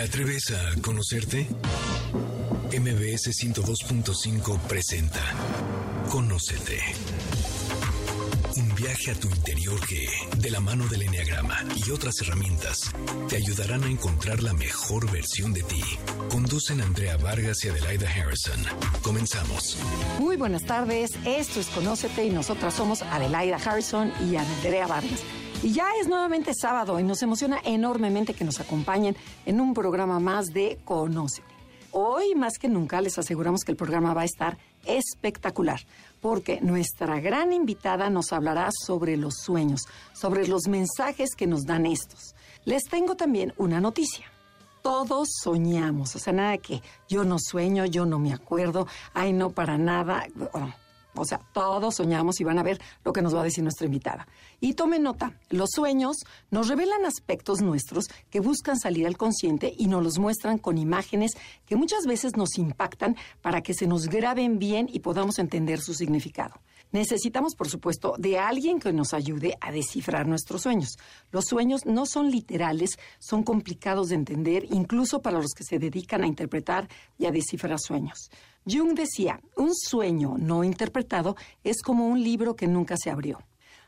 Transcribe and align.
¿Te 0.00 0.06
atreves 0.06 0.50
a 0.52 0.80
conocerte? 0.80 1.46
MBS 2.72 3.28
102.5 3.38 4.58
presenta 4.60 5.20
Conócete. 6.10 6.80
Un 8.56 8.74
viaje 8.76 9.10
a 9.10 9.14
tu 9.14 9.28
interior 9.28 9.78
que, 9.86 10.08
de 10.38 10.50
la 10.50 10.60
mano 10.60 10.86
del 10.86 11.02
Enneagrama 11.02 11.66
y 11.86 11.90
otras 11.90 12.18
herramientas, 12.22 12.90
te 13.28 13.36
ayudarán 13.36 13.84
a 13.84 13.90
encontrar 13.90 14.42
la 14.42 14.54
mejor 14.54 15.12
versión 15.12 15.52
de 15.52 15.64
ti. 15.64 15.82
Conducen 16.30 16.80
Andrea 16.80 17.18
Vargas 17.18 17.62
y 17.66 17.68
Adelaida 17.68 18.08
Harrison. 18.08 18.58
Comenzamos. 19.02 19.76
Muy 20.18 20.38
buenas 20.38 20.64
tardes, 20.64 21.12
esto 21.26 21.60
es 21.60 21.66
Conócete 21.66 22.24
y 22.24 22.30
nosotras 22.30 22.72
somos 22.72 23.02
Adelaida 23.02 23.56
Harrison 23.56 24.10
y 24.30 24.36
Andrea 24.36 24.86
Vargas. 24.86 25.20
Y 25.62 25.72
ya 25.72 25.88
es 26.00 26.08
nuevamente 26.08 26.54
sábado 26.54 26.98
y 26.98 27.02
nos 27.02 27.22
emociona 27.22 27.60
enormemente 27.62 28.32
que 28.32 28.44
nos 28.44 28.60
acompañen 28.60 29.14
en 29.44 29.60
un 29.60 29.74
programa 29.74 30.18
más 30.18 30.46
de 30.46 30.78
Conócete. 30.86 31.46
Hoy 31.92 32.34
más 32.34 32.54
que 32.58 32.68
nunca 32.68 33.02
les 33.02 33.18
aseguramos 33.18 33.62
que 33.62 33.72
el 33.72 33.76
programa 33.76 34.14
va 34.14 34.22
a 34.22 34.24
estar 34.24 34.56
espectacular, 34.86 35.80
porque 36.22 36.62
nuestra 36.62 37.20
gran 37.20 37.52
invitada 37.52 38.08
nos 38.08 38.32
hablará 38.32 38.70
sobre 38.86 39.18
los 39.18 39.34
sueños, 39.42 39.82
sobre 40.14 40.48
los 40.48 40.66
mensajes 40.66 41.34
que 41.36 41.46
nos 41.46 41.66
dan 41.66 41.84
estos. 41.84 42.34
Les 42.64 42.84
tengo 42.84 43.14
también 43.16 43.52
una 43.58 43.82
noticia. 43.82 44.24
Todos 44.80 45.28
soñamos, 45.42 46.16
o 46.16 46.18
sea, 46.18 46.32
nada 46.32 46.56
que 46.56 46.80
yo 47.06 47.24
no 47.24 47.36
sueño, 47.38 47.84
yo 47.84 48.06
no 48.06 48.18
me 48.18 48.32
acuerdo, 48.32 48.86
ay, 49.12 49.34
no 49.34 49.50
para 49.50 49.76
nada. 49.76 50.26
O 51.14 51.24
sea, 51.24 51.38
todos 51.52 51.96
soñamos 51.96 52.40
y 52.40 52.44
van 52.44 52.58
a 52.58 52.62
ver 52.62 52.80
lo 53.04 53.12
que 53.12 53.22
nos 53.22 53.34
va 53.34 53.40
a 53.40 53.44
decir 53.44 53.62
nuestra 53.62 53.86
invitada. 53.86 54.26
Y 54.60 54.74
tomen 54.74 55.02
nota, 55.02 55.38
los 55.48 55.70
sueños 55.72 56.16
nos 56.50 56.68
revelan 56.68 57.04
aspectos 57.04 57.60
nuestros 57.60 58.06
que 58.30 58.40
buscan 58.40 58.78
salir 58.78 59.06
al 59.06 59.16
consciente 59.16 59.72
y 59.76 59.86
nos 59.86 60.02
los 60.02 60.18
muestran 60.18 60.58
con 60.58 60.78
imágenes 60.78 61.32
que 61.66 61.76
muchas 61.76 62.06
veces 62.06 62.36
nos 62.36 62.58
impactan 62.58 63.16
para 63.42 63.62
que 63.62 63.74
se 63.74 63.86
nos 63.86 64.06
graben 64.06 64.58
bien 64.58 64.88
y 64.90 65.00
podamos 65.00 65.38
entender 65.38 65.80
su 65.80 65.94
significado. 65.94 66.60
Necesitamos, 66.92 67.54
por 67.54 67.68
supuesto, 67.68 68.14
de 68.18 68.38
alguien 68.38 68.80
que 68.80 68.92
nos 68.92 69.14
ayude 69.14 69.56
a 69.60 69.70
descifrar 69.70 70.26
nuestros 70.26 70.62
sueños. 70.62 70.98
Los 71.30 71.44
sueños 71.44 71.86
no 71.86 72.04
son 72.04 72.30
literales, 72.30 72.98
son 73.20 73.44
complicados 73.44 74.08
de 74.08 74.16
entender, 74.16 74.64
incluso 74.70 75.22
para 75.22 75.40
los 75.40 75.52
que 75.52 75.62
se 75.62 75.78
dedican 75.78 76.24
a 76.24 76.26
interpretar 76.26 76.88
y 77.16 77.26
a 77.26 77.30
descifrar 77.30 77.78
sueños. 77.78 78.30
Jung 78.66 78.94
decía, 78.94 79.40
un 79.56 79.74
sueño 79.74 80.36
no 80.38 80.64
interpretado 80.64 81.36
es 81.64 81.82
como 81.82 82.06
un 82.06 82.22
libro 82.22 82.56
que 82.56 82.66
nunca 82.66 82.96
se 82.96 83.10
abrió. 83.10 83.38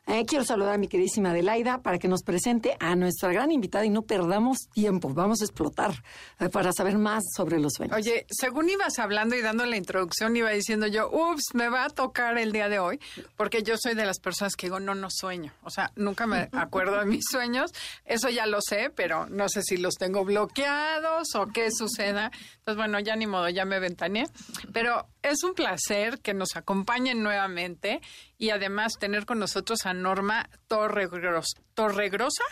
Eh, 0.05 0.25
quiero 0.27 0.45
saludar 0.45 0.75
a 0.75 0.79
mi 0.79 0.89
queridísima 0.89 1.31
Adelaida 1.31 1.81
para 1.81 1.97
que 1.99 2.09
nos 2.09 2.25
presente 2.25 2.77
a 2.81 2.97
nuestra 2.97 3.33
gran 3.33 3.53
invitada 3.53 3.87
y 3.87 3.91
no 3.91 4.03
perdamos 4.03 4.69
tiempo. 4.73 5.15
Vamos 5.15 5.41
a 5.43 5.45
explotar 5.45 5.95
eh, 6.41 6.49
para 6.49 6.73
saber 6.73 6.99
más 6.99 7.23
sobre 7.37 7.61
los 7.61 7.75
sueños. 7.77 7.97
Oye, 7.97 8.27
según 8.29 8.69
ibas 8.69 8.99
hablando 8.99 9.37
y 9.37 9.43
dando 9.43 9.65
la 9.65 9.77
introducción, 9.77 10.37
iba 10.37 10.51
diciendo 10.51 10.89
yo, 10.89 11.09
ups, 11.09 11.55
me 11.55 11.69
va 11.69 11.85
a 11.85 11.89
tocar 11.89 12.37
el 12.37 12.51
día 12.51 12.69
de 12.69 12.81
hoy, 12.81 12.99
porque 13.37 13.63
yo 13.63 13.77
soy 13.79 13.95
de 13.95 14.05
las 14.05 14.19
personas 14.19 14.57
que 14.57 14.67
digo, 14.67 14.81
no, 14.81 14.97
no 14.97 15.09
sueño. 15.09 15.53
O 15.63 15.71
sea, 15.71 15.93
nunca 15.95 16.27
me 16.27 16.49
acuerdo 16.53 16.99
de 16.99 17.07
mis 17.07 17.25
sueños. 17.31 17.71
Eso 18.05 18.29
ya 18.29 18.47
lo 18.47 18.59
sé, 18.61 18.91
pero 18.91 19.27
no 19.27 19.49
sé 19.49 19.63
si 19.63 19.77
los 19.77 19.95
tengo 19.95 20.25
bloqueados 20.25 21.29
o 21.37 21.47
qué 21.47 21.71
suceda. 21.71 22.33
Entonces, 22.59 22.77
bueno, 22.77 22.99
ya 22.99 23.15
ni 23.15 23.29
modo, 23.29 23.49
ya 23.49 23.65
me 23.65 23.79
ventaneé. 23.79 24.27
Pero 24.73 25.07
es 25.23 25.45
un 25.45 25.55
placer 25.55 26.21
que 26.21 26.35
nos 26.35 26.57
acompañen 26.57 27.23
nuevamente 27.23 28.01
y 28.43 28.51
además 28.51 28.95
tener 28.99 29.25
con 29.25 29.39
nosotros 29.39 29.87
a 29.87 29.95
Norma 29.95 30.51
Torregrosa. 30.67 31.61
¿Torregrosa? 31.75 32.43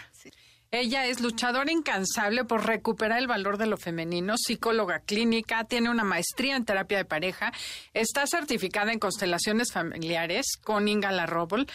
Ella 0.71 1.07
es 1.07 1.21
luchadora 1.21 1.73
incansable 1.73 2.45
por 2.45 2.65
recuperar 2.65 3.19
el 3.19 3.27
valor 3.27 3.59
de 3.59 3.67
lo 3.67 3.77
femenino, 3.77 4.37
psicóloga 4.39 5.01
clínica, 5.01 5.65
tiene 5.65 5.91
una 5.91 6.05
maestría 6.05 6.55
en 6.55 6.65
terapia 6.65 6.99
de 6.99 7.05
pareja, 7.07 7.53
está 7.93 8.29
certificada 8.29 8.93
en 8.93 9.01
constelaciones 9.01 9.73
familiares 9.73 10.47
con 10.63 10.87
Inga 10.87 11.11
Larrobol, 11.11 11.67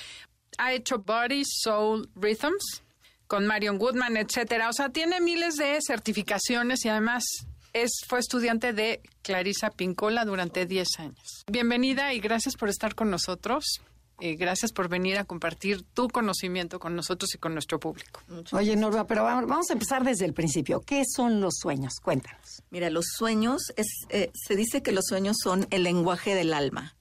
ha 0.58 0.72
hecho 0.72 1.00
Body 1.00 1.44
Soul 1.46 2.10
Rhythms 2.16 2.84
con 3.28 3.46
Marion 3.46 3.78
Goodman, 3.78 4.16
etcétera. 4.16 4.70
O 4.70 4.74
sea, 4.74 4.92
tiene 4.92 5.20
miles 5.20 5.58
de 5.58 5.78
certificaciones 5.86 6.86
y 6.86 6.88
además 6.88 7.26
es, 7.74 7.92
fue 8.08 8.20
estudiante 8.20 8.72
de 8.72 9.02
Clarisa 9.24 9.72
Pincola 9.72 10.24
durante 10.24 10.66
10 10.66 10.88
años. 11.00 11.44
Bienvenida 11.52 12.14
y 12.14 12.22
gracias 12.22 12.56
por 12.56 12.70
estar 12.70 12.96
con 12.96 13.10
nosotros. 13.12 13.82
Eh, 14.20 14.36
gracias 14.36 14.72
por 14.72 14.88
venir 14.88 15.18
a 15.18 15.26
compartir 15.26 15.84
tu 15.94 16.08
conocimiento 16.08 16.80
con 16.80 16.96
nosotros 16.96 17.36
y 17.36 17.38
con 17.38 17.54
nuestro 17.54 17.80
público. 17.80 18.22
Oye, 18.54 18.76
Norma, 18.76 19.06
pero 19.06 19.24
vamos 19.24 19.70
a 19.70 19.74
empezar 19.74 20.04
desde 20.06 20.26
el 20.26 20.34
principio. 20.34 20.82
¿Qué 20.82 21.04
son 21.06 21.42
los 21.42 21.56
sueños? 21.58 21.96
Cuéntanos. 22.02 22.64
Mira, 22.70 22.90
los 22.90 23.06
sueños, 23.18 23.74
es, 23.76 23.88
eh, 24.10 24.32
se 24.34 24.56
dice 24.56 24.82
que 24.82 24.94
los 24.94 25.06
sueños 25.08 25.38
son 25.44 25.68
el 25.70 25.84
lenguaje 25.84 26.34
del 26.34 26.54
alma. 26.54 26.96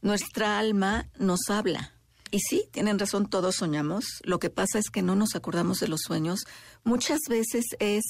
Nuestra 0.00 0.58
alma 0.58 1.08
nos 1.18 1.50
habla. 1.50 1.92
Y 2.30 2.38
sí, 2.38 2.68
tienen 2.70 3.00
razón, 3.00 3.28
todos 3.28 3.56
soñamos. 3.56 4.04
Lo 4.22 4.38
que 4.38 4.50
pasa 4.50 4.78
es 4.78 4.90
que 4.90 5.02
no 5.02 5.16
nos 5.16 5.34
acordamos 5.34 5.80
de 5.80 5.88
los 5.88 6.02
sueños. 6.02 6.44
Muchas 6.84 7.18
veces 7.28 7.64
es 7.80 8.04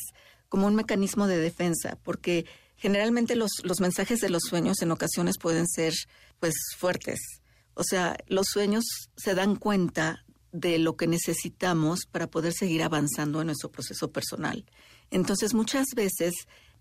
como 0.51 0.67
un 0.67 0.75
mecanismo 0.75 1.27
de 1.27 1.39
defensa, 1.39 1.99
porque 2.03 2.45
generalmente 2.77 3.37
los, 3.37 3.51
los 3.63 3.81
mensajes 3.81 4.21
de 4.21 4.29
los 4.29 4.43
sueños 4.43 4.83
en 4.83 4.91
ocasiones 4.91 5.39
pueden 5.39 5.67
ser 5.67 5.95
pues 6.39 6.55
fuertes. 6.77 7.40
O 7.75 7.85
sea, 7.85 8.17
los 8.27 8.47
sueños 8.49 8.85
se 9.17 9.35
dan 9.35 9.57
cuenta 9.57 10.25
de 10.53 10.79
lo 10.79 10.97
que 10.97 11.07
necesitamos 11.07 12.07
para 12.11 12.29
poder 12.29 12.53
seguir 12.53 12.83
avanzando 12.83 13.41
en 13.41 13.47
nuestro 13.47 13.71
proceso 13.71 14.11
personal. 14.11 14.65
Entonces, 15.11 15.55
muchas 15.55 15.87
veces, 15.95 16.33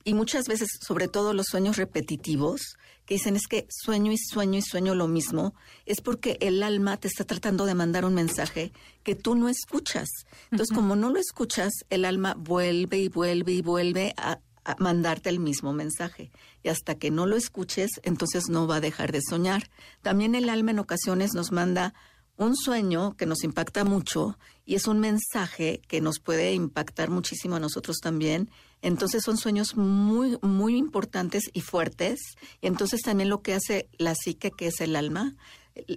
y 0.03 0.13
muchas 0.13 0.47
veces, 0.47 0.69
sobre 0.81 1.07
todo 1.07 1.33
los 1.33 1.47
sueños 1.47 1.77
repetitivos, 1.77 2.75
que 3.05 3.15
dicen 3.15 3.35
es 3.35 3.47
que 3.47 3.67
sueño 3.69 4.11
y 4.11 4.17
sueño 4.17 4.59
y 4.59 4.61
sueño 4.61 4.95
lo 4.95 5.07
mismo, 5.07 5.55
es 5.85 6.01
porque 6.01 6.37
el 6.41 6.61
alma 6.61 6.97
te 6.97 7.07
está 7.07 7.25
tratando 7.25 7.65
de 7.65 7.75
mandar 7.75 8.05
un 8.05 8.13
mensaje 8.13 8.71
que 9.03 9.15
tú 9.15 9.35
no 9.35 9.49
escuchas. 9.49 10.07
Entonces, 10.51 10.75
como 10.75 10.95
no 10.95 11.09
lo 11.09 11.19
escuchas, 11.19 11.73
el 11.89 12.05
alma 12.05 12.35
vuelve 12.37 12.99
y 12.99 13.09
vuelve 13.09 13.53
y 13.53 13.61
vuelve 13.61 14.13
a, 14.15 14.33
a 14.33 14.39
mandarte 14.79 15.29
el 15.29 15.39
mismo 15.39 15.73
mensaje. 15.73 16.31
Y 16.63 16.69
hasta 16.69 16.95
que 16.95 17.11
no 17.11 17.25
lo 17.25 17.35
escuches, 17.35 17.89
entonces 18.03 18.49
no 18.49 18.67
va 18.67 18.77
a 18.77 18.81
dejar 18.81 19.11
de 19.11 19.21
soñar. 19.21 19.69
También 20.01 20.35
el 20.35 20.49
alma 20.49 20.71
en 20.71 20.79
ocasiones 20.79 21.33
nos 21.33 21.51
manda 21.51 21.93
un 22.37 22.55
sueño 22.55 23.15
que 23.17 23.25
nos 23.25 23.43
impacta 23.43 23.83
mucho 23.83 24.37
y 24.65 24.75
es 24.75 24.87
un 24.87 24.99
mensaje 24.99 25.81
que 25.87 25.99
nos 25.99 26.19
puede 26.19 26.53
impactar 26.53 27.09
muchísimo 27.09 27.57
a 27.57 27.59
nosotros 27.59 27.97
también. 27.97 28.49
Entonces 28.81 29.23
son 29.23 29.37
sueños 29.37 29.75
muy, 29.75 30.37
muy 30.41 30.77
importantes 30.77 31.49
y 31.53 31.61
fuertes. 31.61 32.19
Y 32.61 32.67
entonces 32.67 33.01
también 33.01 33.29
lo 33.29 33.41
que 33.41 33.55
hace 33.55 33.89
la 33.97 34.15
psique, 34.15 34.51
que 34.51 34.67
es 34.67 34.79
el 34.79 34.95
alma, 34.95 35.35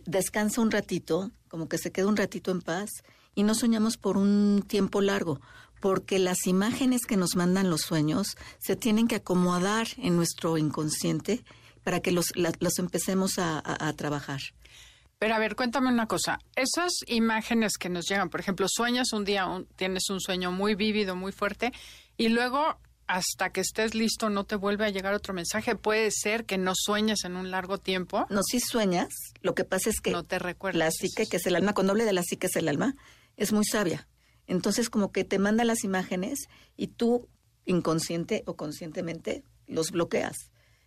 descansa 0.07 0.61
un 0.61 0.71
ratito, 0.71 1.31
como 1.49 1.69
que 1.69 1.79
se 1.79 1.93
queda 1.93 2.09
un 2.09 2.17
ratito 2.17 2.51
en 2.51 2.61
paz 2.61 2.91
y 3.35 3.45
no 3.45 3.55
soñamos 3.55 3.97
por 3.97 4.17
un 4.17 4.65
tiempo 4.67 5.01
largo, 5.01 5.41
porque 5.83 6.21
las 6.21 6.47
imágenes 6.47 7.05
que 7.07 7.19
nos 7.19 7.37
mandan 7.37 7.69
los 7.69 7.83
sueños 7.83 8.37
se 8.61 8.77
tienen 8.77 9.09
que 9.09 9.17
acomodar 9.17 9.89
en 9.99 10.17
nuestro 10.17 10.57
inconsciente 10.57 11.45
para 11.83 12.01
que 12.01 12.13
los, 12.13 12.35
la, 12.37 12.53
los 12.61 12.79
empecemos 12.79 13.39
a, 13.39 13.59
a, 13.59 13.89
a 13.89 13.93
trabajar. 13.93 14.41
Pero 15.19 15.35
a 15.35 15.39
ver, 15.39 15.57
cuéntame 15.57 15.89
una 15.89 16.07
cosa. 16.07 16.39
Esas 16.55 16.93
imágenes 17.09 17.73
que 17.79 17.89
nos 17.89 18.07
llegan, 18.09 18.31
por 18.31 18.41
ejemplo, 18.41 18.67
sueñas 18.71 19.13
un 19.13 19.25
día, 19.25 19.47
un, 19.47 19.67
tienes 19.77 20.09
un 20.09 20.21
sueño 20.21 20.53
muy 20.53 20.77
vívido, 20.77 21.17
muy 21.17 21.33
fuerte, 21.33 21.73
y 22.17 22.29
luego 22.29 22.79
hasta 23.09 23.51
que 23.51 23.61
estés 23.61 23.97
listo 23.97 24.31
no 24.31 24.45
te 24.45 24.55
vuelve 24.55 24.87
a 24.87 24.91
llegar 24.91 25.15
otro 25.15 25.35
mensaje. 25.35 25.75
Puede 25.75 26.11
ser 26.13 26.45
que 26.45 26.59
no 26.59 26.75
sueñes 26.77 27.25
en 27.25 27.35
un 27.35 27.51
largo 27.51 27.79
tiempo. 27.79 28.27
No, 28.31 28.43
si 28.45 28.61
sueñas, 28.61 29.09
lo 29.43 29.57
que 29.57 29.65
pasa 29.65 29.91
es 29.91 30.01
que 30.01 30.13
no 30.13 30.23
te 30.23 30.39
recuerdas. 30.39 30.79
la 30.79 30.91
psique, 30.93 31.27
que 31.27 31.39
es 31.39 31.47
el 31.47 31.57
alma, 31.57 31.75
con 31.75 31.89
doble 31.89 32.05
de 32.05 32.13
la 32.13 32.23
psique 32.23 32.47
es 32.47 32.55
el 32.55 32.69
alma, 32.69 32.95
es 33.37 33.53
muy 33.53 33.65
sabia. 33.65 34.07
Entonces 34.47 34.91
como 34.91 35.13
que 35.13 35.25
te 35.25 35.39
manda 35.39 35.65
las 35.65 35.85
imágenes 35.85 36.49
y 36.77 36.89
tú 36.89 37.29
inconsciente 37.65 38.43
o 38.47 38.57
conscientemente 38.57 39.45
los 39.67 39.91
bloqueas. 39.91 40.37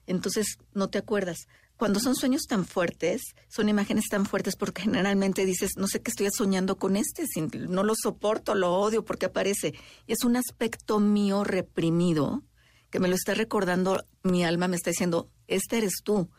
Entonces 0.07 0.57
no 0.73 0.89
te 0.89 0.97
acuerdas. 0.97 1.47
Cuando 1.77 1.99
son 1.99 2.15
sueños 2.15 2.43
tan 2.47 2.65
fuertes, 2.65 3.21
son 3.49 3.67
imágenes 3.67 4.05
tan 4.09 4.25
fuertes 4.25 4.55
porque 4.55 4.83
generalmente 4.83 5.45
dices, 5.45 5.71
no 5.75 5.87
sé 5.87 6.01
qué 6.01 6.09
estoy 6.09 6.27
soñando 6.31 6.77
con 6.77 6.95
este, 6.95 7.25
no 7.67 7.83
lo 7.83 7.95
soporto, 8.01 8.55
lo 8.55 8.73
odio 8.75 9.03
porque 9.03 9.25
aparece. 9.25 9.73
Y 10.07 10.13
es 10.13 10.23
un 10.23 10.37
aspecto 10.37 10.99
mío 10.99 11.43
reprimido 11.43 12.43
que 12.89 13.01
me 13.01 13.09
lo 13.09 13.15
está 13.15 13.33
recordando, 13.33 14.05
mi 14.23 14.45
alma 14.45 14.69
me 14.69 14.77
está 14.77 14.91
diciendo, 14.91 15.29
este 15.47 15.77
eres 15.79 15.95
tú. 16.01 16.29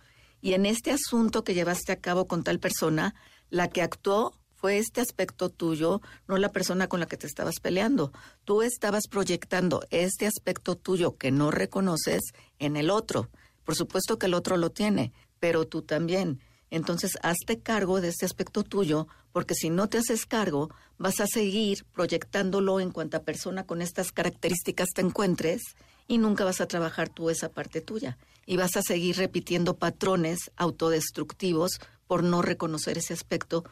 Y 0.40 0.54
en 0.54 0.64
este 0.64 0.90
asunto 0.90 1.44
que 1.44 1.52
llevaste 1.52 1.92
a 1.92 2.00
cabo 2.00 2.26
con 2.26 2.42
tal 2.42 2.58
persona, 2.58 3.14
la 3.50 3.68
que 3.68 3.82
actuó 3.82 4.32
fue 4.66 4.78
este 4.78 5.00
aspecto 5.00 5.48
tuyo, 5.48 6.00
no 6.26 6.38
la 6.38 6.50
persona 6.50 6.88
con 6.88 6.98
la 6.98 7.06
que 7.06 7.16
te 7.16 7.28
estabas 7.28 7.60
peleando. 7.62 8.10
Tú 8.44 8.62
estabas 8.62 9.04
proyectando 9.08 9.84
este 9.92 10.26
aspecto 10.26 10.74
tuyo 10.74 11.16
que 11.16 11.30
no 11.30 11.52
reconoces 11.52 12.32
en 12.58 12.76
el 12.76 12.90
otro. 12.90 13.28
Por 13.62 13.76
supuesto 13.76 14.18
que 14.18 14.26
el 14.26 14.34
otro 14.34 14.56
lo 14.56 14.70
tiene, 14.70 15.12
pero 15.38 15.68
tú 15.68 15.82
también. 15.82 16.40
Entonces, 16.68 17.16
hazte 17.22 17.60
cargo 17.60 18.00
de 18.00 18.08
este 18.08 18.26
aspecto 18.26 18.64
tuyo, 18.64 19.06
porque 19.30 19.54
si 19.54 19.70
no 19.70 19.88
te 19.88 19.98
haces 19.98 20.26
cargo, 20.26 20.68
vas 20.98 21.20
a 21.20 21.28
seguir 21.28 21.84
proyectándolo 21.92 22.80
en 22.80 22.90
cuanta 22.90 23.22
persona 23.22 23.66
con 23.66 23.80
estas 23.80 24.10
características 24.10 24.88
te 24.96 25.00
encuentres 25.00 25.62
y 26.08 26.18
nunca 26.18 26.44
vas 26.44 26.60
a 26.60 26.66
trabajar 26.66 27.08
tú 27.08 27.30
esa 27.30 27.50
parte 27.50 27.80
tuya 27.80 28.18
y 28.46 28.56
vas 28.56 28.76
a 28.76 28.82
seguir 28.82 29.16
repitiendo 29.16 29.76
patrones 29.76 30.50
autodestructivos 30.56 31.78
por 32.08 32.24
no 32.24 32.42
reconocer 32.42 32.98
ese 32.98 33.14
aspecto 33.14 33.62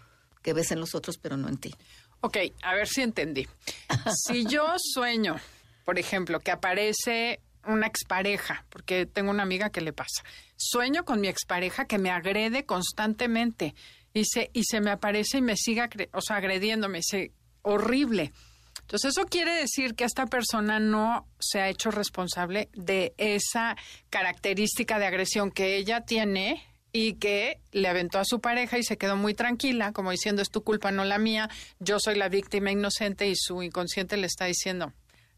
que 0.45 0.53
ves 0.53 0.71
en 0.71 0.79
los 0.79 0.95
otros 0.95 1.19
pero 1.19 1.37
no 1.37 1.49
en 1.49 1.57
ti. 1.57 1.75
Ok, 2.21 2.37
a 2.63 2.75
ver 2.75 2.87
si 2.87 3.03
entendí. 3.03 3.49
Si 4.15 4.45
yo 4.45 4.67
sueño, 4.79 5.37
por 5.85 5.99
ejemplo, 5.99 6.39
que 6.39 6.53
aparece 6.53 7.41
una 7.67 7.87
expareja, 7.87 8.65
porque 8.69 9.07
tengo 9.07 9.31
una 9.31 9.43
amiga 9.43 9.71
que 9.71 9.81
le 9.81 9.93
pasa. 9.93 10.23
Sueño 10.57 11.05
con 11.05 11.21
mi 11.21 11.29
expareja 11.29 11.87
que 11.87 11.99
me 11.99 12.11
agrede 12.11 12.65
constantemente 12.67 13.75
y 14.13 14.25
se, 14.27 14.51
y 14.53 14.65
se 14.65 14.81
me 14.81 14.91
aparece 14.91 15.39
y 15.39 15.43
me 15.43 15.57
siga, 15.57 15.89
o 16.13 16.21
sea, 16.21 16.37
agrediéndome, 16.37 17.01
se, 17.03 17.33
horrible. 17.63 18.33
Entonces 18.81 19.17
eso 19.17 19.27
quiere 19.27 19.55
decir 19.55 19.95
que 19.95 20.05
esta 20.05 20.27
persona 20.27 20.79
no 20.79 21.27
se 21.39 21.61
ha 21.61 21.71
hecho 21.71 21.91
responsable 21.91 22.69
de 22.75 23.15
esa 23.17 23.77
característica 24.11 24.99
de 24.99 25.07
agresión 25.07 25.51
que 25.51 25.77
ella 25.77 26.03
tiene 26.03 26.63
y 26.97 27.15
que 27.15 27.61
le 27.73 27.89
aventó 27.89 28.21
a 28.21 28.25
su 28.25 28.41
pareja 28.41 28.79
y 28.79 28.85
se 28.85 28.97
quedó 28.97 29.17
muy 29.17 29.35
tranquila, 29.35 29.93
como 29.93 30.13
diciendo 30.13 30.41
es 30.41 30.49
tu 30.49 30.63
culpa, 30.63 30.93
no 30.93 31.05
la 31.05 31.19
mía, 31.19 31.51
yo 31.81 31.99
soy 31.99 32.15
la 32.15 32.29
víctima 32.29 32.71
inocente 32.71 33.29
y 33.29 33.35
su 33.35 33.65
inconsciente 33.65 34.17
le 34.17 34.29
está 34.29 34.45
diciendo, 34.45 34.93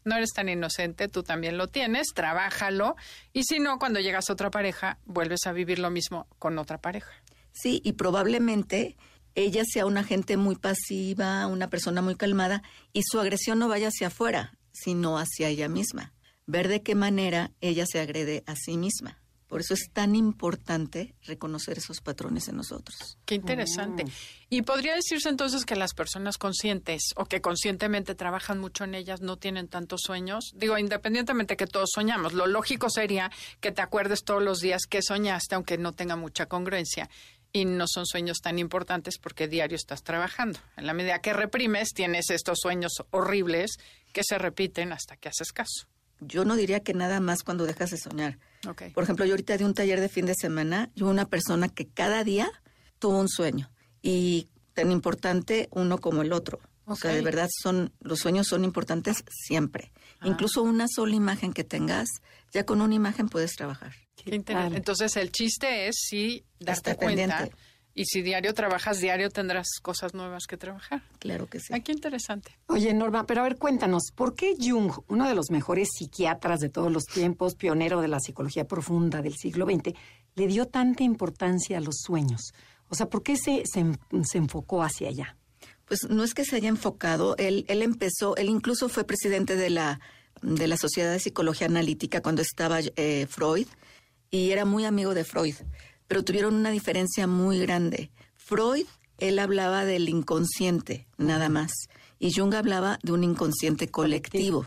no 0.05 0.15
eres 0.15 0.33
tan 0.33 0.49
inocente, 0.49 1.07
tú 1.07 1.23
también 1.23 1.57
lo 1.57 1.67
tienes, 1.67 2.09
trabájalo 2.13 2.95
y 3.33 3.41
si 3.41 3.57
no, 3.57 3.79
cuando 3.79 3.99
llegas 3.99 4.29
a 4.29 4.33
otra 4.33 4.51
pareja, 4.51 4.99
vuelves 5.05 5.47
a 5.47 5.51
vivir 5.51 5.79
lo 5.79 5.89
mismo 5.89 6.27
con 6.37 6.59
otra 6.59 6.77
pareja. 6.77 7.11
Sí, 7.53 7.81
y 7.83 7.93
probablemente 7.93 8.95
ella 9.33 9.63
sea 9.65 9.87
una 9.87 10.03
gente 10.03 10.37
muy 10.37 10.57
pasiva, 10.57 11.47
una 11.47 11.71
persona 11.71 12.03
muy 12.03 12.15
calmada 12.15 12.61
y 12.93 13.01
su 13.03 13.19
agresión 13.19 13.57
no 13.57 13.67
vaya 13.67 13.87
hacia 13.87 14.07
afuera, 14.07 14.53
sino 14.73 15.17
hacia 15.17 15.49
ella 15.49 15.69
misma. 15.69 16.13
Ver 16.45 16.67
de 16.67 16.83
qué 16.83 16.93
manera 16.93 17.49
ella 17.61 17.87
se 17.87 17.99
agrede 17.99 18.43
a 18.45 18.55
sí 18.55 18.77
misma. 18.77 19.17
Por 19.47 19.61
eso 19.61 19.73
es 19.73 19.89
tan 19.93 20.15
importante 20.15 21.15
reconocer 21.23 21.77
esos 21.77 22.01
patrones 22.01 22.49
en 22.49 22.57
nosotros. 22.57 23.17
Qué 23.25 23.35
interesante. 23.35 24.03
Mm. 24.03 24.09
Y 24.49 24.61
podría 24.63 24.93
decirse 24.93 25.29
entonces 25.29 25.65
que 25.65 25.77
las 25.77 25.93
personas 25.93 26.37
conscientes 26.37 27.13
o 27.15 27.25
que 27.25 27.41
conscientemente 27.41 28.13
trabajan 28.13 28.59
mucho 28.59 28.83
en 28.83 28.93
ellas 28.93 29.21
no 29.21 29.37
tienen 29.37 29.69
tantos 29.69 30.01
sueños. 30.03 30.51
Digo, 30.53 30.77
independientemente 30.77 31.55
que 31.55 31.65
todos 31.65 31.89
soñamos, 31.93 32.33
lo 32.33 32.45
lógico 32.45 32.89
sería 32.89 33.31
que 33.61 33.71
te 33.71 33.81
acuerdes 33.81 34.23
todos 34.23 34.43
los 34.43 34.59
días 34.59 34.81
que 34.85 35.01
soñaste, 35.01 35.55
aunque 35.55 35.77
no 35.77 35.93
tenga 35.93 36.17
mucha 36.17 36.47
congruencia. 36.47 37.09
Y 37.53 37.63
no 37.63 37.85
son 37.87 38.05
sueños 38.05 38.39
tan 38.41 38.59
importantes 38.59 39.17
porque 39.17 39.47
diario 39.47 39.77
estás 39.77 40.03
trabajando. 40.03 40.59
En 40.75 40.85
la 40.85 40.93
medida 40.93 41.19
que 41.19 41.31
reprimes, 41.31 41.93
tienes 41.93 42.29
estos 42.29 42.59
sueños 42.61 42.91
horribles 43.11 43.77
que 44.11 44.21
se 44.27 44.37
repiten 44.37 44.91
hasta 44.91 45.15
que 45.15 45.29
haces 45.29 45.53
caso 45.53 45.87
yo 46.19 46.45
no 46.45 46.55
diría 46.55 46.81
que 46.81 46.93
nada 46.93 47.19
más 47.19 47.43
cuando 47.43 47.65
dejas 47.65 47.91
de 47.91 47.97
soñar. 47.97 48.39
Por 48.93 49.03
ejemplo, 49.03 49.25
yo 49.25 49.33
ahorita 49.33 49.57
di 49.57 49.63
un 49.63 49.73
taller 49.73 50.01
de 50.01 50.09
fin 50.09 50.25
de 50.25 50.35
semana, 50.35 50.89
yo 50.95 51.07
una 51.07 51.27
persona 51.27 51.69
que 51.69 51.87
cada 51.87 52.23
día 52.23 52.51
tuvo 52.99 53.19
un 53.19 53.29
sueño 53.29 53.69
y 54.01 54.49
tan 54.73 54.91
importante 54.91 55.69
uno 55.71 55.99
como 55.99 56.21
el 56.21 56.33
otro. 56.33 56.59
O 56.85 56.95
sea, 56.95 57.11
de 57.11 57.21
verdad 57.21 57.49
son 57.61 57.91
los 57.99 58.19
sueños 58.19 58.47
son 58.47 58.63
importantes 58.63 59.23
siempre. 59.29 59.91
Ah. 60.19 60.27
Incluso 60.27 60.63
una 60.63 60.87
sola 60.87 61.15
imagen 61.15 61.51
que 61.51 61.65
tengas, 61.65 62.07
ya 62.53 62.65
con 62.65 62.79
una 62.81 62.95
imagen 62.95 63.27
puedes 63.27 63.55
trabajar. 63.55 63.93
Entonces 64.25 65.15
el 65.17 65.31
chiste 65.31 65.87
es 65.87 65.97
sí 65.99 66.45
darte 66.59 66.95
cuenta 66.95 67.49
y 67.97 68.05
si 68.05 68.21
diario 68.21 68.53
trabajas, 68.53 68.99
diario 68.99 69.31
tendrás 69.31 69.79
cosas 69.81 70.13
nuevas 70.13 70.45
que 70.45 70.55
trabajar. 70.55 71.01
Claro 71.17 71.47
que 71.47 71.59
sí. 71.59 71.73
Ay, 71.73 71.81
qué 71.81 71.91
interesante. 71.91 72.55
Oye, 72.67 72.93
Norma, 72.93 73.25
pero 73.25 73.41
a 73.41 73.43
ver, 73.43 73.57
cuéntanos, 73.57 74.11
¿por 74.13 74.35
qué 74.35 74.53
Jung, 74.55 74.91
uno 75.07 75.27
de 75.27 75.33
los 75.33 75.49
mejores 75.49 75.89
psiquiatras 75.97 76.59
de 76.59 76.69
todos 76.69 76.91
los 76.91 77.05
tiempos, 77.05 77.55
pionero 77.55 77.99
de 77.99 78.07
la 78.07 78.19
psicología 78.19 78.67
profunda 78.67 79.23
del 79.23 79.33
siglo 79.35 79.65
XX, 79.65 79.97
le 80.35 80.45
dio 80.45 80.67
tanta 80.67 81.01
importancia 81.01 81.79
a 81.79 81.81
los 81.81 81.95
sueños? 82.05 82.53
O 82.87 82.93
sea, 82.93 83.09
¿por 83.09 83.23
qué 83.23 83.35
se, 83.35 83.63
se, 83.65 84.37
enfocó 84.37 84.83
hacia 84.83 85.09
allá? 85.09 85.35
Pues 85.85 86.07
no 86.07 86.23
es 86.23 86.35
que 86.35 86.45
se 86.45 86.55
haya 86.55 86.69
enfocado, 86.69 87.35
él, 87.37 87.65
él 87.67 87.81
empezó, 87.81 88.35
él 88.35 88.49
incluso 88.49 88.89
fue 88.89 89.05
presidente 89.05 89.55
de 89.55 89.71
la, 89.71 89.99
de 90.43 90.67
la 90.67 90.77
Sociedad 90.77 91.11
de 91.11 91.19
Psicología 91.19 91.65
Analítica 91.65 92.21
cuando 92.21 92.43
estaba 92.43 92.79
eh, 92.95 93.25
Freud 93.27 93.67
y 94.29 94.51
era 94.51 94.65
muy 94.65 94.85
amigo 94.85 95.15
de 95.15 95.23
Freud 95.23 95.55
pero 96.07 96.23
tuvieron 96.23 96.55
una 96.55 96.71
diferencia 96.71 97.27
muy 97.27 97.59
grande. 97.59 98.11
Freud, 98.35 98.85
él 99.17 99.39
hablaba 99.39 99.85
del 99.85 100.09
inconsciente, 100.09 101.07
nada 101.17 101.49
más, 101.49 101.71
y 102.19 102.33
Jung 102.33 102.53
hablaba 102.55 102.99
de 103.03 103.11
un 103.11 103.23
inconsciente 103.23 103.89
colectivo. 103.89 104.65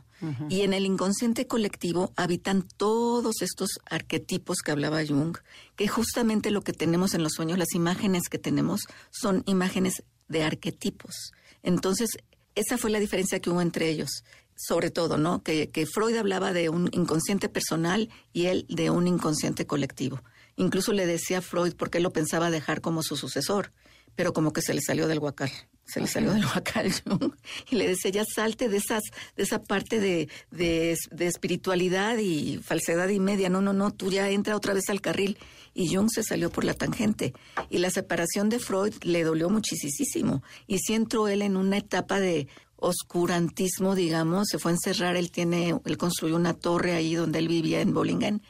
Y 0.50 0.60
en 0.60 0.74
el 0.74 0.84
inconsciente 0.84 1.46
colectivo 1.46 2.12
habitan 2.14 2.68
todos 2.76 3.40
estos 3.40 3.80
arquetipos 3.86 4.58
que 4.58 4.70
hablaba 4.70 5.00
Jung, 5.06 5.38
que 5.76 5.88
justamente 5.88 6.50
lo 6.50 6.60
que 6.60 6.74
tenemos 6.74 7.14
en 7.14 7.22
los 7.22 7.32
sueños, 7.32 7.56
las 7.56 7.74
imágenes 7.74 8.24
que 8.28 8.38
tenemos, 8.38 8.82
son 9.10 9.42
imágenes 9.46 10.02
de 10.28 10.42
arquetipos. 10.42 11.32
Entonces, 11.62 12.10
esa 12.54 12.76
fue 12.76 12.90
la 12.90 13.00
diferencia 13.00 13.40
que 13.40 13.48
hubo 13.48 13.62
entre 13.62 13.88
ellos 13.88 14.22
sobre 14.62 14.90
todo, 14.90 15.16
¿no? 15.16 15.42
Que, 15.42 15.70
que, 15.70 15.86
Freud 15.86 16.14
hablaba 16.16 16.52
de 16.52 16.68
un 16.68 16.90
inconsciente 16.92 17.48
personal 17.48 18.10
y 18.34 18.46
él 18.46 18.66
de 18.68 18.90
un 18.90 19.06
inconsciente 19.06 19.66
colectivo. 19.66 20.20
Incluso 20.56 20.92
le 20.92 21.06
decía 21.06 21.38
a 21.38 21.42
Freud 21.42 21.74
por 21.74 21.90
qué 21.90 22.00
lo 22.00 22.12
pensaba 22.12 22.50
dejar 22.50 22.80
como 22.80 23.02
su 23.02 23.16
sucesor, 23.16 23.72
pero 24.16 24.32
como 24.32 24.52
que 24.52 24.62
se 24.62 24.74
le 24.74 24.80
salió 24.80 25.08
del 25.08 25.18
huacal, 25.18 25.50
se 25.84 26.00
le 26.00 26.06
salió 26.06 26.32
del 26.32 26.44
huacal 26.44 26.92
y 27.70 27.76
le 27.76 27.88
decía, 27.88 28.10
ya 28.10 28.24
salte 28.24 28.68
de 28.68 28.76
esas, 28.76 29.02
de 29.36 29.42
esa 29.42 29.62
parte 29.62 30.00
de, 30.00 30.28
de, 30.50 30.96
espiritualidad 31.20 32.18
y 32.18 32.58
falsedad 32.58 33.08
y 33.08 33.20
media, 33.20 33.48
no, 33.48 33.60
no, 33.60 33.72
no, 33.72 33.90
tú 33.90 34.10
ya 34.10 34.28
entra 34.30 34.56
otra 34.56 34.74
vez 34.74 34.88
al 34.88 35.00
carril. 35.00 35.38
Y 35.72 35.94
Jung 35.94 36.08
se 36.12 36.24
salió 36.24 36.50
por 36.50 36.64
la 36.64 36.74
tangente. 36.74 37.32
Y 37.70 37.78
la 37.78 37.90
separación 37.90 38.48
de 38.48 38.58
Freud 38.58 38.92
le 39.02 39.22
dolió 39.22 39.48
muchísimo. 39.48 40.42
Y 40.66 40.78
si 40.78 40.94
entró 40.94 41.28
él 41.28 41.42
en 41.42 41.56
una 41.56 41.78
etapa 41.78 42.18
de 42.18 42.48
oscurantismo, 42.74 43.94
digamos, 43.94 44.48
se 44.48 44.58
fue 44.58 44.72
a 44.72 44.74
encerrar, 44.74 45.16
él 45.16 45.30
tiene, 45.30 45.76
él 45.84 45.96
construyó 45.96 46.34
una 46.34 46.54
torre 46.54 46.92
ahí 46.94 47.14
donde 47.14 47.38
él 47.38 47.46
vivía 47.46 47.80
en 47.80 47.94
Bollingen 47.94 48.42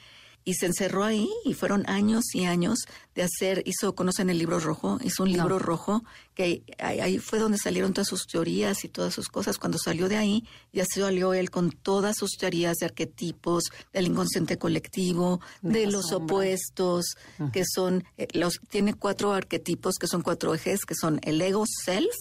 y 0.44 0.54
se 0.54 0.66
encerró 0.66 1.04
ahí 1.04 1.28
y 1.44 1.54
fueron 1.54 1.88
años 1.88 2.24
y 2.34 2.44
años 2.44 2.86
de 3.14 3.22
hacer, 3.22 3.62
hizo, 3.66 3.94
¿conocen 3.94 4.30
el 4.30 4.38
libro 4.38 4.58
rojo? 4.58 4.98
Hizo 5.02 5.22
un 5.22 5.32
libro 5.32 5.58
rojo 5.58 6.02
que 6.34 6.64
ahí, 6.78 7.18
fue 7.18 7.38
donde 7.38 7.58
salieron 7.58 7.92
todas 7.92 8.08
sus 8.08 8.26
teorías 8.26 8.84
y 8.84 8.88
todas 8.88 9.12
sus 9.12 9.28
cosas. 9.28 9.58
Cuando 9.58 9.78
salió 9.78 10.08
de 10.08 10.16
ahí, 10.16 10.46
ya 10.72 10.84
salió 10.84 11.34
él 11.34 11.50
con 11.50 11.70
todas 11.70 12.16
sus 12.16 12.32
teorías 12.38 12.76
de 12.78 12.86
arquetipos, 12.86 13.64
del 13.92 14.06
inconsciente 14.06 14.58
colectivo, 14.58 15.40
de, 15.62 15.86
los 15.86 16.12
opuestos, 16.12 17.16
que 17.52 17.64
son, 17.64 18.04
eh, 18.16 18.28
los, 18.32 18.60
tiene 18.68 18.94
cuatro 18.94 19.32
arquetipos 19.32 19.96
que 19.96 20.06
son 20.06 20.22
cuatro 20.22 20.54
ejes, 20.54 20.84
que 20.86 20.94
son 20.94 21.20
el 21.22 21.40
ego 21.40 21.64
self, 21.84 22.14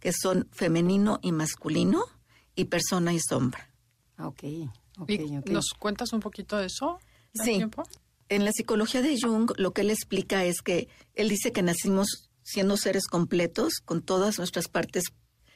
que 0.00 0.12
son 0.12 0.48
femenino 0.50 1.20
y 1.22 1.32
masculino, 1.32 2.04
y 2.56 2.64
persona 2.64 3.12
y 3.12 3.20
sombra. 3.20 3.70
Ok. 4.18 4.42
Okay, 4.98 5.28
¿Nos 5.44 5.74
cuentas 5.78 6.14
un 6.14 6.20
poquito 6.20 6.56
de 6.56 6.66
eso? 6.66 6.98
Sí. 7.44 7.64
En 8.28 8.44
la 8.44 8.52
psicología 8.52 9.02
de 9.02 9.16
Jung, 9.20 9.52
lo 9.56 9.72
que 9.72 9.82
él 9.82 9.90
explica 9.90 10.44
es 10.44 10.62
que 10.62 10.88
él 11.14 11.28
dice 11.28 11.52
que 11.52 11.62
nacimos 11.62 12.30
siendo 12.42 12.76
seres 12.76 13.06
completos, 13.06 13.74
con 13.84 14.02
todas 14.02 14.38
nuestras 14.38 14.68
partes 14.68 15.04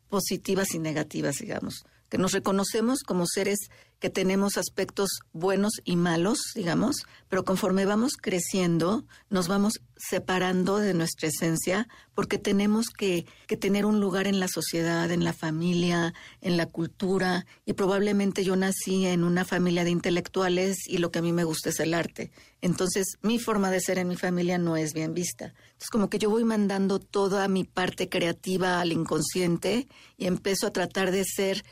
positivas 0.08 0.74
y 0.74 0.78
negativas, 0.78 1.36
digamos 1.36 1.84
que 2.10 2.18
nos 2.18 2.32
reconocemos 2.32 3.02
como 3.02 3.24
seres 3.26 3.70
que 4.00 4.10
tenemos 4.10 4.56
aspectos 4.56 5.20
buenos 5.32 5.74
y 5.84 5.96
malos, 5.96 6.38
digamos, 6.54 7.06
pero 7.28 7.44
conforme 7.44 7.84
vamos 7.84 8.14
creciendo, 8.16 9.04
nos 9.28 9.46
vamos 9.46 9.82
separando 9.96 10.78
de 10.78 10.94
nuestra 10.94 11.28
esencia 11.28 11.86
porque 12.14 12.38
tenemos 12.38 12.86
que, 12.88 13.26
que, 13.46 13.58
tener 13.58 13.84
un 13.84 14.00
lugar 14.00 14.26
en 14.26 14.40
la 14.40 14.48
sociedad, 14.48 15.10
en 15.10 15.22
la 15.22 15.34
familia, 15.34 16.14
en 16.40 16.56
la 16.56 16.64
cultura, 16.66 17.44
y 17.66 17.74
probablemente 17.74 18.42
yo 18.42 18.56
nací 18.56 19.04
en 19.04 19.22
una 19.22 19.44
familia 19.44 19.84
de 19.84 19.90
intelectuales 19.90 20.78
y 20.88 20.98
lo 20.98 21.10
que 21.10 21.18
a 21.18 21.22
mí 21.22 21.32
me 21.32 21.44
gusta 21.44 21.68
es 21.68 21.78
el 21.78 21.92
arte. 21.92 22.30
Entonces, 22.62 23.18
mi 23.20 23.38
forma 23.38 23.70
de 23.70 23.80
ser 23.80 23.98
en 23.98 24.08
mi 24.08 24.16
familia 24.16 24.56
no 24.56 24.78
es 24.78 24.94
bien 24.94 25.12
vista. 25.12 25.46
Entonces, 25.46 25.90
como 25.90 26.08
que 26.08 26.18
yo 26.18 26.30
voy 26.30 26.44
mandando 26.44 26.98
toda 27.00 27.46
mi 27.48 27.64
parte 27.64 28.08
creativa 28.08 28.80
al 28.80 28.92
inconsciente 28.92 29.86
y 30.16 30.26
empiezo 30.26 30.66
a 30.66 30.72
tratar 30.72 31.10
de 31.10 31.24
ser 31.24 31.64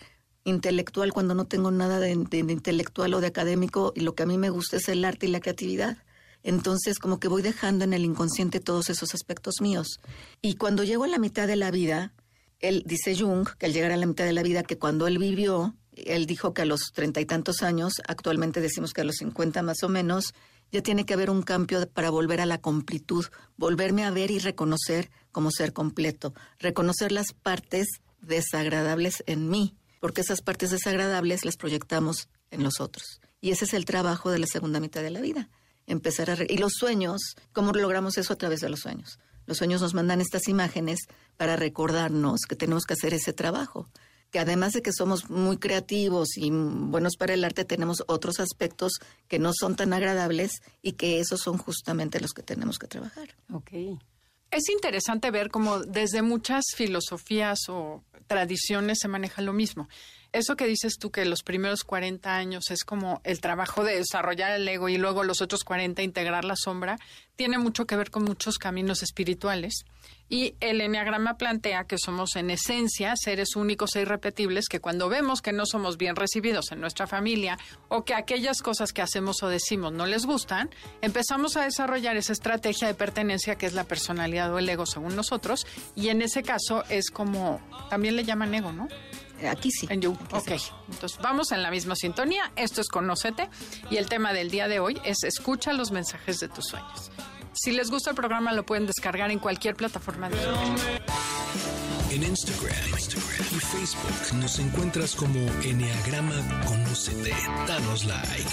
intelectual 0.48 1.12
cuando 1.12 1.34
no 1.34 1.46
tengo 1.46 1.70
nada 1.70 2.00
de, 2.00 2.10
intelectual 2.10 3.14
o 3.14 3.20
de 3.20 3.28
académico 3.28 3.92
y 3.94 4.00
lo 4.00 4.14
que 4.14 4.22
a 4.22 4.26
mí 4.26 4.38
me 4.38 4.50
gusta 4.50 4.76
es 4.76 4.88
el 4.88 5.04
arte 5.04 5.26
y 5.26 5.30
la 5.30 5.40
creatividad. 5.40 5.98
Entonces, 6.42 6.98
como 6.98 7.18
que 7.18 7.28
voy 7.28 7.42
dejando 7.42 7.84
en 7.84 7.92
el 7.92 8.04
inconsciente 8.04 8.60
todos 8.60 8.90
esos 8.90 9.14
aspectos 9.14 9.60
míos. 9.60 10.00
Y 10.40 10.54
cuando 10.54 10.84
llego 10.84 11.04
a 11.04 11.08
la 11.08 11.18
mitad 11.18 11.46
de 11.46 11.56
la 11.56 11.70
vida, 11.70 12.12
él 12.60 12.84
dice 12.86 13.16
Jung, 13.16 13.48
que 13.58 13.66
al 13.66 13.72
llegar 13.72 13.92
a 13.92 13.96
la 13.96 14.06
mitad 14.06 14.24
de 14.24 14.32
la 14.32 14.42
vida, 14.42 14.62
que 14.62 14.78
cuando 14.78 15.06
él 15.06 15.18
vivió, 15.18 15.74
él 15.92 16.26
dijo 16.26 16.54
que 16.54 16.62
a 16.62 16.64
los 16.64 16.92
treinta 16.92 17.20
y 17.20 17.26
tantos 17.26 17.62
años, 17.62 17.94
actualmente 18.06 18.60
decimos 18.60 18.92
que 18.92 19.00
a 19.00 19.04
los 19.04 19.16
cincuenta 19.16 19.62
más 19.62 19.82
o 19.82 19.88
menos, 19.88 20.32
ya 20.70 20.82
tiene 20.82 21.06
que 21.06 21.14
haber 21.14 21.30
un 21.30 21.42
cambio 21.42 21.88
para 21.88 22.10
volver 22.10 22.40
a 22.40 22.46
la 22.46 22.58
completud, 22.58 23.24
volverme 23.56 24.04
a 24.04 24.10
ver 24.10 24.30
y 24.30 24.38
reconocer 24.38 25.10
como 25.32 25.50
ser 25.50 25.72
completo, 25.72 26.34
reconocer 26.58 27.10
las 27.10 27.32
partes 27.32 27.86
desagradables 28.20 29.22
en 29.26 29.48
mí 29.48 29.77
porque 30.00 30.20
esas 30.20 30.42
partes 30.42 30.70
desagradables 30.70 31.44
las 31.44 31.56
proyectamos 31.56 32.28
en 32.50 32.62
los 32.62 32.80
otros. 32.80 33.20
Y 33.40 33.50
ese 33.50 33.64
es 33.64 33.74
el 33.74 33.84
trabajo 33.84 34.30
de 34.30 34.38
la 34.38 34.46
segunda 34.46 34.80
mitad 34.80 35.02
de 35.02 35.10
la 35.10 35.20
vida. 35.20 35.48
Empezar 35.86 36.30
a... 36.30 36.34
re- 36.34 36.46
y 36.48 36.58
los 36.58 36.72
sueños, 36.74 37.20
¿cómo 37.52 37.72
logramos 37.72 38.18
eso 38.18 38.32
a 38.32 38.36
través 38.36 38.60
de 38.60 38.68
los 38.68 38.80
sueños? 38.80 39.18
Los 39.46 39.58
sueños 39.58 39.80
nos 39.80 39.94
mandan 39.94 40.20
estas 40.20 40.48
imágenes 40.48 41.00
para 41.36 41.56
recordarnos 41.56 42.40
que 42.48 42.56
tenemos 42.56 42.84
que 42.84 42.94
hacer 42.94 43.14
ese 43.14 43.32
trabajo. 43.32 43.88
Que 44.30 44.38
además 44.38 44.74
de 44.74 44.82
que 44.82 44.92
somos 44.92 45.30
muy 45.30 45.56
creativos 45.56 46.36
y 46.36 46.50
buenos 46.50 47.16
para 47.16 47.32
el 47.32 47.44
arte, 47.44 47.64
tenemos 47.64 48.02
otros 48.08 48.40
aspectos 48.40 48.92
que 49.26 49.38
no 49.38 49.52
son 49.58 49.74
tan 49.74 49.94
agradables 49.94 50.60
y 50.82 50.92
que 50.92 51.20
esos 51.20 51.40
son 51.40 51.56
justamente 51.56 52.20
los 52.20 52.32
que 52.32 52.42
tenemos 52.42 52.78
que 52.78 52.88
trabajar. 52.88 53.34
Ok. 53.50 53.70
Es 54.50 54.68
interesante 54.70 55.30
ver 55.30 55.50
cómo 55.50 55.80
desde 55.80 56.22
muchas 56.22 56.64
filosofías 56.74 57.68
o 57.68 58.02
tradiciones 58.26 58.98
se 59.00 59.08
maneja 59.08 59.42
lo 59.42 59.52
mismo. 59.52 59.88
Eso 60.32 60.56
que 60.56 60.66
dices 60.66 60.98
tú 60.98 61.10
que 61.10 61.24
los 61.24 61.42
primeros 61.42 61.84
40 61.84 62.36
años 62.36 62.70
es 62.70 62.84
como 62.84 63.22
el 63.24 63.40
trabajo 63.40 63.82
de 63.82 63.96
desarrollar 63.96 64.52
el 64.52 64.68
ego 64.68 64.90
y 64.90 64.98
luego 64.98 65.24
los 65.24 65.40
otros 65.40 65.64
40 65.64 66.02
integrar 66.02 66.44
la 66.44 66.54
sombra, 66.54 66.98
tiene 67.34 67.56
mucho 67.56 67.86
que 67.86 67.96
ver 67.96 68.10
con 68.10 68.24
muchos 68.24 68.58
caminos 68.58 69.02
espirituales. 69.02 69.86
Y 70.28 70.54
el 70.60 70.82
enneagrama 70.82 71.38
plantea 71.38 71.84
que 71.84 71.96
somos 71.96 72.36
en 72.36 72.50
esencia 72.50 73.14
seres 73.16 73.56
únicos 73.56 73.96
e 73.96 74.02
irrepetibles 74.02 74.68
que 74.68 74.80
cuando 74.80 75.08
vemos 75.08 75.40
que 75.40 75.54
no 75.54 75.64
somos 75.64 75.96
bien 75.96 76.14
recibidos 76.14 76.72
en 76.72 76.80
nuestra 76.82 77.06
familia 77.06 77.58
o 77.88 78.04
que 78.04 78.14
aquellas 78.14 78.60
cosas 78.60 78.92
que 78.92 79.00
hacemos 79.00 79.42
o 79.42 79.48
decimos 79.48 79.92
no 79.92 80.04
les 80.04 80.26
gustan, 80.26 80.68
empezamos 81.00 81.56
a 81.56 81.64
desarrollar 81.64 82.18
esa 82.18 82.34
estrategia 82.34 82.86
de 82.86 82.94
pertenencia 82.94 83.56
que 83.56 83.64
es 83.64 83.72
la 83.72 83.84
personalidad 83.84 84.52
o 84.52 84.58
el 84.58 84.68
ego 84.68 84.84
según 84.84 85.16
nosotros 85.16 85.66
y 85.96 86.08
en 86.08 86.20
ese 86.20 86.42
caso 86.42 86.84
es 86.90 87.10
como 87.10 87.62
también 87.88 88.14
le 88.14 88.24
llaman 88.24 88.54
ego, 88.54 88.72
¿no? 88.72 88.88
Aquí 89.50 89.70
sí. 89.70 89.86
En 89.90 90.00
You. 90.00 90.16
Aquí 90.32 90.52
Ok. 90.52 90.58
sí. 90.58 90.70
Entonces 90.90 91.18
vamos 91.22 91.52
en 91.52 91.62
la 91.62 91.70
misma 91.70 91.94
sintonía. 91.96 92.50
Esto 92.56 92.80
es 92.80 92.88
Conócete 92.88 93.48
y 93.90 93.96
el 93.96 94.08
tema 94.08 94.32
del 94.32 94.50
día 94.50 94.68
de 94.68 94.80
hoy 94.80 95.00
es 95.04 95.22
escucha 95.24 95.72
los 95.72 95.90
mensajes 95.90 96.40
de 96.40 96.48
tus 96.48 96.66
sueños. 96.66 97.10
Si 97.52 97.72
les 97.72 97.90
gusta 97.90 98.10
el 98.10 98.16
programa 98.16 98.52
lo 98.52 98.64
pueden 98.64 98.86
descargar 98.86 99.30
en 99.30 99.38
cualquier 99.38 99.74
plataforma 99.74 100.28
digital. 100.28 100.54
En 102.10 102.22
Instagram, 102.22 102.74
Instagram 102.90 103.46
y 103.54 103.60
Facebook 103.60 104.36
nos 104.38 104.58
encuentras 104.58 105.14
como 105.14 105.38
Enneagrama 105.62 106.34
Conócete. 106.66 107.34
Danos 107.66 108.04
like. 108.04 108.50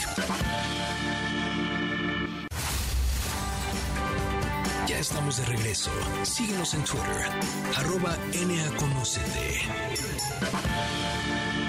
Ya 4.87 4.99
estamos 4.99 5.37
de 5.37 5.45
regreso. 5.45 5.89
Síguenos 6.21 6.75
en 6.75 6.83
Twitter, 6.83 7.29
arroba 7.75 8.15
NAConócete. 8.47 9.61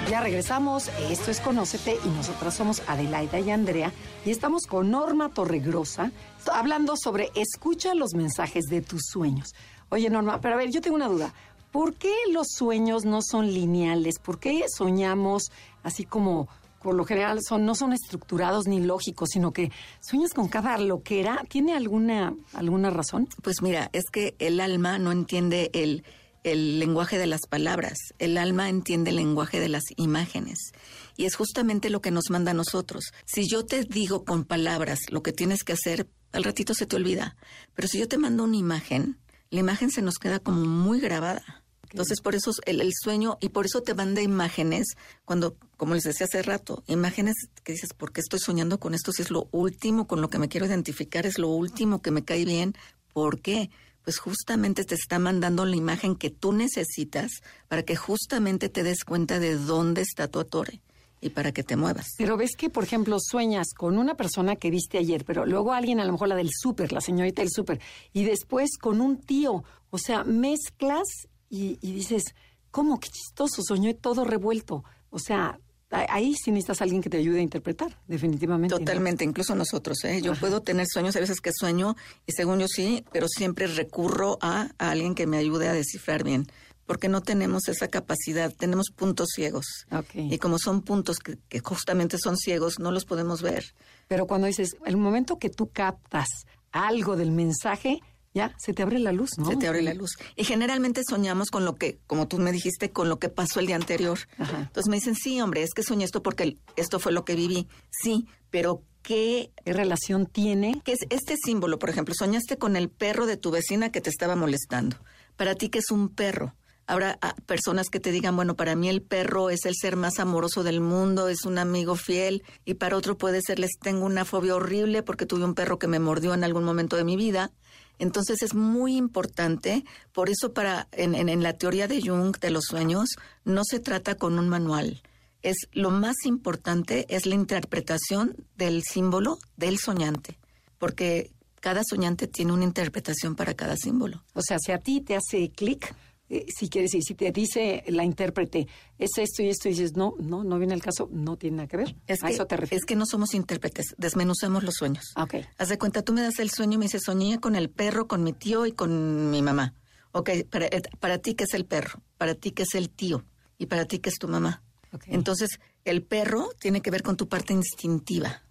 Ya 0.07 0.21
regresamos, 0.21 0.89
esto 1.09 1.31
es 1.31 1.39
Conócete 1.41 1.97
y 2.05 2.09
nosotras 2.09 2.55
somos 2.55 2.83
Adelaida 2.87 3.39
y 3.39 3.49
Andrea 3.49 3.91
y 4.23 4.29
estamos 4.29 4.67
con 4.67 4.91
Norma 4.91 5.29
Torregrosa 5.29 6.11
hablando 6.53 6.95
sobre 6.95 7.31
escucha 7.33 7.95
los 7.95 8.13
mensajes 8.13 8.65
de 8.65 8.81
tus 8.81 9.07
sueños. 9.07 9.55
Oye 9.89 10.11
Norma, 10.11 10.39
pero 10.39 10.53
a 10.53 10.57
ver, 10.57 10.69
yo 10.69 10.81
tengo 10.81 10.95
una 10.95 11.07
duda. 11.07 11.33
¿Por 11.71 11.95
qué 11.95 12.13
los 12.31 12.49
sueños 12.49 13.03
no 13.03 13.21
son 13.23 13.47
lineales? 13.47 14.19
¿Por 14.19 14.39
qué 14.39 14.65
soñamos 14.69 15.51
así 15.81 16.05
como 16.05 16.47
por 16.81 16.95
lo 16.95 17.05
general 17.05 17.39
son 17.47 17.65
no 17.65 17.75
son 17.75 17.93
estructurados 17.93 18.67
ni 18.67 18.79
lógicos, 18.79 19.29
sino 19.31 19.51
que 19.51 19.71
sueñas 19.99 20.33
con 20.33 20.47
cada 20.47 20.77
loquera? 20.77 21.43
¿Tiene 21.49 21.75
alguna 21.75 22.35
alguna 22.53 22.89
razón? 22.89 23.27
Pues 23.41 23.61
mira, 23.61 23.89
es 23.93 24.05
que 24.11 24.35
el 24.39 24.59
alma 24.59 24.99
no 24.99 25.11
entiende 25.11 25.69
el, 25.73 26.03
el 26.43 26.79
lenguaje 26.79 27.17
de 27.17 27.27
las 27.27 27.41
palabras, 27.47 27.97
el 28.19 28.37
alma 28.37 28.69
entiende 28.69 29.09
el 29.09 29.17
lenguaje 29.17 29.59
de 29.59 29.69
las 29.69 29.83
imágenes. 29.97 30.71
Y 31.15 31.25
es 31.25 31.35
justamente 31.35 31.89
lo 31.89 32.01
que 32.01 32.11
nos 32.11 32.29
manda 32.29 32.51
a 32.51 32.53
nosotros. 32.53 33.11
Si 33.25 33.47
yo 33.47 33.65
te 33.65 33.83
digo 33.83 34.23
con 34.23 34.45
palabras 34.45 34.99
lo 35.09 35.23
que 35.23 35.33
tienes 35.33 35.63
que 35.63 35.73
hacer, 35.73 36.07
al 36.31 36.43
ratito 36.43 36.73
se 36.73 36.85
te 36.85 36.95
olvida. 36.95 37.35
Pero 37.73 37.87
si 37.87 37.99
yo 37.99 38.07
te 38.07 38.17
mando 38.17 38.43
una 38.43 38.57
imagen, 38.57 39.17
la 39.49 39.59
imagen 39.59 39.89
se 39.89 40.01
nos 40.01 40.15
queda 40.15 40.39
como 40.39 40.65
muy 40.65 40.99
grabada. 40.99 41.63
Entonces, 41.91 42.21
por 42.21 42.35
eso 42.35 42.51
el, 42.65 42.81
el 42.81 42.91
sueño, 42.93 43.37
y 43.41 43.49
por 43.49 43.65
eso 43.65 43.81
te 43.81 43.93
manda 43.93 44.21
imágenes, 44.21 44.87
cuando, 45.25 45.55
como 45.77 45.93
les 45.93 46.03
decía 46.03 46.25
hace 46.25 46.41
rato, 46.41 46.83
imágenes 46.87 47.35
que 47.63 47.73
dices, 47.73 47.93
¿por 47.93 48.11
qué 48.11 48.21
estoy 48.21 48.39
soñando 48.39 48.79
con 48.79 48.93
esto? 48.93 49.11
Si 49.11 49.21
es 49.21 49.31
lo 49.31 49.47
último 49.51 50.07
con 50.07 50.21
lo 50.21 50.29
que 50.29 50.39
me 50.39 50.49
quiero 50.49 50.65
identificar, 50.65 51.25
es 51.25 51.39
lo 51.39 51.49
último 51.49 52.01
que 52.01 52.11
me 52.11 52.23
cae 52.23 52.45
bien. 52.45 52.75
¿Por 53.13 53.41
qué? 53.41 53.69
Pues 54.03 54.19
justamente 54.19 54.85
te 54.85 54.95
está 54.95 55.19
mandando 55.19 55.65
la 55.65 55.75
imagen 55.75 56.15
que 56.15 56.29
tú 56.29 56.53
necesitas 56.53 57.41
para 57.67 57.83
que 57.83 57.95
justamente 57.95 58.69
te 58.69 58.83
des 58.83 59.03
cuenta 59.03 59.39
de 59.39 59.55
dónde 59.57 60.01
está 60.01 60.27
tu 60.27 60.39
atore 60.39 60.81
y 61.19 61.29
para 61.29 61.51
que 61.51 61.63
te 61.63 61.75
muevas. 61.75 62.07
Pero 62.17 62.37
ves 62.37 62.55
que, 62.55 62.69
por 62.69 62.83
ejemplo, 62.83 63.17
sueñas 63.19 63.73
con 63.75 63.97
una 63.97 64.15
persona 64.15 64.55
que 64.55 64.69
viste 64.69 64.97
ayer, 64.97 65.25
pero 65.25 65.45
luego 65.45 65.73
alguien, 65.73 65.99
a 65.99 66.05
lo 66.05 66.11
mejor 66.11 66.27
la 66.27 66.35
del 66.35 66.49
súper, 66.51 66.91
la 66.91 67.01
señorita 67.01 67.41
del 67.41 67.51
súper, 67.51 67.79
y 68.13 68.23
después 68.23 68.77
con 68.77 69.01
un 69.01 69.19
tío. 69.19 69.63
O 69.89 69.97
sea, 69.97 70.23
mezclas 70.23 71.27
y, 71.49 71.77
y 71.81 71.93
dices, 71.93 72.35
¿cómo? 72.71 72.99
Qué 72.99 73.09
chistoso, 73.09 73.61
soñé 73.63 73.93
todo 73.93 74.23
revuelto. 74.23 74.83
O 75.09 75.19
sea, 75.19 75.59
ahí 75.89 76.35
sí 76.35 76.51
necesitas 76.51 76.81
a 76.81 76.83
alguien 76.83 77.01
que 77.01 77.09
te 77.09 77.17
ayude 77.17 77.39
a 77.39 77.41
interpretar, 77.41 77.97
definitivamente. 78.07 78.75
¿no? 78.75 78.79
Totalmente, 78.79 79.23
incluso 79.23 79.55
nosotros. 79.55 80.03
¿eh? 80.03 80.21
Yo 80.21 80.33
puedo 80.35 80.61
tener 80.61 80.87
sueños, 80.87 81.15
a 81.15 81.19
veces 81.19 81.41
que 81.41 81.51
sueño, 81.53 81.95
y 82.25 82.33
según 82.33 82.59
yo 82.59 82.67
sí, 82.67 83.05
pero 83.11 83.27
siempre 83.27 83.67
recurro 83.67 84.37
a, 84.41 84.69
a 84.77 84.91
alguien 84.91 85.15
que 85.15 85.27
me 85.27 85.37
ayude 85.37 85.67
a 85.67 85.73
descifrar 85.73 86.23
bien, 86.23 86.47
porque 86.85 87.09
no 87.09 87.21
tenemos 87.21 87.67
esa 87.67 87.87
capacidad, 87.87 88.53
tenemos 88.53 88.87
puntos 88.95 89.29
ciegos. 89.33 89.65
Ok. 89.91 90.15
Y 90.15 90.37
como 90.37 90.57
son 90.59 90.81
puntos 90.81 91.19
que, 91.19 91.37
que 91.49 91.59
justamente 91.59 92.17
son 92.17 92.37
ciegos, 92.37 92.79
no 92.79 92.91
los 92.91 93.05
podemos 93.05 93.41
ver. 93.41 93.73
Pero 94.07 94.27
cuando 94.27 94.47
dices, 94.47 94.75
el 94.85 94.97
momento 94.97 95.37
que 95.39 95.49
tú 95.49 95.69
captas 95.71 96.27
algo 96.71 97.15
del 97.15 97.31
mensaje, 97.31 97.99
ya 98.37 98.55
se 98.57 98.73
te 98.73 98.83
abre 98.83 98.99
la 98.99 99.11
luz, 99.11 99.31
¿no? 99.37 99.49
Se 99.49 99.57
te 99.57 99.67
abre 99.67 99.81
la 99.81 99.93
luz. 99.93 100.17
Y 100.35 100.43
generalmente 100.43 101.01
soñamos 101.07 101.49
con 101.49 101.65
lo 101.65 101.75
que, 101.75 101.99
como 102.07 102.27
tú 102.27 102.37
me 102.37 102.51
dijiste, 102.51 102.91
con 102.91 103.09
lo 103.09 103.19
que 103.19 103.29
pasó 103.29 103.59
el 103.59 103.67
día 103.67 103.75
anterior. 103.75 104.19
Ajá. 104.37 104.59
Entonces 104.59 104.89
me 104.89 104.97
dicen, 104.97 105.15
sí, 105.15 105.41
hombre, 105.41 105.63
es 105.63 105.73
que 105.73 105.83
soñé 105.83 106.05
esto 106.05 106.23
porque 106.23 106.57
esto 106.75 106.99
fue 106.99 107.11
lo 107.11 107.25
que 107.25 107.35
viví. 107.35 107.67
Sí, 107.89 108.27
pero 108.49 108.83
¿qué 109.01 109.51
¿Qué 109.63 109.73
relación 109.73 110.25
tiene? 110.25 110.81
¿Qué 110.83 110.93
es 110.93 110.99
este 111.09 111.35
símbolo? 111.37 111.79
Por 111.79 111.89
ejemplo, 111.89 112.13
soñaste 112.17 112.57
con 112.57 112.75
el 112.75 112.89
perro 112.89 113.25
de 113.25 113.37
tu 113.37 113.51
vecina 113.51 113.91
que 113.91 114.01
te 114.01 114.09
estaba 114.09 114.35
molestando. 114.35 114.97
Para 115.35 115.55
ti, 115.55 115.69
¿qué 115.69 115.79
es 115.79 115.91
un 115.91 116.09
perro? 116.09 116.55
Habrá 116.87 117.19
ah, 117.21 117.35
personas 117.45 117.89
que 117.89 117.99
te 117.99 118.11
digan, 118.11 118.37
bueno, 118.37 118.55
para 118.55 118.75
mí 118.75 118.87
el 118.87 119.01
perro 119.01 119.49
es 119.49 119.65
el 119.65 119.75
ser 119.75 119.97
más 119.97 120.19
amoroso 120.19 120.63
del 120.63 120.79
mundo, 120.79 121.27
es 121.27 121.43
un 121.43 121.57
amigo 121.57 121.95
fiel, 121.95 122.43
y 122.63 122.75
para 122.75 122.95
otro 122.95 123.17
puede 123.17 123.41
ser, 123.41 123.59
les 123.59 123.71
tengo 123.77 124.05
una 124.05 124.23
fobia 124.23 124.55
horrible 124.55 125.03
porque 125.03 125.25
tuve 125.25 125.43
un 125.43 125.53
perro 125.53 125.79
que 125.79 125.87
me 125.87 125.99
mordió 125.99 126.33
en 126.33 126.45
algún 126.45 126.63
momento 126.63 126.95
de 126.95 127.03
mi 127.03 127.17
vida. 127.17 127.51
Entonces 127.99 128.41
es 128.43 128.53
muy 128.53 128.95
importante, 128.95 129.83
por 130.11 130.29
eso 130.29 130.53
para 130.53 130.87
en, 130.91 131.15
en- 131.15 131.29
en 131.29 131.43
la 131.43 131.53
teoría 131.53 131.87
de 131.87 132.01
Jung 132.01 132.37
de 132.39 132.51
los 132.51 132.65
sueños 132.65 133.09
no 133.45 133.63
se 133.63 133.79
trata 133.79 134.15
con 134.15 134.37
un 134.39 134.49
manual. 134.49 135.01
Es 135.41 135.55
lo 135.71 135.91
más 135.91 136.15
importante 136.25 137.05
es 137.09 137.25
la 137.25 137.35
interpretación 137.35 138.35
del 138.57 138.83
símbolo 138.83 139.39
del 139.55 139.77
soñante, 139.77 140.37
porque 140.77 141.31
cada 141.59 141.81
soñante 141.87 142.27
tiene 142.27 142.53
una 142.53 142.63
interpretación 142.63 143.35
para 143.35 143.53
cada 143.53 143.75
símbolo. 143.77 144.23
O 144.33 144.41
sea, 144.41 144.57
si 144.59 144.71
a 144.71 144.77
ti 144.79 145.01
te 145.01 145.15
hace 145.15 145.49
clic, 145.49 145.93
eh, 146.29 146.45
si 146.49 146.69
quieres, 146.69 146.93
y 146.93 147.01
si 147.01 147.15
te 147.15 147.31
dice 147.31 147.83
la 147.87 148.03
intérprete, 148.03 148.67
es 148.99 149.11
esto 149.17 149.43
y 149.43 149.49
esto, 149.49 149.69
y 149.69 149.71
dices, 149.71 149.95
no, 149.95 150.13
no, 150.19 150.43
no 150.43 150.59
viene 150.59 150.73
el 150.73 150.81
caso, 150.81 151.09
no 151.11 151.37
tiene 151.37 151.57
nada 151.57 151.67
que 151.67 151.77
ver. 151.77 151.95
Es 152.07 152.23
a 152.23 152.27
que, 152.27 152.33
eso 152.33 152.45
te 152.45 152.57
refieres. 152.57 152.83
es 152.83 152.85
que 152.85 152.95
no 152.95 153.05
somos 153.05 153.33
intérpretes, 153.33 153.95
desmenuzamos 153.97 154.63
los 154.63 154.75
sueños. 154.75 155.13
Ah, 155.15 155.23
ok. 155.23 155.35
Haz 155.57 155.69
de 155.69 155.77
cuenta, 155.77 156.01
tú 156.01 156.13
me 156.13 156.21
das 156.21 156.39
el 156.39 156.49
sueño 156.49 156.73
y 156.73 156.77
me 156.77 156.85
dices, 156.85 157.03
soñé 157.05 157.39
con 157.39 157.55
el 157.55 157.69
perro, 157.69 158.07
con 158.07 158.23
mi 158.23 158.33
tío 158.33 158.65
y 158.65 158.73
con 158.73 159.31
mi 159.31 159.41
mamá. 159.41 159.73
Ok, 160.11 160.31
para, 160.49 160.65
eh, 160.65 160.81
para 160.99 161.19
ti, 161.19 161.35
¿qué 161.35 161.45
es 161.45 161.53
el 161.53 161.65
perro? 161.65 162.01
Para 162.17 162.35
ti, 162.35 162.51
¿qué 162.51 162.63
es 162.63 162.75
el 162.75 162.89
tío? 162.89 163.23
Y 163.57 163.67
para 163.67 163.85
ti, 163.85 163.99
¿qué 163.99 164.09
es 164.09 164.17
tu 164.17 164.27
mamá? 164.27 164.61
Ok. 164.91 165.03
Entonces, 165.07 165.59
el 165.85 166.03
perro 166.03 166.49
tiene 166.59 166.81
que 166.81 166.91
ver 166.91 167.03
con 167.03 167.15
tu 167.15 167.27
parte 167.27 167.53
instintiva. 167.53 168.41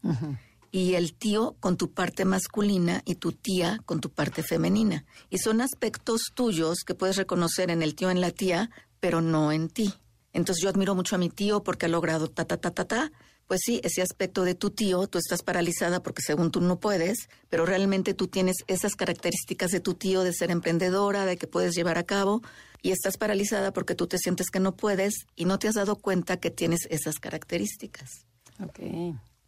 Y 0.77 0.95
el 0.95 1.15
tío 1.15 1.57
con 1.59 1.79
tu 1.79 1.95
parte 1.95 2.27
masculina 2.27 3.01
y 3.07 3.15
tu 3.15 3.33
tía 3.33 3.81
con 3.87 4.03
tu 4.03 4.11
parte 4.11 4.43
femenina. 4.43 5.07
Y 5.31 5.39
son 5.39 5.63
aspectos 5.63 6.21
tuyos 6.35 6.81
que 6.87 6.95
puedes 6.95 7.17
reconocer 7.17 7.71
en 7.71 7.81
el 7.81 7.95
tío, 7.95 8.11
en 8.11 8.21
la 8.21 8.31
tía, 8.31 8.69
pero 9.01 9.23
no 9.23 9.53
en 9.53 9.71
ti. 9.71 9.95
Entonces 10.35 10.63
yo 10.63 10.69
admiro 10.69 10.95
mucho 10.95 11.15
a 11.17 11.19
mi 11.19 11.31
tío 11.31 11.63
porque 11.63 11.87
ha 11.87 11.89
logrado 11.89 12.29
ta, 12.29 12.45
ta, 12.45 12.59
ta, 12.59 12.73
ta, 12.73 12.85
ta. 12.85 13.13
Pues 13.47 13.63
sí, 13.65 13.81
ese 13.85 14.03
aspecto 14.03 14.45
de 14.45 14.55
tu 14.55 14.69
tío, 14.69 15.07
tú 15.07 15.17
estás 15.17 15.43
paralizada 15.43 16.03
porque 16.03 16.21
según 16.21 16.51
tú 16.51 16.61
no 16.61 16.79
puedes, 16.79 17.31
pero 17.49 17.65
realmente 17.65 18.13
tú 18.13 18.27
tienes 18.27 18.57
esas 18.67 18.97
características 18.97 19.71
de 19.71 19.81
tu 19.81 19.95
tío 19.95 20.25
de 20.25 20.35
ser 20.35 20.51
emprendedora, 20.51 21.25
de 21.25 21.39
que 21.39 21.47
puedes 21.47 21.75
llevar 21.75 21.97
a 21.97 22.05
cabo, 22.05 22.43
y 22.83 22.91
estás 22.91 23.17
paralizada 23.17 23.73
porque 23.73 23.95
tú 23.95 24.09
te 24.09 24.19
sientes 24.19 24.51
que 24.51 24.61
no 24.61 24.77
puedes 24.77 25.25
y 25.37 25.47
no 25.47 25.59
te 25.59 25.69
has 25.69 25.75
dado 25.77 25.97
cuenta 25.97 26.37
que 26.37 26.51
tienes 26.51 26.81
esas 26.91 27.19
características. 27.19 28.27
Ok. 28.63 28.81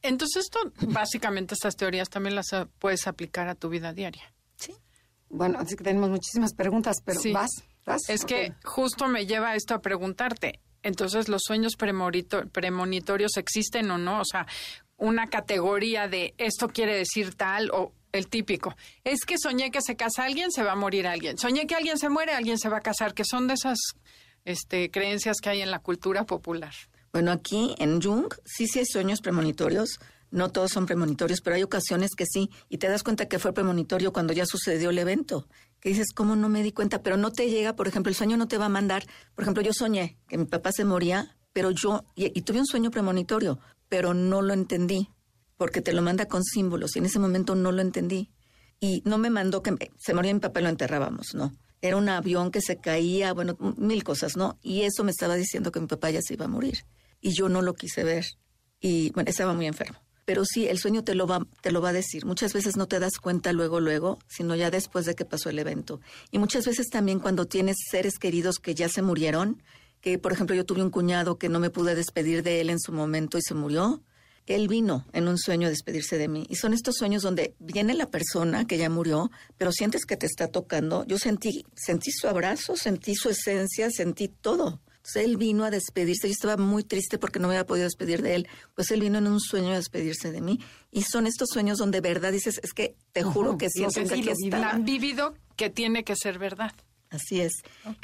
Entonces 0.02 0.44
esto, 0.44 0.58
básicamente 0.92 1.54
estas 1.54 1.76
teorías 1.76 2.08
también 2.08 2.34
las 2.34 2.52
eh, 2.52 2.66
puedes 2.78 3.06
aplicar 3.06 3.48
a 3.48 3.54
tu 3.54 3.68
vida 3.68 3.92
diaria. 3.92 4.32
Sí. 4.56 4.74
Bueno, 5.28 5.58
así 5.58 5.76
que 5.76 5.84
tenemos 5.84 6.10
muchísimas 6.10 6.54
preguntas, 6.54 6.96
pero 7.04 7.20
Sí. 7.20 7.32
vas, 7.32 7.50
vas. 7.84 8.08
Es 8.08 8.24
que 8.24 8.54
justo 8.64 9.06
me 9.08 9.26
lleva 9.26 9.54
esto 9.54 9.74
a 9.74 9.80
preguntarte. 9.82 10.60
Entonces, 10.82 11.28
¿los 11.28 11.42
sueños 11.44 11.74
premonitorios 11.76 13.36
existen 13.36 13.90
o 13.90 13.98
no? 13.98 14.20
O 14.20 14.24
sea, 14.24 14.46
una 14.96 15.26
categoría 15.26 16.08
de 16.08 16.34
esto 16.38 16.68
quiere 16.68 16.96
decir 16.96 17.34
tal 17.34 17.70
o 17.72 17.92
el 18.12 18.28
típico. 18.28 18.74
Es 19.04 19.24
que 19.26 19.36
soñé 19.38 19.70
que 19.70 19.80
se 19.82 19.96
casa 19.96 20.24
alguien, 20.24 20.50
se 20.50 20.62
va 20.62 20.72
a 20.72 20.76
morir 20.76 21.06
alguien. 21.06 21.36
Soñé 21.36 21.66
que 21.66 21.74
alguien 21.74 21.98
se 21.98 22.08
muere, 22.08 22.32
alguien 22.32 22.58
se 22.58 22.68
va 22.68 22.78
a 22.78 22.80
casar, 22.80 23.12
que 23.12 23.24
son 23.24 23.48
de 23.48 23.54
esas 23.54 23.78
este, 24.44 24.90
creencias 24.90 25.38
que 25.42 25.50
hay 25.50 25.60
en 25.62 25.70
la 25.70 25.80
cultura 25.80 26.24
popular. 26.24 26.72
Bueno, 27.12 27.32
aquí 27.32 27.74
en 27.78 28.00
Jung 28.00 28.32
sí 28.44 28.66
sí 28.66 28.80
hay 28.80 28.86
sueños 28.86 29.20
premonitorios. 29.20 29.98
No 30.30 30.50
todos 30.50 30.72
son 30.72 30.84
premonitorios, 30.84 31.40
pero 31.40 31.56
hay 31.56 31.62
ocasiones 31.62 32.10
que 32.14 32.26
sí. 32.26 32.50
Y 32.68 32.78
te 32.78 32.88
das 32.88 33.02
cuenta 33.02 33.26
que 33.26 33.38
fue 33.38 33.54
premonitorio 33.54 34.12
cuando 34.12 34.34
ya 34.34 34.44
sucedió 34.44 34.90
el 34.90 34.98
evento. 34.98 35.48
Que 35.80 35.88
dices, 35.88 36.08
¿cómo 36.14 36.36
no 36.36 36.48
me 36.48 36.62
di 36.62 36.72
cuenta? 36.72 37.02
Pero 37.02 37.16
no 37.16 37.32
te 37.32 37.48
llega, 37.48 37.74
por 37.74 37.88
ejemplo, 37.88 38.10
el 38.10 38.16
sueño 38.16 38.36
no 38.36 38.46
te 38.46 38.58
va 38.58 38.66
a 38.66 38.70
mandar. 38.70 39.04
Por 39.34 39.44
ejemplo, 39.44 39.62
yo 39.62 39.72
soñé 39.72 40.18
que 40.28 40.36
mi 40.36 40.44
papá 40.44 40.70
se 40.72 40.84
moría, 40.84 41.38
pero 41.52 41.70
yo, 41.70 42.04
y, 42.14 42.42
tuve 42.42 42.60
un 42.60 42.66
sueño 42.66 42.90
premonitorio, 42.90 43.58
pero 43.88 44.14
no 44.14 44.42
lo 44.42 44.52
entendí, 44.52 45.08
porque 45.56 45.80
te 45.80 45.92
lo 45.92 46.02
manda 46.02 46.26
con 46.26 46.44
símbolos, 46.44 46.94
y 46.94 47.00
en 47.00 47.06
ese 47.06 47.18
momento 47.18 47.54
no 47.54 47.72
lo 47.72 47.80
entendí. 47.80 48.30
Y 48.80 49.02
no 49.04 49.18
me 49.18 49.30
mandó 49.30 49.62
que 49.62 49.90
se 49.98 50.14
moría 50.14 50.32
mi 50.32 50.40
papá 50.40 50.60
y 50.60 50.64
lo 50.64 50.68
enterrábamos, 50.68 51.34
no. 51.34 51.52
Era 51.80 51.96
un 51.96 52.08
avión 52.08 52.50
que 52.50 52.60
se 52.60 52.76
caía, 52.76 53.32
bueno, 53.32 53.56
mil 53.76 54.04
cosas, 54.04 54.36
¿no? 54.36 54.58
Y 54.62 54.82
eso 54.82 55.04
me 55.04 55.10
estaba 55.10 55.36
diciendo 55.36 55.72
que 55.72 55.80
mi 55.80 55.86
papá 55.86 56.10
ya 56.10 56.20
se 56.22 56.34
iba 56.34 56.44
a 56.44 56.48
morir. 56.48 56.84
Y 57.20 57.32
yo 57.32 57.48
no 57.48 57.62
lo 57.62 57.74
quise 57.74 58.04
ver. 58.04 58.26
Y 58.80 59.10
bueno, 59.10 59.28
estaba 59.30 59.54
muy 59.54 59.66
enfermo. 59.66 59.98
Pero 60.28 60.44
sí, 60.44 60.68
el 60.68 60.78
sueño 60.78 61.02
te 61.04 61.14
lo 61.14 61.26
va, 61.26 61.46
te 61.62 61.72
lo 61.72 61.80
va 61.80 61.88
a 61.88 61.94
decir. 61.94 62.26
Muchas 62.26 62.52
veces 62.52 62.76
no 62.76 62.86
te 62.86 63.00
das 63.00 63.16
cuenta 63.16 63.54
luego, 63.54 63.80
luego, 63.80 64.18
sino 64.28 64.54
ya 64.54 64.70
después 64.70 65.06
de 65.06 65.14
que 65.14 65.24
pasó 65.24 65.48
el 65.48 65.58
evento. 65.58 66.02
Y 66.30 66.38
muchas 66.38 66.66
veces 66.66 66.88
también 66.90 67.18
cuando 67.18 67.46
tienes 67.46 67.76
seres 67.90 68.18
queridos 68.18 68.58
que 68.58 68.74
ya 68.74 68.90
se 68.90 69.00
murieron, 69.00 69.62
que 70.02 70.18
por 70.18 70.32
ejemplo 70.32 70.54
yo 70.54 70.66
tuve 70.66 70.82
un 70.82 70.90
cuñado 70.90 71.38
que 71.38 71.48
no 71.48 71.60
me 71.60 71.70
pude 71.70 71.94
despedir 71.94 72.42
de 72.42 72.60
él 72.60 72.68
en 72.68 72.78
su 72.78 72.92
momento 72.92 73.38
y 73.38 73.42
se 73.42 73.54
murió. 73.54 74.02
Él 74.44 74.68
vino 74.68 75.06
en 75.14 75.28
un 75.28 75.38
sueño 75.38 75.66
a 75.66 75.70
despedirse 75.70 76.18
de 76.18 76.28
mí. 76.28 76.46
Y 76.50 76.56
son 76.56 76.74
estos 76.74 76.96
sueños 76.96 77.22
donde 77.22 77.54
viene 77.58 77.94
la 77.94 78.10
persona 78.10 78.66
que 78.66 78.76
ya 78.76 78.90
murió, 78.90 79.30
pero 79.56 79.72
sientes 79.72 80.04
que 80.04 80.18
te 80.18 80.26
está 80.26 80.48
tocando. 80.48 81.06
Yo 81.06 81.16
sentí, 81.16 81.64
sentí 81.74 82.10
su 82.10 82.28
abrazo, 82.28 82.76
sentí 82.76 83.14
su 83.14 83.30
esencia, 83.30 83.90
sentí 83.90 84.28
todo 84.28 84.82
él 85.16 85.36
vino 85.36 85.64
a 85.64 85.70
despedirse. 85.70 86.28
Yo 86.28 86.32
estaba 86.32 86.56
muy 86.56 86.84
triste 86.84 87.18
porque 87.18 87.38
no 87.38 87.48
me 87.48 87.54
había 87.54 87.66
podido 87.66 87.84
despedir 87.84 88.22
de 88.22 88.34
él. 88.34 88.48
Pues 88.74 88.90
él 88.90 89.00
vino 89.00 89.18
en 89.18 89.26
un 89.26 89.40
sueño 89.40 89.72
a 89.72 89.76
despedirse 89.76 90.32
de 90.32 90.40
mí. 90.40 90.60
Y 90.90 91.02
son 91.02 91.26
estos 91.26 91.48
sueños 91.52 91.78
donde 91.78 92.00
verdad 92.00 92.32
dices, 92.32 92.60
es 92.62 92.72
que 92.72 92.96
te 93.12 93.22
juro 93.22 93.58
que 93.58 93.68
siento 93.70 94.02
que 94.04 94.14
aquí 94.14 94.28
está. 94.30 94.70
han 94.70 94.84
vivido 94.84 95.34
que 95.56 95.70
tiene 95.70 96.04
que 96.04 96.14
ser 96.16 96.38
verdad. 96.38 96.72
Así 97.10 97.40
es. 97.40 97.52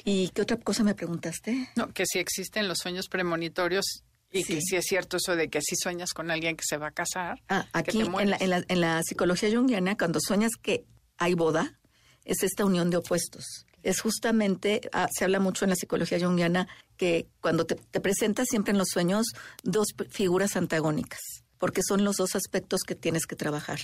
¿Y 0.04 0.28
qué 0.30 0.42
otra 0.42 0.56
cosa 0.56 0.82
me 0.82 0.94
preguntaste? 0.94 1.68
No, 1.76 1.92
que 1.92 2.06
si 2.06 2.18
existen 2.18 2.68
los 2.68 2.78
sueños 2.78 3.08
premonitorios 3.08 4.04
y 4.32 4.44
que 4.44 4.60
si 4.60 4.76
es 4.76 4.84
cierto 4.86 5.18
eso 5.18 5.36
de 5.36 5.48
que 5.48 5.60
si 5.60 5.76
sueñas 5.76 6.12
con 6.12 6.30
alguien 6.30 6.56
que 6.56 6.64
se 6.66 6.78
va 6.78 6.88
a 6.88 6.90
casar. 6.90 7.42
Ah, 7.48 7.68
aquí 7.72 8.00
en 8.00 8.30
la, 8.30 8.36
en, 8.40 8.50
la, 8.50 8.64
en 8.66 8.80
la 8.80 9.02
psicología 9.02 9.50
junguiana, 9.50 9.96
cuando 9.96 10.20
sueñas 10.20 10.52
que 10.60 10.84
hay 11.18 11.34
boda, 11.34 11.78
es 12.24 12.42
esta 12.42 12.64
unión 12.64 12.90
de 12.90 12.96
opuestos 12.96 13.66
es 13.84 14.00
justamente, 14.00 14.80
ah, 14.92 15.08
se 15.16 15.24
habla 15.24 15.38
mucho 15.38 15.64
en 15.64 15.70
la 15.70 15.76
psicología 15.76 16.18
junguiana, 16.18 16.66
que 16.96 17.28
cuando 17.40 17.66
te, 17.66 17.76
te 17.76 18.00
presentas 18.00 18.48
siempre 18.50 18.72
en 18.72 18.78
los 18.78 18.88
sueños 18.88 19.26
dos 19.62 19.88
figuras 20.10 20.56
antagónicas, 20.56 21.20
porque 21.58 21.82
son 21.86 22.02
los 22.02 22.16
dos 22.16 22.34
aspectos 22.34 22.80
que 22.82 22.94
tienes 22.94 23.26
que 23.26 23.36
trabajar. 23.36 23.78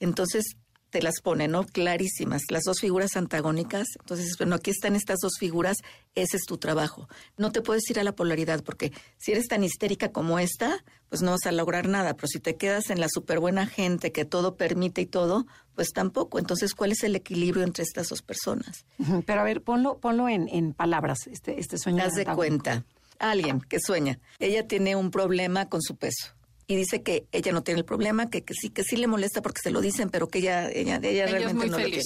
Entonces, 0.00 0.56
te 0.94 1.02
las 1.02 1.20
pone, 1.20 1.48
¿no? 1.48 1.66
Clarísimas, 1.66 2.42
las 2.50 2.62
dos 2.62 2.78
figuras 2.78 3.16
antagónicas. 3.16 3.88
Entonces, 3.98 4.36
bueno, 4.38 4.54
aquí 4.54 4.70
están 4.70 4.94
estas 4.94 5.18
dos 5.18 5.32
figuras, 5.40 5.78
ese 6.14 6.36
es 6.36 6.44
tu 6.44 6.56
trabajo. 6.56 7.08
No 7.36 7.50
te 7.50 7.62
puedes 7.62 7.82
ir 7.90 7.98
a 7.98 8.04
la 8.04 8.12
polaridad, 8.12 8.62
porque 8.62 8.92
si 9.16 9.32
eres 9.32 9.48
tan 9.48 9.64
histérica 9.64 10.12
como 10.12 10.38
esta, 10.38 10.84
pues 11.08 11.20
no 11.20 11.32
vas 11.32 11.46
a 11.46 11.50
lograr 11.50 11.88
nada. 11.88 12.14
Pero 12.14 12.28
si 12.28 12.38
te 12.38 12.54
quedas 12.54 12.90
en 12.90 13.00
la 13.00 13.08
súper 13.08 13.40
buena 13.40 13.66
gente 13.66 14.12
que 14.12 14.24
todo 14.24 14.54
permite 14.54 15.00
y 15.00 15.06
todo, 15.06 15.48
pues 15.74 15.88
tampoco. 15.90 16.38
Entonces, 16.38 16.76
¿cuál 16.76 16.92
es 16.92 17.02
el 17.02 17.16
equilibrio 17.16 17.64
entre 17.64 17.82
estas 17.82 18.10
dos 18.10 18.22
personas? 18.22 18.86
Pero 19.26 19.40
a 19.40 19.42
ver, 19.42 19.62
ponlo, 19.62 19.98
ponlo 19.98 20.28
en, 20.28 20.48
en 20.48 20.74
palabras, 20.74 21.26
este, 21.26 21.58
este 21.58 21.76
sueño. 21.76 22.04
Haz 22.04 22.12
de 22.12 22.24
cuenta, 22.24 22.84
alguien 23.18 23.60
que 23.60 23.80
sueña, 23.80 24.20
ella 24.38 24.68
tiene 24.68 24.94
un 24.94 25.10
problema 25.10 25.68
con 25.68 25.82
su 25.82 25.96
peso 25.96 26.36
y 26.66 26.76
dice 26.76 27.02
que 27.02 27.26
ella 27.32 27.52
no 27.52 27.62
tiene 27.62 27.80
el 27.80 27.84
problema, 27.84 28.30
que, 28.30 28.42
que 28.42 28.54
sí, 28.54 28.70
que 28.70 28.84
sí 28.84 28.96
le 28.96 29.06
molesta 29.06 29.42
porque 29.42 29.60
se 29.62 29.70
lo 29.70 29.80
dicen, 29.80 30.10
pero 30.10 30.28
que 30.28 30.38
ella, 30.38 30.70
ella, 30.70 31.00
ella, 31.02 31.26
realmente 31.26 31.66
no 31.66 31.78
lo 31.78 31.84
tiene. 31.84 32.02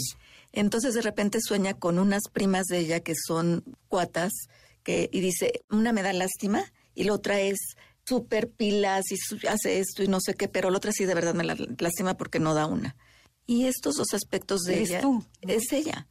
Entonces 0.53 0.95
de 0.95 1.03
repente 1.03 1.41
sueña 1.41 1.75
con 1.75 1.99
unas 1.99 2.23
primas 2.33 2.67
de 2.67 2.79
ella 2.79 3.01
que 3.01 3.15
son 3.15 3.65
cuatas, 3.89 4.33
que, 4.83 5.09
y 5.13 5.21
dice, 5.21 5.63
una 5.71 5.93
me 5.93 6.03
da 6.03 6.13
lástima 6.13 6.65
y 6.95 7.05
la 7.05 7.13
otra 7.13 7.41
es 7.41 7.59
súper 8.05 8.49
pilas 8.49 9.05
y 9.11 9.47
hace 9.47 9.79
esto 9.79 10.03
y 10.03 10.09
no 10.09 10.19
sé 10.21 10.35
qué, 10.35 10.49
pero 10.49 10.71
la 10.71 10.79
otra 10.79 10.93
sí 10.93 11.05
de 11.05 11.15
verdad 11.15 11.35
me 11.35 11.45
la 11.45 11.57
lástima 11.79 12.17
porque 12.17 12.41
no 12.41 12.55
da 12.55 12.67
una. 12.67 12.97
Y 13.47 13.67
estos 13.67 13.97
dos 13.97 14.13
aspectos 14.15 14.63
de 14.63 14.81
ella 14.81 15.03
es 15.43 15.73
ella. 15.73 16.07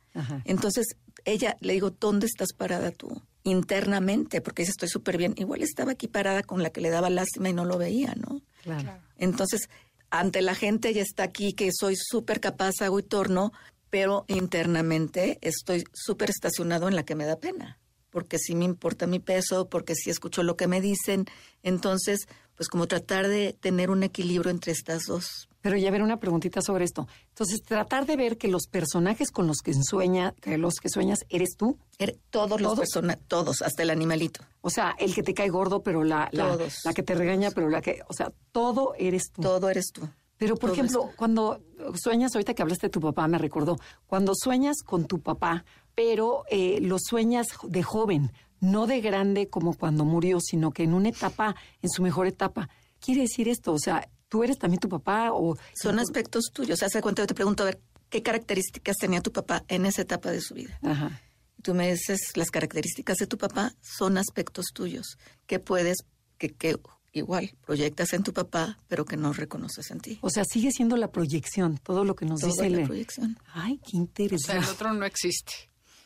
Entonces, 0.46 0.88
ella 1.26 1.58
le 1.60 1.74
digo, 1.74 1.92
¿dónde 1.92 2.26
estás 2.26 2.54
parada 2.54 2.92
tú? 2.92 3.22
Internamente, 3.48 4.42
porque 4.42 4.64
dice 4.64 4.72
estoy 4.72 4.90
súper 4.90 5.18
bien. 5.18 5.34
Igual 5.38 5.62
estaba 5.62 5.94
aquí 5.94 6.08
parada 6.08 6.44
con 6.44 6.64
la 6.64 6.70
que 6.70 6.82
le 6.82 6.90
daba 6.90 7.10
lástima 7.10 7.50
y 7.50 7.54
no 7.54 7.66
lo 7.66 7.78
veía, 7.78 8.14
¿no? 8.16 8.42
Claro. 8.64 9.00
Entonces, 9.18 9.70
ante 10.10 10.42
la 10.42 10.56
gente 10.56 10.94
ya 10.94 11.02
está 11.02 11.24
aquí, 11.24 11.54
que 11.54 11.72
soy 11.72 11.96
súper 11.96 12.40
capaz, 12.40 12.82
hago 12.82 13.00
y 13.00 13.04
torno, 13.04 13.54
pero 13.90 14.26
internamente 14.28 15.38
estoy 15.42 15.86
súper 15.94 16.30
estacionado 16.30 16.88
en 16.88 16.96
la 16.96 17.04
que 17.04 17.16
me 17.16 17.26
da 17.26 17.40
pena, 17.40 17.80
porque 18.10 18.38
sí 18.38 18.56
me 18.56 18.66
importa 18.66 19.08
mi 19.08 19.20
peso, 19.20 19.70
porque 19.70 19.96
sí 19.96 20.10
escucho 20.10 20.44
lo 20.44 20.58
que 20.58 20.68
me 20.68 20.82
dicen. 20.82 21.26
Entonces, 21.64 22.28
pues 22.56 22.70
como 22.70 22.88
tratar 22.88 23.28
de 23.28 23.54
tener 23.54 23.90
un 23.90 24.04
equilibrio 24.04 24.52
entre 24.52 24.72
estas 24.72 25.04
dos 25.06 25.48
pero 25.68 25.76
ya 25.76 25.92
ver 25.92 26.02
una 26.02 26.18
preguntita 26.18 26.62
sobre 26.62 26.86
esto. 26.86 27.10
Entonces, 27.28 27.62
tratar 27.62 28.06
de 28.06 28.16
ver 28.16 28.38
que 28.38 28.48
los 28.48 28.68
personajes 28.68 29.32
con 29.32 29.48
los 29.48 29.58
que 29.58 29.74
sueña, 29.74 30.34
que 30.40 30.58
los 30.58 30.76
que 30.76 30.88
sueñas 30.88 31.26
eres 31.28 31.58
tú. 31.58 31.78
Er, 32.00 32.18
todos 32.30 32.62
los 32.62 32.80
personajes, 32.80 33.22
todos, 33.28 33.62
hasta 33.62 33.84
el 33.84 33.90
animalito. 33.90 34.46
O 34.62 34.70
sea, 34.70 34.96
el 34.98 35.14
que 35.14 35.24
te 35.24 35.34
cae 35.34 35.50
gordo, 35.50 35.84
pero 35.84 36.06
la, 36.06 36.30
la, 36.32 36.58
la, 36.86 36.94
que 36.94 37.04
te 37.04 37.16
regaña, 37.16 37.52
pero 37.52 37.68
la 37.68 37.82
que, 37.82 38.00
o 38.08 38.14
sea, 38.14 38.32
todo 38.54 38.94
eres 38.98 39.30
tú. 39.34 39.42
Todo 39.42 39.70
eres 39.70 39.92
tú. 39.92 40.08
Pero, 40.38 40.56
por 40.56 40.70
ejemplo, 40.70 41.10
cuando 41.18 41.60
sueñas, 42.02 42.34
ahorita 42.34 42.54
que 42.54 42.62
hablaste 42.62 42.88
de 42.88 42.92
tu 42.92 43.02
papá, 43.02 43.28
me 43.28 43.38
recordó, 43.38 43.76
cuando 44.06 44.32
sueñas 44.42 44.78
con 44.86 45.06
tu 45.06 45.20
papá, 45.20 45.66
pero 45.96 46.46
eh, 46.50 46.80
lo 46.80 46.96
sueñas 46.98 47.48
de 47.62 47.84
joven, 47.84 48.32
no 48.62 48.88
de 48.88 49.02
grande 49.02 49.50
como 49.50 49.74
cuando 49.74 50.06
murió, 50.06 50.40
sino 50.40 50.72
que 50.72 50.84
en 50.84 50.94
una 50.94 51.10
etapa, 51.10 51.58
en 51.82 51.90
su 51.90 52.04
mejor 52.04 52.26
etapa. 52.26 52.70
Quiere 53.02 53.24
decir 53.24 53.50
esto, 53.50 53.74
o 53.74 53.80
sea, 53.80 54.08
¿Tú 54.30 54.44
eres 54.44 54.58
también 54.58 54.80
tu 54.80 54.90
papá 54.90 55.32
o...? 55.32 55.58
Son 55.82 56.00
aspectos 56.00 56.46
tuyos. 56.54 56.84
Hace 56.84 57.02
cuánto 57.02 57.22
yo 57.22 57.28
te 57.28 57.34
pregunto, 57.34 57.64
a 57.64 57.68
ver, 57.68 57.80
¿qué 58.10 58.22
características 58.22 58.98
tenía 58.98 59.22
tu 59.22 59.32
papá 59.32 59.64
en 59.68 59.86
esa 59.86 60.02
etapa 60.02 60.32
de 60.32 60.42
su 60.42 60.54
vida? 60.54 60.80
Ajá. 60.84 61.22
Tú 61.64 61.74
me 61.74 61.92
dices, 61.92 62.20
las 62.36 62.52
características 62.52 63.18
de 63.18 63.28
tu 63.28 63.38
papá 63.38 63.74
son 63.82 64.18
aspectos 64.18 64.68
tuyos 64.74 65.18
que 65.48 65.60
puedes, 65.60 65.98
que, 66.38 66.54
que 66.54 66.78
igual 67.14 67.52
proyectas 67.66 68.14
en 68.14 68.24
tu 68.24 68.34
papá, 68.34 68.78
pero 68.88 69.06
que 69.06 69.18
no 69.18 69.34
reconoces 69.34 69.92
en 69.92 70.00
ti. 70.00 70.20
O 70.22 70.30
sea, 70.30 70.44
sigue 70.46 70.72
siendo 70.72 70.98
la 70.98 71.12
proyección, 71.12 71.78
todo 71.78 72.04
lo 72.04 72.16
que 72.16 72.26
nos 72.26 72.42
dice 72.42 72.70
la 72.70 72.86
proyección. 72.86 73.38
Ay, 73.54 73.80
qué 73.80 73.98
interesante. 73.98 74.60
O 74.60 74.62
sea, 74.62 74.70
el 74.70 74.76
otro 74.76 74.94
no 74.94 75.06
existe. 75.06 75.54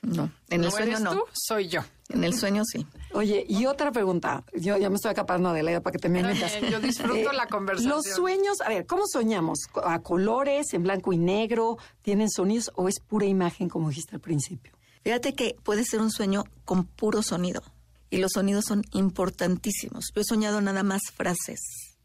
No, 0.02 0.32
en 0.50 0.64
el 0.64 0.72
sueño 0.72 1.00
no. 1.00 1.26
soy 1.32 1.68
yo. 1.68 1.82
En 2.10 2.24
el 2.24 2.34
sueño 2.34 2.64
sí. 2.66 2.86
Oye, 3.14 3.46
y 3.48 3.68
otra 3.68 3.92
pregunta. 3.92 4.44
Yo 4.54 4.78
ya 4.78 4.90
me 4.90 4.96
estoy 4.96 5.12
acapando 5.12 5.54
de 5.54 5.62
la 5.62 5.72
idea 5.72 5.82
para 5.82 5.94
que 5.94 6.00
te 6.00 6.10
me 6.10 6.24
metas. 6.24 6.54
Yo 6.70 6.80
disfruto 6.80 7.32
eh, 7.32 7.36
la 7.36 7.48
conversación. 7.48 7.94
Los 7.94 8.06
sueños, 8.06 8.62
a 8.62 8.70
ver, 8.70 8.86
¿cómo 8.88 9.04
soñamos? 9.06 9.60
¿A 9.84 10.00
colores, 10.00 10.74
en 10.74 10.84
blanco 10.84 11.14
y 11.14 11.18
negro? 11.18 11.78
¿Tienen 12.02 12.30
sonidos 12.30 12.72
o 12.76 12.88
es 12.88 13.00
pura 13.00 13.28
imagen, 13.28 13.70
como 13.70 13.90
dijiste 13.90 14.16
al 14.16 14.22
principio? 14.22 14.74
Fíjate 15.04 15.34
que 15.34 15.56
puede 15.64 15.84
ser 15.86 16.02
un 16.02 16.12
sueño 16.12 16.46
con 16.66 16.86
puro 16.86 17.22
sonido. 17.22 17.62
Y 18.10 18.18
los 18.18 18.32
sonidos 18.34 18.66
son 18.68 18.84
importantísimos. 18.92 20.12
Yo 20.14 20.22
he 20.22 20.26
soñado 20.26 20.62
nada 20.62 20.84
más 20.84 21.02
frases. 21.16 21.60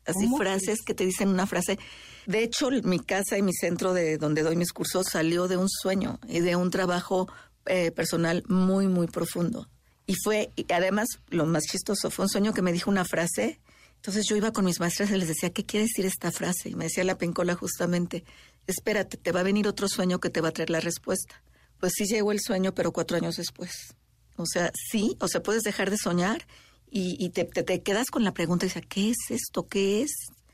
Así 0.06 0.30
frases 0.38 0.82
que 0.82 0.94
te 0.94 1.04
dicen 1.04 1.28
una 1.28 1.46
frase. 1.46 1.78
De 2.26 2.42
hecho, 2.44 2.70
mi 2.84 3.00
casa 3.00 3.38
y 3.38 3.42
mi 3.42 3.52
centro 3.52 3.92
de 3.92 4.18
donde 4.18 4.42
doy 4.42 4.54
mis 4.54 4.72
cursos 4.72 5.06
salió 5.10 5.48
de 5.48 5.56
un 5.56 5.68
sueño 5.68 6.20
y 6.28 6.40
de 6.40 6.54
un 6.54 6.70
trabajo 6.70 7.28
eh, 7.66 7.90
personal 7.90 8.44
muy, 8.48 8.86
muy 8.86 9.06
profundo. 9.06 9.68
Y 10.06 10.14
fue, 10.14 10.50
y 10.56 10.72
además, 10.72 11.08
lo 11.28 11.46
más 11.46 11.64
chistoso, 11.64 12.10
fue 12.10 12.24
un 12.24 12.28
sueño 12.28 12.54
que 12.54 12.62
me 12.62 12.72
dijo 12.72 12.90
una 12.90 13.04
frase. 13.04 13.60
Entonces 13.96 14.26
yo 14.28 14.36
iba 14.36 14.52
con 14.52 14.64
mis 14.64 14.78
maestras 14.78 15.10
y 15.10 15.16
les 15.16 15.28
decía, 15.28 15.50
¿qué 15.50 15.64
quiere 15.64 15.86
decir 15.86 16.06
esta 16.06 16.30
frase? 16.30 16.68
Y 16.70 16.74
me 16.74 16.84
decía 16.84 17.02
la 17.02 17.18
pencola 17.18 17.54
justamente, 17.54 18.24
espérate, 18.66 19.16
te 19.16 19.32
va 19.32 19.40
a 19.40 19.44
venir 19.44 19.66
otro 19.66 19.88
sueño 19.88 20.20
que 20.20 20.30
te 20.30 20.40
va 20.40 20.48
a 20.48 20.52
traer 20.52 20.70
la 20.70 20.80
respuesta. 20.80 21.42
Pues 21.80 21.94
sí 21.96 22.04
llegó 22.06 22.32
el 22.32 22.40
sueño, 22.40 22.74
pero 22.74 22.92
cuatro 22.92 23.16
años 23.16 23.36
después. 23.36 23.96
O 24.36 24.46
sea, 24.46 24.70
sí, 24.90 25.16
o 25.20 25.28
sea, 25.28 25.42
puedes 25.42 25.62
dejar 25.62 25.90
de 25.90 25.96
soñar 25.96 26.46
y, 26.88 27.28
te, 27.30 27.44
te, 27.44 27.82
quedas 27.82 28.10
con 28.10 28.24
la 28.24 28.32
pregunta 28.32 28.64
y 28.64 28.68
dices, 28.68 28.84
¿qué 28.88 29.10
es 29.10 29.30
esto? 29.30 29.66
¿Qué 29.66 30.02
es? 30.02 30.10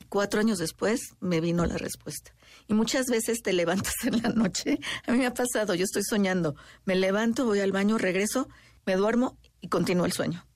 Cuatro 0.09 0.40
años 0.40 0.59
después 0.59 1.01
me 1.20 1.40
vino 1.40 1.64
la 1.66 1.77
respuesta. 1.79 2.33
Y 2.72 2.74
muchas 2.74 3.06
veces 3.06 3.42
te 3.42 3.52
levantas 3.52 3.92
en 4.04 4.22
la 4.22 4.30
noche. 4.30 4.78
A 5.06 5.12
mí 5.12 5.18
me 5.18 5.26
ha 5.26 5.35
pasado, 5.35 5.74
yo 5.74 5.85
estoy 5.85 6.02
soñando. 6.02 6.56
Me 6.87 6.96
levanto, 6.96 7.44
voy 7.44 7.61
al 7.61 7.70
baño, 7.70 7.98
regreso, 7.98 8.48
me 8.87 8.96
duermo 8.96 9.37
y 9.61 9.68
continúo 9.68 10.06
el 10.06 10.12
sueño. 10.12 10.46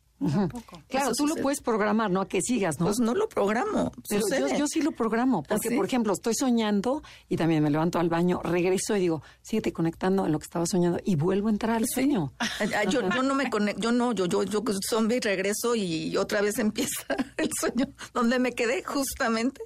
Claro, 0.89 1.11
Eso 1.11 1.13
tú 1.15 1.27
lo 1.27 1.35
puedes 1.37 1.61
programar, 1.61 2.11
¿no? 2.11 2.23
A 2.23 2.29
que 2.29 2.41
sigas, 2.41 2.81
¿no? 2.81 2.87
Pues 2.87 3.01
no 3.01 3.15
lo 3.15 3.29
programo. 3.29 3.93
Pero 4.09 4.23
yo, 4.31 4.57
yo 4.57 4.67
sí 4.67 4.81
lo 4.81 4.93
programo, 4.93 5.43
porque, 5.43 5.69
¿Ah, 5.69 5.71
sí? 5.71 5.77
por 5.77 5.85
ejemplo, 5.85 6.15
estoy 6.15 6.35
soñando 6.35 7.03
y 7.29 7.37
también 7.37 7.63
me 7.63 7.69
levanto 7.69 7.99
al 7.99 8.09
baño, 8.09 8.41
regreso 8.43 8.97
y 8.97 9.01
digo, 9.01 9.23
síguete 9.43 9.75
conectando 9.75 10.25
en 10.25 10.33
lo 10.33 10.39
que 10.39 10.45
estaba 10.45 10.65
soñando 10.65 11.01
y 11.05 11.17
vuelvo 11.17 11.49
a 11.49 11.51
entrar 11.51 11.77
al 11.77 11.87
sueño. 11.87 12.33
Ah, 12.75 12.85
Yo, 12.85 13.03
yo 13.03 13.23
no 13.23 13.35
me 13.35 13.51
conecto, 13.51 13.83
yo 13.83 13.93
no, 13.93 14.13
yo, 14.13 14.25
yo, 14.25 14.43
yo 14.45 14.63
zombie 14.89 15.21
regreso 15.21 15.75
y 15.75 16.17
otra 16.17 16.41
vez 16.41 16.59
empieza 16.61 17.05
el 17.37 17.51
sueño. 17.61 17.87
Donde 18.15 18.39
me 18.39 18.53
quedé 18.53 18.83
justamente, 18.83 19.61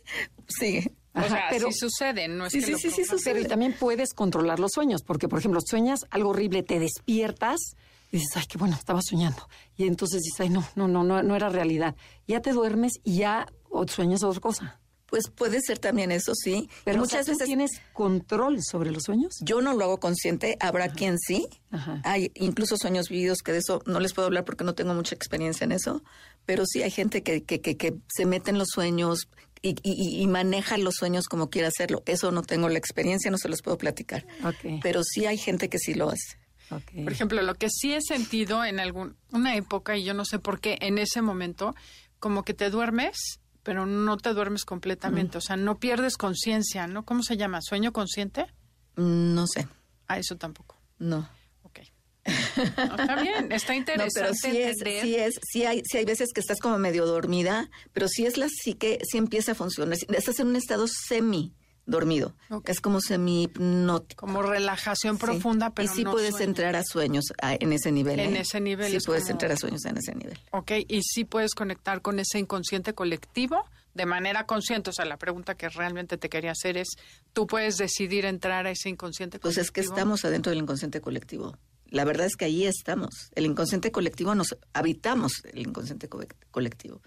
sigue. 0.49 0.93
O 1.15 1.19
Ajá, 1.19 1.29
sea, 1.29 1.47
pero- 1.51 1.71
sí 1.73 1.79
sucede, 1.79 2.29
no 2.29 2.47
es 2.47 2.53
Sí, 2.53 2.61
que 2.61 2.67
sí, 2.67 2.73
lo 2.73 2.79
sí, 2.79 2.91
sí, 2.91 2.95
programes. 3.03 3.25
Pero 3.25 3.41
y 3.41 3.45
también 3.47 3.75
puedes 3.79 4.13
controlar 4.15 4.61
los 4.61 4.71
sueños, 4.73 5.03
porque, 5.03 5.29
por 5.29 5.39
ejemplo, 5.41 5.61
sueñas 5.65 6.01
algo 6.11 6.31
horrible, 6.31 6.63
te 6.63 6.79
despiertas 6.79 7.59
y 8.13 8.19
dices, 8.19 8.37
ay, 8.37 8.45
qué 8.49 8.59
bueno, 8.59 8.77
estaba 8.77 9.01
soñando. 9.03 9.49
Y 9.77 9.87
entonces 9.87 10.23
dices, 10.23 10.41
ay, 10.41 10.51
no, 10.51 10.65
no, 10.77 10.87
no, 10.89 11.03
no, 11.05 11.23
no 11.23 11.35
era 11.37 11.49
realidad. 11.49 11.97
Ya 12.29 12.41
te 12.41 12.53
duermes 12.53 12.93
y 13.05 13.17
ya 13.19 13.47
o 13.69 13.87
sueñas 13.89 14.23
otra 14.23 14.41
cosa. 14.41 14.81
Pues 15.07 15.29
puede 15.29 15.61
ser 15.61 15.81
también 15.81 16.13
eso, 16.13 16.33
sí. 16.37 16.69
Pero 16.85 16.99
Y 16.99 17.01
muchas 17.01 17.27
veces 17.27 17.45
tienes 17.45 17.73
control 17.93 18.59
sobre 18.63 18.93
los 18.93 19.03
sueños. 19.03 19.33
yo 19.41 19.61
no 19.61 19.75
lo 19.75 19.83
hago 19.85 19.99
consciente, 19.99 20.57
habrá 20.61 20.89
quien 20.89 21.19
sí. 21.19 21.49
Ajá. 21.73 22.01
Hay 22.05 22.31
incluso 22.37 22.77
sueños 22.77 23.09
vividos 23.09 23.39
que 23.39 23.51
de 23.51 23.59
eso 23.59 23.83
no 23.87 23.99
les 23.99 24.13
puedo 24.13 24.27
hablar 24.27 24.45
porque 24.45 24.63
no 24.63 24.77
tengo 24.77 24.95
mucha 24.95 25.17
experiencia 25.17 25.65
en 25.65 25.73
eso, 25.73 26.05
pero 26.47 26.65
sí 26.65 26.85
hay 26.85 26.93
gente 26.93 27.25
que, 27.25 27.43
que, 27.43 27.61
que, 27.61 27.77
que 27.77 27.97
se 28.07 28.25
mete 28.25 28.51
en 28.51 28.59
los 28.59 28.69
sueños 28.73 29.29
y, 29.63 29.77
y, 29.83 30.23
y 30.23 30.27
maneja 30.27 30.79
los 30.79 30.95
sueños 30.95 31.27
como 31.27 31.51
quiera 31.51 31.69
hacerlo. 31.69 32.03
Eso 32.07 32.31
no 32.33 32.43
tengo 32.43 32.69
la 32.69 32.79
experiencia, 32.79 33.31
no 33.31 33.39
se 33.39 33.49
los 33.49 33.63
puedo 33.63 33.77
platicar. 33.79 34.27
Pero 34.83 35.03
sí 35.05 35.27
hay 35.27 35.37
gente 35.39 35.69
que 35.69 35.79
sí 35.79 35.95
lo 35.95 36.11
hace. 36.11 36.39
Por 36.69 37.13
ejemplo, 37.13 37.43
lo 37.43 37.55
que 37.57 37.69
sí 37.69 37.93
he 37.93 38.01
sentido 38.01 38.65
en 38.65 38.79
algún, 38.79 39.17
una 39.33 39.57
época, 39.57 39.97
y 39.97 40.05
yo 40.05 40.15
no 40.15 40.25
sé 40.25 40.39
por 40.39 40.61
qué, 40.61 40.79
en 40.81 40.99
ese 40.99 41.21
momento, 41.21 41.75
como 42.21 42.45
que 42.45 42.55
te 42.55 42.71
duermes, 42.71 43.41
pero 43.65 43.87
no 43.87 44.17
te 44.17 44.33
duermes 44.33 44.65
completamente. 44.65 45.37
O 45.39 45.41
sea, 45.41 45.57
no 45.57 45.79
pierdes 45.79 46.17
conciencia, 46.17 46.87
¿no? 46.87 47.05
¿Cómo 47.05 47.23
se 47.25 47.37
llama? 47.37 47.59
¿Sueño 47.61 47.93
consciente? 47.93 48.47
Mm, 48.97 49.35
No 49.35 49.47
sé, 49.49 49.67
Ah, 50.07 50.19
eso 50.19 50.37
tampoco. 50.37 50.77
no. 50.99 51.29
No, 52.27 52.97
está 52.97 53.23
bien, 53.23 53.53
está 53.53 53.73
No, 53.73 53.79
interesante 53.79 54.21
pero 54.21 54.35
sí 54.35 54.61
es, 54.61 54.77
sí 55.03 55.15
es, 55.17 55.41
sí 55.43 55.65
hay, 55.65 55.83
sí 55.85 55.97
hay 55.99 56.05
veces 56.05 56.29
que 56.35 56.41
estás 56.41 56.59
como 56.61 56.79
medio 56.79 57.07
dormida, 57.07 57.71
pero 57.93 58.09
sí 58.09 58.27
es 58.27 58.37
la 58.37 58.49
psique, 58.49 58.99
sí 59.09 59.19
empieza 59.19 59.53
a 59.53 59.55
funcionar. 59.55 59.97
Estás 60.09 60.39
en 60.41 60.49
un 60.49 60.57
estado 60.57 60.87
semi 60.89 61.55
dormido. 61.87 62.37
Ok. 62.51 62.69
Es 62.69 62.81
como 62.81 63.01
semi 63.01 63.45
hipnótico. 63.45 64.27
Como 64.27 64.43
relajación 64.43 65.17
Sí. 65.17 65.23
profunda, 65.23 65.71
pero 65.71 65.91
y 65.91 65.95
sí 65.97 66.05
no 66.05 66.13
puedes 66.13 66.33
sueño. 66.33 66.45
entrar 66.51 66.77
a 66.77 66.85
sueños 66.85 67.25
en 67.43 67.73
ese 67.73 67.91
nivel. 67.91 68.21
En 68.21 68.37
¿eh? 68.37 68.41
ese 68.41 68.61
nivel 68.61 68.91
Sí 68.91 68.97
es 68.99 69.07
puedes 69.07 69.25
como- 69.25 69.33
entrar 69.33 69.53
a 69.53 69.57
sueños 69.57 69.85
en 69.87 69.97
ese 69.97 70.15
nivel. 70.15 70.39
Ok, 70.53 70.73
y 70.87 71.03
sí 71.03 71.25
puedes 71.25 71.55
conectar 71.55 72.01
con 72.03 72.21
ese 72.21 72.39
inconsciente 72.39 72.95
colectivo 72.95 73.65
de 73.95 74.07
manera 74.07 74.47
consciente. 74.47 74.91
O 74.91 74.93
sea, 74.93 75.05
la 75.05 75.17
pregunta 75.17 75.57
que 75.57 75.69
realmente 75.69 76.17
te 76.17 76.29
quería 76.29 76.53
hacer 76.53 76.77
es, 76.77 76.91
¿tú 77.33 77.49
puedes 77.49 77.77
decidir 77.77 78.25
entrar 78.25 78.69
a 78.69 78.71
ese 78.71 78.89
inconsciente 78.89 79.41
Pues 79.41 79.57
colectivo? 79.57 79.63
es 79.65 79.71
que 79.73 79.81
estamos 79.81 80.25
adentro 80.25 80.51
del 80.51 80.61
inconsciente 80.61 81.01
colectivo. 81.01 81.57
La 81.91 82.05
verdad 82.05 82.27
es 82.27 82.37
que 82.37 82.45
ahí 82.47 82.65
estamos. 82.65 83.31
El 83.35 83.47
inconsciente 83.47 83.91
colectivo 83.93 84.35
nos 84.35 84.57
habitamos 84.73 85.33
el 85.53 85.67
inconsciente 85.67 86.09
co- 86.09 86.25
colectivo. 86.51 87.03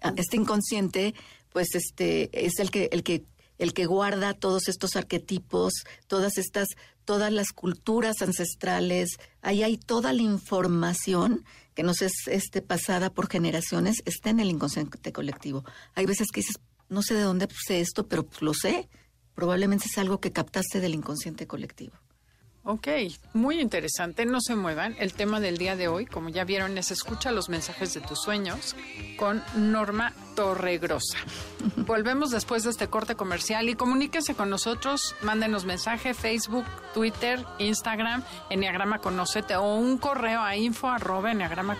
Ah, 0.00 0.12
Este 0.16 0.36
inconsciente, 0.36 1.14
pues, 1.52 1.74
este, 1.74 2.30
es 2.46 2.58
el 2.60 2.70
que, 2.70 2.88
el 2.92 3.02
que, 3.02 3.24
el 3.58 3.74
que 3.74 3.86
guarda 3.86 4.34
todos 4.34 4.68
estos 4.68 4.94
arquetipos, 4.96 5.72
todas 6.06 6.38
estas, 6.38 6.68
todas 7.04 7.32
las 7.32 7.52
culturas 7.52 8.22
ancestrales. 8.22 9.18
Ahí 9.42 9.62
hay 9.64 9.76
toda 9.76 10.12
la 10.12 10.22
información 10.22 11.44
que 11.74 11.82
nos 11.82 12.00
es 12.02 12.12
este, 12.26 12.62
pasada 12.62 13.10
por 13.10 13.28
generaciones, 13.28 13.96
está 14.04 14.30
en 14.30 14.40
el 14.40 14.50
inconsciente 14.50 15.12
colectivo. 15.12 15.64
Hay 15.94 16.06
veces 16.06 16.28
que 16.32 16.40
dices, 16.40 16.56
no 16.88 17.02
sé 17.02 17.14
de 17.14 17.22
dónde 17.22 17.48
sé 17.66 17.80
esto, 17.80 18.06
pero 18.08 18.24
pues, 18.26 18.42
lo 18.42 18.54
sé. 18.54 18.88
Probablemente 19.34 19.86
es 19.90 19.98
algo 19.98 20.20
que 20.20 20.32
captaste 20.32 20.80
del 20.80 20.94
inconsciente 20.94 21.46
colectivo. 21.46 21.94
Ok, 22.70 22.86
muy 23.32 23.62
interesante. 23.62 24.26
No 24.26 24.42
se 24.42 24.54
muevan. 24.54 24.94
El 24.98 25.14
tema 25.14 25.40
del 25.40 25.56
día 25.56 25.74
de 25.74 25.88
hoy, 25.88 26.04
como 26.04 26.28
ya 26.28 26.44
vieron, 26.44 26.76
es 26.76 26.90
escucha 26.90 27.32
los 27.32 27.48
mensajes 27.48 27.94
de 27.94 28.02
tus 28.02 28.20
sueños 28.20 28.76
con 29.16 29.42
Norma 29.56 30.12
Torregrosa. 30.36 31.16
Volvemos 31.86 32.30
después 32.30 32.64
de 32.64 32.70
este 32.70 32.88
corte 32.88 33.14
comercial 33.14 33.70
y 33.70 33.74
comuníquense 33.74 34.34
con 34.34 34.50
nosotros. 34.50 35.16
Mándenos 35.22 35.64
mensaje 35.64 36.12
Facebook, 36.12 36.66
Twitter, 36.92 37.42
Instagram, 37.58 38.22
Enneagrama 38.50 38.98
Conócete 38.98 39.56
o 39.56 39.76
un 39.76 39.96
correo 39.96 40.42
a 40.42 40.54
info 40.54 40.88
arroba. 40.88 41.32
En 41.32 41.40
Instagram, 41.40 41.72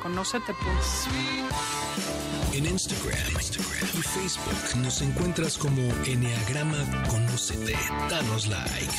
Instagram 2.54 3.88
y 3.92 4.02
Facebook 4.02 4.76
nos 4.82 5.02
encuentras 5.02 5.58
como 5.58 5.82
Enneagrama 6.06 6.78
Conócete. 7.10 7.76
Danos 8.08 8.46
like. 8.46 8.94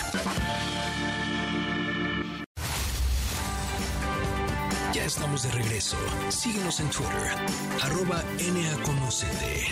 Ya 4.93 5.05
estamos 5.05 5.43
de 5.43 5.51
regreso. 5.51 5.97
Síguenos 6.29 6.79
en 6.79 6.89
Twitter, 6.89 7.35
arroba 7.83 8.23
NAConócete. 8.39 9.67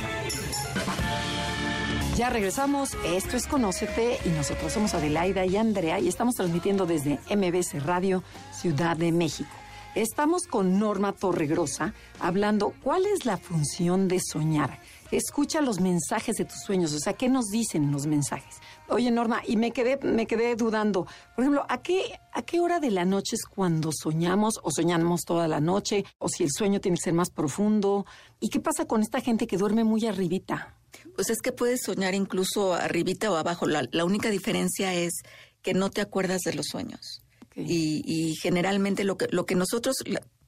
Ya 2.16 2.30
regresamos. 2.30 2.96
Esto 3.04 3.36
es 3.36 3.48
Conócete 3.48 4.20
y 4.26 4.30
nosotros 4.30 4.74
somos 4.74 4.94
Adelaida 4.94 5.44
y 5.46 5.58
Andrea 5.58 6.00
y 6.00 6.08
estamos 6.08 6.36
transmitiendo 6.36 6.86
desde 6.86 7.20
MBC 7.36 7.84
Radio 7.84 8.24
Ciudad 8.52 8.96
de 8.96 9.12
México. 9.12 9.50
Estamos 9.96 10.46
con 10.46 10.78
Norma 10.78 11.14
Torregrosa 11.14 11.96
hablando 12.20 12.74
cuál 12.84 13.08
es 13.08 13.26
la 13.26 13.38
función 13.38 14.08
de 14.08 14.20
soñar. 14.20 14.80
Escucha 15.10 15.62
los 15.62 15.80
mensajes 15.80 16.36
de 16.36 16.46
tus 16.46 16.62
sueños, 16.62 16.94
o 16.94 17.00
sea, 17.00 17.14
¿qué 17.14 17.30
nos 17.30 17.48
dicen 17.48 17.92
los 17.92 18.06
mensajes? 18.06 18.58
Oye, 18.90 19.12
Norma, 19.12 19.42
y 19.46 19.58
me 19.58 19.72
quedé, 19.72 19.98
me 20.02 20.28
quedé 20.28 20.56
dudando. 20.56 21.06
Por 21.36 21.44
ejemplo, 21.44 21.66
¿a 21.68 21.82
qué, 21.82 22.20
¿a 22.34 22.42
qué 22.42 22.60
hora 22.60 22.80
de 22.80 22.92
la 22.92 23.06
noche 23.06 23.36
es 23.36 23.46
cuando 23.46 23.92
soñamos 23.92 24.60
o 24.64 24.72
soñamos 24.72 25.22
toda 25.26 25.48
la 25.48 25.60
noche? 25.60 26.06
O 26.20 26.30
si 26.30 26.44
el 26.44 26.52
sueño 26.52 26.80
tiene 26.80 26.98
que 26.98 27.04
ser 27.04 27.14
más 27.14 27.30
profundo. 27.30 28.06
¿Y 28.40 28.50
qué 28.50 28.60
pasa 28.60 28.86
con 28.86 29.02
esta 29.02 29.20
gente 29.20 29.48
que 29.48 29.58
duerme 29.58 29.84
muy 29.84 30.06
arribita? 30.06 30.76
Pues 31.16 31.30
es 31.30 31.42
que 31.42 31.52
puedes 31.52 31.82
soñar 31.84 32.16
incluso 32.16 32.74
arribita 32.74 33.32
o 33.32 33.36
abajo. 33.36 33.66
La, 33.66 33.88
la 33.92 34.06
única 34.06 34.30
diferencia 34.30 34.94
es 34.94 35.22
que 35.62 35.74
no 35.74 35.90
te 35.90 36.02
acuerdas 36.02 36.42
de 36.42 36.54
los 36.54 36.68
sueños. 36.68 37.22
Y, 37.56 38.04
y 38.06 38.36
generalmente 38.36 39.04
lo 39.04 39.18
que, 39.18 39.28
lo 39.32 39.48
que 39.48 39.56
nosotros, 39.56 39.96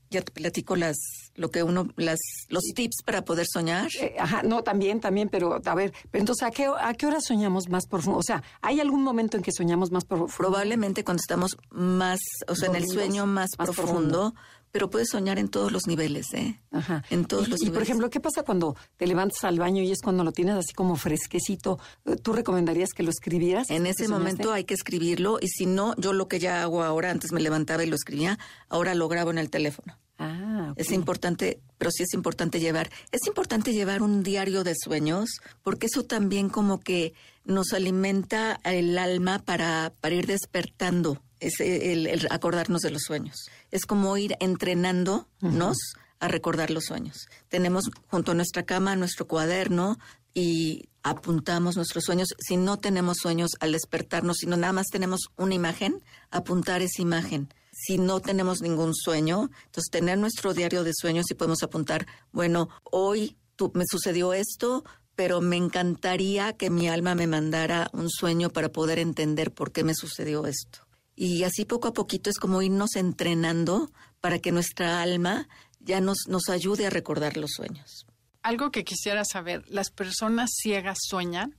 ya 0.09 0.21
te 0.21 0.31
platico 0.31 0.75
las, 0.75 0.97
lo 1.35 1.49
que 1.51 1.63
uno, 1.63 1.89
las, 1.95 2.19
los 2.49 2.63
tips 2.75 3.03
para 3.05 3.23
poder 3.23 3.45
soñar. 3.51 3.89
Eh, 3.99 4.15
ajá, 4.19 4.43
no, 4.43 4.63
también, 4.63 4.99
también, 4.99 5.29
pero 5.29 5.61
a 5.63 5.75
ver, 5.75 5.93
pero 6.11 6.21
entonces, 6.21 6.47
¿a 6.47 6.51
qué, 6.51 6.67
¿a 6.67 6.93
qué 6.93 7.05
hora 7.05 7.19
soñamos 7.21 7.69
más 7.69 7.87
profundo? 7.87 8.19
O 8.19 8.23
sea, 8.23 8.43
¿hay 8.61 8.79
algún 8.79 9.03
momento 9.03 9.37
en 9.37 9.43
que 9.43 9.51
soñamos 9.51 9.91
más 9.91 10.05
profundo? 10.05 10.33
Probablemente 10.35 11.03
cuando 11.03 11.21
estamos 11.21 11.57
más, 11.69 12.19
o 12.47 12.55
sea, 12.55 12.69
en 12.69 12.75
el 12.75 12.87
sueño 12.87 13.25
más, 13.25 13.49
más 13.57 13.69
profundo, 13.69 14.33
pero 14.71 14.89
puedes 14.89 15.09
soñar 15.09 15.39
en 15.39 15.49
todos 15.49 15.71
los 15.71 15.87
niveles, 15.87 16.27
¿eh? 16.33 16.59
Ajá. 16.71 17.03
En 17.09 17.25
todos 17.25 17.47
y, 17.47 17.51
los 17.51 17.63
y, 17.63 17.69
por 17.69 17.81
ejemplo, 17.81 18.09
¿qué 18.09 18.19
pasa 18.19 18.43
cuando 18.43 18.75
te 18.97 19.07
levantas 19.07 19.43
al 19.43 19.59
baño 19.59 19.81
y 19.83 19.91
es 19.91 20.01
cuando 20.01 20.23
lo 20.23 20.31
tienes 20.31 20.55
así 20.55 20.73
como 20.73 20.95
fresquecito? 20.95 21.79
Eh, 22.05 22.15
¿Tú 22.15 22.33
recomendarías 22.33 22.89
que 22.93 23.03
lo 23.03 23.09
escribieras? 23.09 23.69
En 23.69 23.83
¿Que 23.83 23.89
ese 23.91 24.07
momento 24.07 24.51
hay 24.51 24.63
que 24.63 24.73
escribirlo 24.73 25.39
y 25.41 25.47
si 25.47 25.65
no, 25.65 25.95
yo 25.97 26.13
lo 26.13 26.27
que 26.27 26.39
ya 26.39 26.61
hago 26.61 26.83
ahora, 26.83 27.11
antes 27.11 27.31
me 27.31 27.41
levantaba 27.41 27.83
y 27.83 27.87
lo 27.87 27.95
escribía, 27.95 28.37
ahora 28.67 28.95
lo 28.95 29.07
grabo 29.07 29.31
en 29.31 29.37
el 29.37 29.49
teléfono. 29.49 29.97
Ah. 30.19 30.73
Es 30.75 30.91
importante, 30.91 31.61
pero 31.77 31.91
sí 31.91 32.03
es 32.03 32.13
importante 32.13 32.59
llevar, 32.59 32.89
es 33.11 33.25
importante 33.25 33.71
llevar 33.71 34.01
un 34.01 34.21
diario 34.21 34.65
de 34.65 34.75
sueños, 34.75 35.29
porque 35.63 35.87
eso 35.87 36.03
también 36.03 36.49
como 36.49 36.81
que 36.81 37.13
nos 37.49 37.73
alimenta 37.73 38.59
el 38.63 38.97
alma 38.97 39.39
para, 39.39 39.91
para 40.01 40.15
ir 40.15 40.27
despertando, 40.27 41.21
es 41.39 41.59
el, 41.59 42.07
el 42.07 42.27
acordarnos 42.29 42.81
de 42.81 42.91
los 42.91 43.03
sueños. 43.03 43.35
Es 43.71 43.85
como 43.85 44.15
ir 44.17 44.37
entrenándonos 44.39 45.77
a 46.19 46.27
recordar 46.27 46.69
los 46.69 46.85
sueños. 46.85 47.27
Tenemos 47.47 47.89
junto 48.07 48.31
a 48.31 48.35
nuestra 48.35 48.63
cama 48.63 48.95
nuestro 48.95 49.27
cuaderno 49.27 49.97
y 50.33 50.89
apuntamos 51.03 51.75
nuestros 51.75 52.03
sueños. 52.03 52.29
Si 52.39 52.57
no 52.57 52.77
tenemos 52.77 53.17
sueños 53.21 53.51
al 53.59 53.71
despertarnos, 53.71 54.37
sino 54.37 54.57
nada 54.57 54.73
más 54.73 54.87
tenemos 54.87 55.29
una 55.37 55.55
imagen, 55.55 56.03
apuntar 56.29 56.81
esa 56.81 57.01
imagen. 57.01 57.53
Si 57.71 57.97
no 57.97 58.19
tenemos 58.19 58.61
ningún 58.61 58.93
sueño, 58.93 59.49
entonces 59.65 59.89
tener 59.91 60.17
nuestro 60.17 60.53
diario 60.53 60.83
de 60.83 60.91
sueños 60.93 61.25
y 61.29 61.35
podemos 61.35 61.63
apuntar, 61.63 62.05
bueno, 62.31 62.69
hoy 62.83 63.37
tú, 63.55 63.71
me 63.73 63.85
sucedió 63.89 64.33
esto, 64.33 64.83
pero 65.19 65.41
me 65.41 65.57
encantaría 65.57 66.53
que 66.53 66.69
mi 66.69 66.87
alma 66.87 67.13
me 67.13 67.27
mandara 67.27 67.89
un 67.91 68.09
sueño 68.09 68.51
para 68.51 68.69
poder 68.69 68.99
entender 68.99 69.51
por 69.51 69.73
qué 69.73 69.83
me 69.83 69.93
sucedió 69.93 70.45
esto. 70.47 70.87
Y 71.13 71.43
así 71.43 71.65
poco 71.65 71.89
a 71.89 71.93
poquito 71.93 72.29
es 72.29 72.37
como 72.37 72.61
irnos 72.61 72.95
entrenando 72.95 73.91
para 74.21 74.39
que 74.39 74.53
nuestra 74.53 75.01
alma 75.01 75.49
ya 75.81 75.99
nos, 75.99 76.19
nos 76.29 76.47
ayude 76.47 76.87
a 76.87 76.89
recordar 76.89 77.35
los 77.35 77.51
sueños. 77.51 78.07
Algo 78.43 78.71
que 78.71 78.85
quisiera 78.85 79.25
saber, 79.25 79.65
¿las 79.67 79.91
personas 79.91 80.51
ciegas 80.55 80.99
sueñan? 81.01 81.57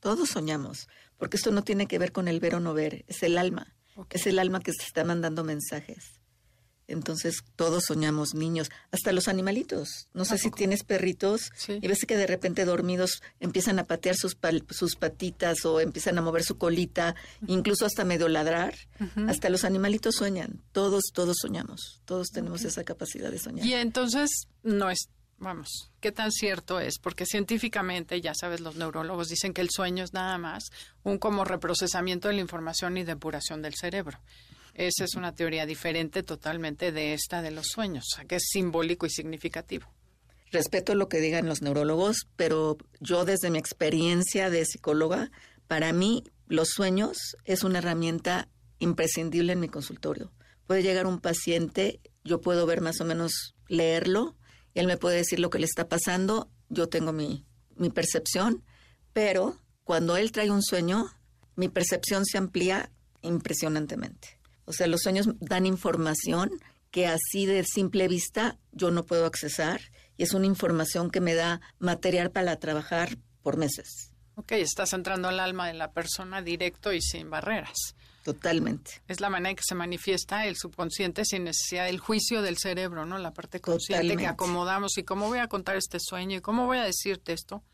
Todos 0.00 0.28
soñamos, 0.28 0.86
porque 1.16 1.38
esto 1.38 1.50
no 1.50 1.64
tiene 1.64 1.86
que 1.86 1.98
ver 1.98 2.12
con 2.12 2.28
el 2.28 2.40
ver 2.40 2.56
o 2.56 2.60
no 2.60 2.74
ver, 2.74 3.06
es 3.08 3.22
el 3.22 3.38
alma. 3.38 3.74
Es 4.10 4.26
el 4.26 4.38
alma 4.38 4.60
que 4.60 4.74
se 4.74 4.84
está 4.84 5.02
mandando 5.04 5.44
mensajes. 5.44 6.17
Entonces 6.88 7.44
todos 7.54 7.84
soñamos 7.86 8.34
niños, 8.34 8.70
hasta 8.90 9.12
los 9.12 9.28
animalitos. 9.28 10.08
No 10.14 10.24
sé 10.24 10.38
si 10.38 10.50
tienes 10.50 10.82
perritos 10.84 11.52
Sí. 11.54 11.78
y 11.82 11.86
ves 11.86 12.04
que 12.06 12.16
de 12.16 12.26
repente 12.26 12.64
dormidos 12.64 13.22
empiezan 13.40 13.78
a 13.78 13.84
patear 13.84 14.16
sus, 14.16 14.34
pal- 14.40 14.64
sus 14.70 14.96
patitas 14.96 15.64
o 15.66 15.80
empiezan 15.80 16.16
a 16.18 16.22
mover 16.22 16.42
su 16.42 16.56
colita, 16.58 17.14
incluso 17.46 17.84
hasta 17.86 18.04
medio 18.04 18.28
ladrar. 18.28 18.74
Hasta 19.28 19.50
los 19.50 19.64
animalitos 19.64 20.16
sueñan. 20.16 20.62
Todos, 20.72 21.04
todos 21.12 21.36
soñamos. 21.40 22.00
Todos 22.06 22.28
tenemos 22.28 22.64
esa 22.64 22.82
capacidad 22.84 23.30
de 23.30 23.38
soñar. 23.38 23.66
Y 23.66 23.74
entonces 23.74 24.30
no 24.62 24.88
es, 24.90 25.10
vamos, 25.36 25.90
¿qué 26.00 26.10
tan 26.10 26.32
cierto 26.32 26.80
es? 26.80 26.98
Porque 26.98 27.26
científicamente, 27.26 28.20
ya 28.22 28.32
sabes, 28.34 28.60
los 28.60 28.76
neurólogos 28.76 29.28
dicen 29.28 29.52
que 29.52 29.60
el 29.60 29.68
sueño 29.70 30.04
es 30.04 30.14
nada 30.14 30.38
más 30.38 30.70
un 31.02 31.18
como 31.18 31.44
reprocesamiento 31.44 32.28
de 32.28 32.34
la 32.34 32.40
información 32.40 32.96
y 32.96 33.04
depuración 33.04 33.60
del 33.60 33.74
cerebro. 33.74 34.18
Esa 34.78 35.06
es 35.06 35.16
una 35.16 35.34
teoría 35.34 35.66
diferente 35.66 36.22
totalmente 36.22 36.92
de 36.92 37.12
esta 37.12 37.42
de 37.42 37.50
los 37.50 37.66
sueños, 37.66 38.04
que 38.28 38.36
es 38.36 38.44
simbólico 38.48 39.06
y 39.06 39.10
significativo. 39.10 39.92
Respeto 40.52 40.94
lo 40.94 41.08
que 41.08 41.18
digan 41.18 41.48
los 41.48 41.62
neurólogos, 41.62 42.28
pero 42.36 42.78
yo 43.00 43.24
desde 43.24 43.50
mi 43.50 43.58
experiencia 43.58 44.50
de 44.50 44.64
psicóloga, 44.64 45.32
para 45.66 45.92
mí 45.92 46.22
los 46.46 46.68
sueños 46.68 47.36
es 47.44 47.64
una 47.64 47.78
herramienta 47.78 48.48
imprescindible 48.78 49.52
en 49.52 49.58
mi 49.58 49.68
consultorio. 49.68 50.30
Puede 50.68 50.84
llegar 50.84 51.08
un 51.08 51.18
paciente, 51.18 52.00
yo 52.22 52.40
puedo 52.40 52.64
ver 52.64 52.80
más 52.80 53.00
o 53.00 53.04
menos 53.04 53.56
leerlo, 53.66 54.36
él 54.74 54.86
me 54.86 54.96
puede 54.96 55.16
decir 55.16 55.40
lo 55.40 55.50
que 55.50 55.58
le 55.58 55.66
está 55.66 55.88
pasando, 55.88 56.52
yo 56.68 56.88
tengo 56.88 57.12
mi 57.12 57.44
percepción, 57.92 58.62
pero 59.12 59.58
cuando 59.82 60.16
él 60.16 60.30
trae 60.30 60.52
un 60.52 60.62
sueño, 60.62 61.10
mi 61.56 61.68
percepción 61.68 62.24
se 62.24 62.38
amplía 62.38 62.92
impresionantemente. 63.22 64.37
O 64.68 64.72
sea, 64.74 64.86
los 64.86 65.00
sueños 65.00 65.30
dan 65.40 65.64
información 65.64 66.50
que 66.90 67.06
así 67.06 67.46
de 67.46 67.64
simple 67.64 68.06
vista 68.06 68.58
yo 68.72 68.90
no 68.90 69.06
puedo 69.06 69.24
accesar 69.24 69.80
y 70.18 70.24
es 70.24 70.34
una 70.34 70.44
información 70.44 71.10
que 71.10 71.22
me 71.22 71.34
da 71.34 71.62
material 71.78 72.30
para 72.30 72.56
trabajar 72.58 73.16
por 73.42 73.56
meses, 73.56 74.12
Ok, 74.34 74.52
estás 74.52 74.92
entrando 74.92 75.26
al 75.26 75.40
alma 75.40 75.66
de 75.66 75.74
la 75.74 75.90
persona 75.90 76.42
directo 76.42 76.92
y 76.92 77.00
sin 77.00 77.28
barreras. 77.30 77.96
totalmente. 78.22 79.02
Es 79.08 79.20
la 79.20 79.30
manera 79.30 79.50
en 79.50 79.56
que 79.56 79.62
se 79.66 79.74
manifiesta 79.74 80.46
el 80.46 80.54
subconsciente 80.56 81.24
sin 81.24 81.44
necesidad 81.44 81.86
del 81.86 81.98
juicio 81.98 82.42
del 82.42 82.58
cerebro, 82.58 83.06
¿no? 83.06 83.18
La 83.18 83.32
parte 83.32 83.60
consciente 83.60 84.16
que 84.16 84.26
acomodamos 84.26 84.98
y 84.98 85.02
cómo 85.02 85.28
voy 85.28 85.38
a 85.38 85.48
contar 85.48 85.76
este 85.76 85.98
sueño 85.98 86.36
y 86.36 86.40
cómo 86.40 86.66
voy 86.66 86.76
a 86.76 86.84
decirte 86.84 87.32
esto. 87.32 87.64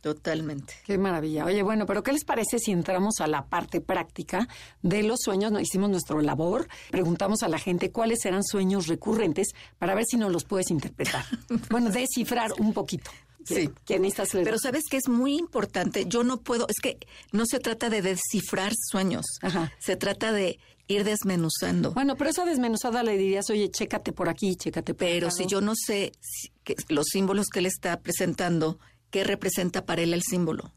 Totalmente. 0.00 0.74
Qué 0.86 0.96
maravilla. 0.96 1.44
Oye, 1.44 1.62
bueno, 1.62 1.84
pero 1.86 2.02
¿qué 2.02 2.12
les 2.12 2.24
parece 2.24 2.58
si 2.58 2.70
entramos 2.70 3.20
a 3.20 3.26
la 3.26 3.46
parte 3.46 3.80
práctica 3.80 4.48
de 4.82 5.02
los 5.02 5.18
sueños? 5.20 5.50
No, 5.50 5.58
hicimos 5.60 5.90
nuestra 5.90 6.20
labor, 6.22 6.68
preguntamos 6.90 7.42
a 7.42 7.48
la 7.48 7.58
gente 7.58 7.90
cuáles 7.90 8.24
eran 8.24 8.44
sueños 8.44 8.86
recurrentes 8.86 9.48
para 9.78 9.94
ver 9.94 10.04
si 10.08 10.16
nos 10.16 10.30
los 10.32 10.44
puedes 10.44 10.70
interpretar. 10.70 11.24
bueno, 11.70 11.90
descifrar 11.90 12.52
un 12.58 12.72
poquito. 12.72 13.10
Sí. 13.44 13.70
Leer. 13.88 14.12
Pero 14.44 14.58
sabes 14.58 14.82
que 14.90 14.98
es 14.98 15.08
muy 15.08 15.38
importante, 15.38 16.04
yo 16.06 16.22
no 16.22 16.40
puedo, 16.42 16.66
es 16.68 16.76
que 16.82 16.98
no 17.32 17.44
se 17.46 17.58
trata 17.60 17.88
de 17.88 18.02
descifrar 18.02 18.72
sueños, 18.90 19.24
Ajá. 19.40 19.72
se 19.78 19.96
trata 19.96 20.32
de 20.32 20.58
ir 20.86 21.04
desmenuzando. 21.04 21.92
Bueno, 21.92 22.16
pero 22.16 22.28
esa 22.28 22.44
desmenuzada 22.44 23.02
le 23.02 23.16
dirías, 23.16 23.48
oye, 23.48 23.70
chécate 23.70 24.12
por 24.12 24.28
aquí, 24.28 24.54
chécate 24.56 24.92
por 24.92 24.98
Pero 25.06 25.28
acá, 25.28 25.36
si 25.36 25.46
yo 25.46 25.60
no 25.62 25.72
sé 25.74 26.12
si- 26.20 26.50
que- 26.62 26.76
los 26.88 27.06
símbolos 27.10 27.46
que 27.48 27.60
él 27.60 27.66
está 27.66 27.98
presentando, 28.00 28.78
¿qué 29.10 29.24
representa 29.24 29.84
para 29.84 30.02
él 30.02 30.14
el 30.14 30.22
símbolo? 30.22 30.72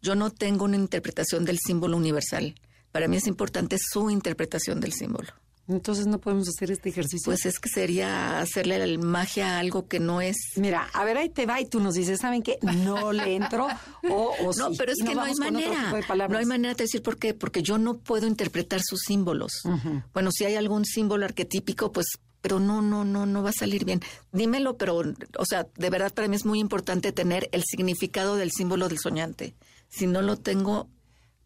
Yo 0.00 0.14
no 0.14 0.30
tengo 0.30 0.64
una 0.64 0.76
interpretación 0.76 1.44
del 1.44 1.58
símbolo 1.58 1.96
universal. 1.96 2.54
Para 2.90 3.08
mí 3.08 3.16
es 3.16 3.26
importante 3.26 3.76
su 3.78 4.10
interpretación 4.10 4.80
del 4.80 4.92
símbolo. 4.92 5.28
Entonces 5.68 6.06
no 6.08 6.18
podemos 6.18 6.48
hacer 6.48 6.72
este 6.72 6.88
ejercicio. 6.88 7.22
Pues 7.24 7.46
es 7.46 7.58
que 7.60 7.68
sería 7.68 8.40
hacerle 8.40 8.84
la 8.84 8.98
magia 8.98 9.56
a 9.56 9.58
algo 9.60 9.86
que 9.86 10.00
no 10.00 10.20
es. 10.20 10.36
Mira, 10.56 10.88
a 10.92 11.04
ver, 11.04 11.16
ahí 11.16 11.28
te 11.28 11.46
va 11.46 11.60
y 11.60 11.66
tú 11.66 11.78
nos 11.80 11.94
dices, 11.94 12.18
¿saben 12.20 12.42
qué? 12.42 12.58
No 12.62 13.12
le 13.12 13.36
entro 13.36 13.68
o, 14.10 14.34
o 14.40 14.52
No, 14.58 14.70
sí. 14.70 14.74
pero 14.76 14.90
es 14.92 14.98
que 15.02 15.14
no 15.14 15.22
hay 15.22 15.34
manera. 15.36 15.94
No 16.28 16.36
hay 16.38 16.46
manera 16.46 16.74
de 16.74 16.82
decir 16.84 17.00
por 17.02 17.16
qué, 17.16 17.32
porque 17.32 17.62
yo 17.62 17.78
no 17.78 17.96
puedo 17.98 18.26
interpretar 18.26 18.80
sus 18.82 19.00
símbolos. 19.06 19.52
Bueno, 20.12 20.30
si 20.32 20.44
hay 20.44 20.56
algún 20.56 20.84
símbolo 20.84 21.24
arquetípico, 21.24 21.92
pues, 21.92 22.06
pero 22.42 22.60
no, 22.60 22.82
no, 22.82 23.04
no, 23.04 23.24
no 23.24 23.42
va 23.42 23.50
a 23.50 23.54
salir 23.54 23.84
bien. 23.86 24.02
Dímelo, 24.32 24.76
pero, 24.76 24.96
o 25.38 25.44
sea, 25.46 25.66
de 25.76 25.88
verdad 25.90 26.12
para 26.12 26.28
mí 26.28 26.36
es 26.36 26.44
muy 26.44 26.58
importante 26.60 27.12
tener 27.12 27.48
el 27.52 27.62
significado 27.64 28.36
del 28.36 28.50
símbolo 28.50 28.88
del 28.88 28.98
soñante. 28.98 29.54
Si 29.88 30.06
no 30.06 30.20
lo 30.20 30.36
tengo, 30.36 30.88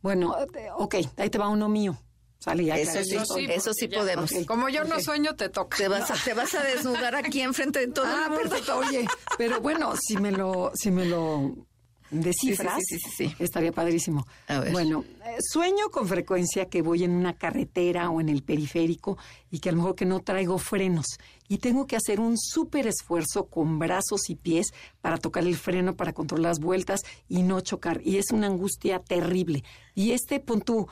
Bueno, 0.02 0.35
ok, 0.78 0.94
ahí 1.16 1.30
te 1.30 1.38
va 1.38 1.48
uno 1.48 1.68
mío. 1.68 1.96
Sale 2.38 2.64
ya. 2.64 2.76
Eso 2.76 3.02
sí, 3.02 3.16
Eso 3.16 3.35
sí, 3.35 3.44
eso 3.46 3.64
porque 3.70 3.72
sí 3.80 3.88
ya- 3.88 3.98
podemos. 3.98 4.30
Como 4.46 4.68
yo 4.68 4.85
no 4.85 5.00
sueño, 5.00 5.35
te 5.37 5.48
toca. 5.48 5.76
te 5.78 5.88
vas, 5.88 6.11
a, 6.11 6.14
te 6.22 6.32
vas 6.35 6.54
a 6.54 6.62
desnudar 6.62 7.14
aquí 7.16 7.40
enfrente 7.40 7.80
de 7.80 7.88
todo 7.88 8.06
Ah, 8.06 8.24
el 8.26 8.30
mundo. 8.30 8.48
perfecto, 8.50 8.76
oye, 8.78 9.09
pero 9.38 9.61
bueno, 9.61 9.94
si 10.00 10.16
me 10.16 10.30
lo, 10.30 10.70
si 10.74 10.90
me 10.90 11.06
lo 11.06 11.65
descifras, 12.11 12.83
Sí, 12.87 12.99
sí, 12.99 13.11
sí, 13.11 13.29
sí, 13.29 13.37
estaría 13.38 13.73
padrísimo. 13.73 14.27
A 14.49 14.61
ver. 14.61 14.73
Bueno, 14.73 15.05
eh, 15.25 15.37
sueño 15.40 15.90
con 15.90 16.07
frecuencia 16.09 16.66
que 16.66 16.83
voy 16.83 17.05
en 17.05 17.12
una 17.12 17.35
carretera 17.35 18.11
o 18.11 18.21
en 18.21 18.29
el 18.29 18.42
periférico 18.42 19.19
y 19.51 19.59
que 19.59 19.69
a 19.69 19.73
lo 19.73 19.79
mejor 19.79 19.95
que 19.95 20.07
no 20.07 20.21
traigo 20.21 20.59
frenos 20.59 21.07
y 21.49 21.59
tengo 21.59 21.87
que 21.87 21.97
hacer 21.97 22.21
un 22.21 22.37
súper 22.38 22.87
esfuerzo 22.87 23.47
con 23.47 23.79
brazos 23.79 24.29
y 24.31 24.35
pies 24.35 24.73
para 25.01 25.19
tocar 25.19 25.45
el 25.45 25.57
freno, 25.57 25.97
para 25.97 26.12
controlar 26.12 26.51
las 26.51 26.61
vueltas 26.61 27.01
y 27.29 27.42
no 27.42 27.61
chocar. 27.61 28.01
Y 28.05 28.16
es 28.19 28.31
una 28.31 28.47
angustia 28.47 29.01
terrible. 29.01 29.64
Y 29.95 30.12
este 30.12 30.40
punto, 30.40 30.88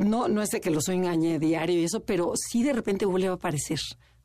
no, 0.00 0.28
no 0.28 0.42
es 0.42 0.50
de 0.50 0.60
que 0.60 0.70
lo 0.70 0.80
sueñe 0.80 1.38
diario 1.38 1.80
y 1.80 1.84
eso, 1.84 2.04
pero 2.04 2.32
sí 2.36 2.62
de 2.62 2.72
repente 2.72 3.04
vuelve 3.04 3.28
a 3.28 3.32
aparecer. 3.32 3.80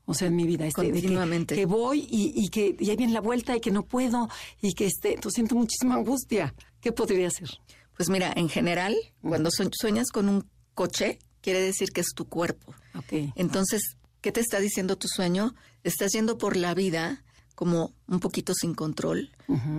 O 0.10 0.14
sea, 0.14 0.28
en 0.30 0.36
mi 0.38 0.46
vida, 0.48 0.66
este, 0.66 0.84
que- 0.84 0.92
Continuamente. 0.92 1.54
que, 1.56 1.66
voy 1.66 2.08
y, 2.10 2.32
y 2.36 2.48
que 2.48 2.76
y 2.80 2.90
ahí 2.90 2.96
viene 2.96 3.12
la 3.14 3.20
vuelta 3.22 3.56
y 3.56 3.60
que 3.60 3.72
no 3.72 3.84
puedo 3.86 4.30
y 4.62 4.74
que 4.74 4.86
este, 4.86 5.10
entonces 5.16 5.36
siento 5.36 5.56
muchísima 5.56 5.96
angustia. 5.96 6.56
¿Qué 6.80 6.92
podría 6.94 7.28
hacer? 7.28 7.50
Pues 7.96 8.10
mira, 8.10 8.32
en 8.36 8.48
general, 8.48 8.96
cuando 9.22 9.52
sue- 9.52 9.70
sueñas 9.74 10.10
con 10.12 10.30
un 10.30 10.50
coche, 10.74 11.20
quiere 11.42 11.62
decir 11.62 11.90
que 11.92 12.02
es 12.02 12.14
tu 12.16 12.26
cuerpo. 12.30 12.74
Ok. 12.96 13.32
Entonces, 13.36 13.82
¿qué 14.22 14.32
te 14.32 14.40
está 14.40 14.60
diciendo 14.60 14.96
tu 14.98 15.08
sueño? 15.10 15.54
Estás 15.84 16.12
yendo 16.14 16.38
por 16.38 16.56
la 16.56 16.74
vida 16.74 17.24
como 17.56 17.94
un 18.08 18.20
poquito 18.20 18.54
sin 18.54 18.76
control, 18.76 19.32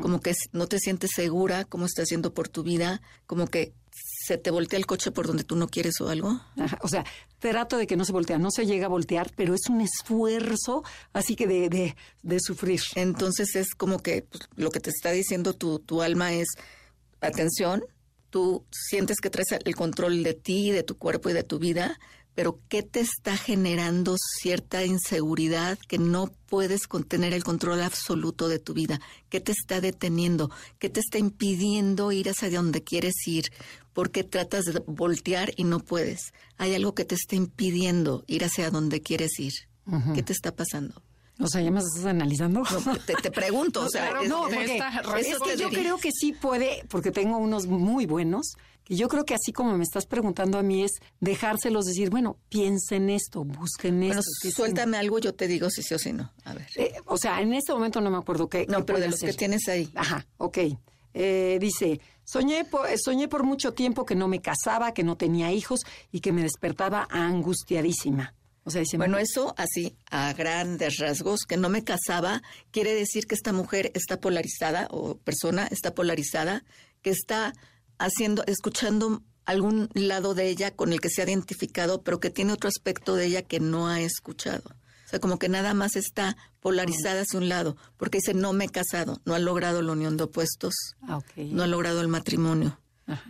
como 0.03 0.21
que 0.21 0.35
no 0.53 0.67
te 0.67 0.79
sientes 0.81 1.13
segura, 1.15 1.65
como 1.65 1.87
estás 1.87 2.09
yendo 2.11 2.35
por 2.35 2.49
tu 2.49 2.63
vida, 2.65 3.01
como 3.27 3.47
que 3.47 3.73
se 4.29 4.37
te 4.37 4.51
voltea 4.51 4.79
el 4.79 4.85
coche 4.85 5.11
por 5.11 5.27
donde 5.27 5.43
tú 5.43 5.57
no 5.57 5.69
quieres 5.69 6.01
o 6.03 6.11
algo. 6.11 6.39
Ajá, 6.59 6.79
O 6.83 6.89
sea, 6.89 7.05
trato 7.39 7.79
de 7.79 7.87
que 7.87 7.97
no 7.97 8.05
se 8.05 8.13
voltea, 8.13 8.39
no 8.39 8.51
se 8.51 8.67
llega 8.67 8.85
a 8.85 8.91
voltear, 8.91 9.33
pero 9.35 9.55
es 9.55 9.71
un 9.71 9.81
esfuerzo 9.81 10.85
así 11.15 11.35
que 11.35 11.47
de, 11.47 11.71
de, 11.71 11.97
de 12.23 12.39
sufrir. 12.39 12.81
Entonces 12.95 13.57
es 13.57 13.75
como 13.75 14.01
que 14.01 14.23
pues, 14.23 14.43
lo 14.57 14.71
que 14.71 14.81
te 14.81 14.91
está 14.91 15.13
diciendo 15.13 15.55
tu, 15.55 15.79
tu 15.79 16.03
alma 16.03 16.35
es, 16.35 16.49
atención, 17.23 17.83
tú 18.29 18.67
sientes 18.71 19.17
que 19.19 19.31
traes 19.31 19.49
el 19.65 19.75
control 19.75 20.23
de 20.23 20.35
ti, 20.35 20.73
de 20.73 20.83
tu 20.83 20.99
cuerpo 20.99 21.31
y 21.31 21.33
de 21.33 21.43
tu 21.43 21.59
vida, 21.59 21.99
pero 22.39 22.61
¿qué 22.69 22.85
te 22.85 23.01
está 23.01 23.37
generando 23.37 24.15
cierta 24.41 24.85
inseguridad 24.85 25.77
que 25.89 25.99
no 25.99 26.31
puedes 26.47 26.87
contener 26.87 27.33
el 27.33 27.43
control 27.43 27.83
absoluto 27.83 28.47
de 28.47 28.61
tu 28.61 28.75
vida? 28.75 29.01
¿Qué 29.29 29.41
te 29.41 29.51
está 29.51 29.81
deteniendo? 29.81 30.49
¿Qué 30.79 30.89
te 30.89 31.01
está 31.01 31.19
impidiendo 31.19 32.13
ir 32.13 32.29
hacia 32.29 32.49
donde 32.49 32.85
quieres 32.85 33.15
ir? 33.27 33.51
¿Por 33.93 34.11
qué 34.11 34.25
tratas 34.25 34.65
de 34.65 34.83
voltear 34.87 35.53
y 35.57 35.65
no 35.65 35.81
puedes? 35.81 36.33
Hay 36.57 36.75
algo 36.75 36.95
que 36.95 37.05
te 37.05 37.15
está 37.15 37.37
impidiendo 37.37 38.25
ir 38.27 38.45
hacia 38.45 38.71
donde 38.71 39.03
quieres 39.03 39.39
ir. 39.39 39.55
¿Qué 40.15 40.23
te 40.23 40.33
está 40.33 40.55
pasando? 40.55 41.03
O 41.41 41.47
sea, 41.47 41.63
ya 41.63 41.71
me 41.71 41.79
estás 41.79 42.05
analizando. 42.05 42.63
No, 42.85 42.97
te, 42.97 43.15
te 43.15 43.31
pregunto, 43.31 43.81
o 43.87 43.89
sea, 43.89 44.23
no, 44.27 44.43
porque 44.43 44.83
Porque 45.05 45.21
es 45.21 45.39
que 45.39 45.57
yo 45.57 45.69
creo 45.71 45.97
que 45.99 46.11
sí 46.13 46.33
puede, 46.33 46.85
porque 46.89 47.11
tengo 47.11 47.39
unos 47.39 47.67
muy 47.67 48.07
buenos, 48.07 48.55
que 48.85 48.97
yo 48.97 49.09
creo 49.09 49.25
que 49.25 49.35
así 49.35 49.53
como 49.53 49.77
me 49.77 49.85
estás 49.85 50.07
preguntando 50.07 50.59
a 50.59 50.63
mí 50.63 50.83
es 50.83 50.93
dejárselos 51.21 51.85
decir, 51.85 52.11
bueno, 52.11 52.39
piensa 52.49 52.97
en 52.97 53.11
esto, 53.11 53.45
busquen 53.45 53.99
bueno, 53.99 54.21
esto. 54.21 54.49
es 54.49 54.55
suéltame 54.55 54.97
algo, 54.97 55.19
yo 55.21 55.35
te 55.35 55.47
digo 55.47 55.71
si 55.71 55.83
sí 55.83 55.95
o 55.95 55.99
si 55.99 56.13
no. 56.13 56.33
A 56.45 56.55
ver. 56.55 56.67
Eh, 56.77 56.95
o 57.07 57.17
sea, 57.17 57.41
en 57.41 57.55
este 57.55 57.73
momento 57.73 58.01
no 58.01 58.11
me 58.11 58.19
acuerdo 58.19 58.49
qué. 58.49 58.67
No, 58.69 58.79
qué 58.79 58.85
pero 58.85 58.99
de 58.99 59.09
los 59.09 59.21
que 59.21 59.33
tienes 59.33 59.69
ahí. 59.69 59.91
Ajá, 59.95 60.27
ok. 60.39 60.59
Eh, 61.21 61.59
dice, 61.61 62.01
soñé 62.23 62.65
por, 62.65 62.87
soñé 62.97 63.27
por 63.27 63.43
mucho 63.43 63.75
tiempo 63.75 64.05
que 64.05 64.15
no 64.15 64.29
me 64.29 64.41
casaba, 64.41 64.95
que 64.95 65.03
no 65.03 65.17
tenía 65.17 65.51
hijos 65.51 65.81
y 66.13 66.21
que 66.21 66.31
me 66.31 66.43
despertaba 66.43 67.09
angustiadísima. 67.11 68.35
O 68.63 68.71
sea, 68.71 68.83
dice, 68.83 68.99
Bueno, 68.99 69.19
eso 69.19 69.53
así, 69.57 69.97
a 70.13 70.33
grandes 70.33 70.99
rasgos, 70.99 71.41
que 71.41 71.57
no 71.57 71.71
me 71.71 71.83
casaba, 71.83 72.41
quiere 72.71 72.95
decir 72.95 73.27
que 73.27 73.35
esta 73.35 73.53
mujer 73.53 73.91
está 73.95 74.21
polarizada 74.21 74.87
o 74.93 75.19
persona 75.19 75.67
está 75.73 75.93
polarizada, 75.93 76.65
que 77.03 77.11
está 77.11 77.53
haciendo, 77.99 78.45
escuchando 78.47 79.25
algún 79.45 79.89
lado 79.95 80.35
de 80.35 80.49
ella 80.49 80.71
con 80.71 80.93
el 80.93 81.01
que 81.01 81.11
se 81.11 81.23
ha 81.23 81.25
identificado, 81.25 82.05
pero 82.05 82.21
que 82.21 82.31
tiene 82.31 82.53
otro 82.53 82.69
aspecto 82.69 83.17
de 83.17 83.27
ella 83.27 83.43
que 83.43 83.59
no 83.59 83.89
ha 83.89 84.01
escuchado. 84.03 84.71
O 85.09 85.11
sea, 85.11 85.21
como 85.21 85.39
que 85.39 85.49
nada 85.49 85.73
más 85.73 85.97
está 85.97 86.37
polarizada 86.61 87.23
hacia 87.23 87.39
un 87.39 87.49
lado, 87.49 87.79
porque 87.97 88.19
dice, 88.19 88.35
no 88.35 88.53
me 88.53 88.67
he 88.67 88.69
casado, 88.69 89.23
no 89.25 89.35
ha 89.35 89.39
logrado 89.39 89.81
la 89.81 89.93
unión 89.93 90.19
de 90.19 90.25
opuestos, 90.25 90.75
Ah, 91.01 91.21
no 91.37 91.63
ha 91.63 91.67
logrado 91.67 92.03
el 92.03 92.09
matrimonio. 92.09 92.79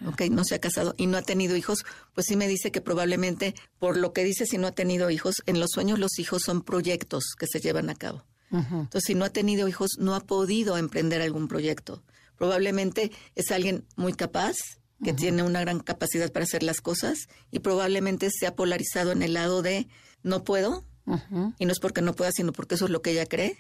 ¿ok? 0.09 0.23
No 0.33 0.43
se 0.43 0.57
ha 0.57 0.59
casado 0.59 0.97
y 0.99 1.07
no 1.07 1.17
ha 1.17 1.23
tenido 1.23 1.55
hijos, 1.55 1.85
pues 2.12 2.27
sí 2.27 2.35
me 2.35 2.49
dice 2.49 2.73
que 2.73 2.81
probablemente, 2.81 3.55
por 3.79 3.97
lo 3.97 4.12
que 4.12 4.25
dice, 4.25 4.45
si 4.45 4.59
no 4.59 4.67
ha 4.67 4.73
tenido 4.73 5.09
hijos, 5.09 5.37
en 5.47 5.61
los 5.61 5.71
sueños 5.73 6.01
los 6.01 6.19
hijos 6.19 6.43
son 6.45 6.62
proyectos 6.62 7.37
que 7.38 7.47
se 7.47 7.61
llevan 7.61 7.91
a 7.91 7.95
cabo. 7.95 8.25
Entonces, 8.51 9.05
si 9.05 9.14
no 9.14 9.25
ha 9.25 9.31
tenido 9.31 9.69
hijos, 9.69 9.91
no 9.99 10.17
ha 10.17 10.21
podido 10.21 10.79
emprender 10.79 11.23
algún 11.23 11.47
proyecto. 11.47 12.03
Probablemente 12.37 13.12
es 13.37 13.53
alguien 13.53 13.85
muy 13.95 14.14
capaz, 14.14 14.57
que 15.05 15.12
tiene 15.12 15.45
una 15.45 15.61
gran 15.61 15.79
capacidad 15.79 16.33
para 16.33 16.43
hacer 16.43 16.64
las 16.64 16.81
cosas 16.81 17.29
y 17.53 17.61
probablemente 17.61 18.31
se 18.31 18.49
ha 18.49 18.57
polarizado 18.57 19.12
en 19.12 19.23
el 19.23 19.35
lado 19.35 19.62
de 19.62 19.87
no 20.25 20.43
puedo, 20.43 20.85
y 21.59 21.66
no 21.66 21.73
es 21.73 21.81
porque 21.81 22.03
no 22.03 22.14
pueda, 22.14 22.33
sino 22.33 22.53
porque 22.53 22.75
eso 22.75 22.87
es 22.87 22.90
lo 22.90 23.03
que 23.03 23.12
ella 23.12 23.27
cree, 23.27 23.57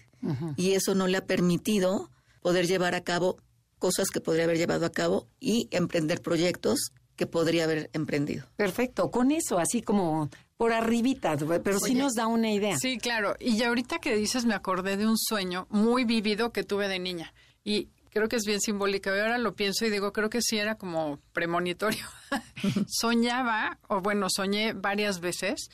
y 0.56 0.72
eso 0.72 0.94
no 0.94 1.06
le 1.06 1.18
ha 1.18 1.26
permitido 1.26 2.10
poder 2.40 2.66
llevar 2.66 2.94
a 2.94 3.02
cabo 3.02 3.38
cosas 3.78 4.08
que 4.10 4.20
podría 4.20 4.44
haber 4.44 4.58
llevado 4.58 4.86
a 4.86 4.90
cabo 4.90 5.28
y 5.40 5.68
emprender 5.70 6.20
proyectos 6.20 6.92
que 7.16 7.26
podría 7.26 7.64
haber 7.64 7.90
emprendido. 7.92 8.46
Perfecto, 8.56 9.10
con 9.10 9.32
eso, 9.32 9.58
así 9.58 9.82
como 9.82 10.30
por 10.56 10.72
arribita, 10.72 11.36
pero 11.62 11.78
sí 11.78 11.94
nos 11.94 12.14
da 12.14 12.26
una 12.26 12.50
idea. 12.50 12.76
Sí, 12.78 12.98
claro. 12.98 13.36
Y 13.38 13.56
ya 13.56 13.68
ahorita 13.68 13.98
que 13.98 14.16
dices, 14.16 14.44
me 14.44 14.54
acordé 14.54 14.96
de 14.96 15.06
un 15.06 15.16
sueño 15.16 15.66
muy 15.70 16.04
vivido 16.04 16.52
que 16.52 16.64
tuve 16.64 16.88
de 16.88 16.98
niña. 16.98 17.32
Y 17.64 17.88
creo 18.10 18.28
que 18.28 18.36
es 18.36 18.44
bien 18.44 18.60
simbólico. 18.60 19.10
Y 19.10 19.20
ahora 19.20 19.38
lo 19.38 19.54
pienso 19.54 19.86
y 19.86 19.90
digo, 19.90 20.12
creo 20.12 20.30
que 20.30 20.42
sí 20.42 20.58
era 20.58 20.76
como 20.76 21.20
premonitorio. 21.32 22.04
Soñaba, 22.88 23.78
o 23.88 24.00
bueno, 24.00 24.26
soñé 24.28 24.72
varias 24.72 25.20
veces 25.20 25.68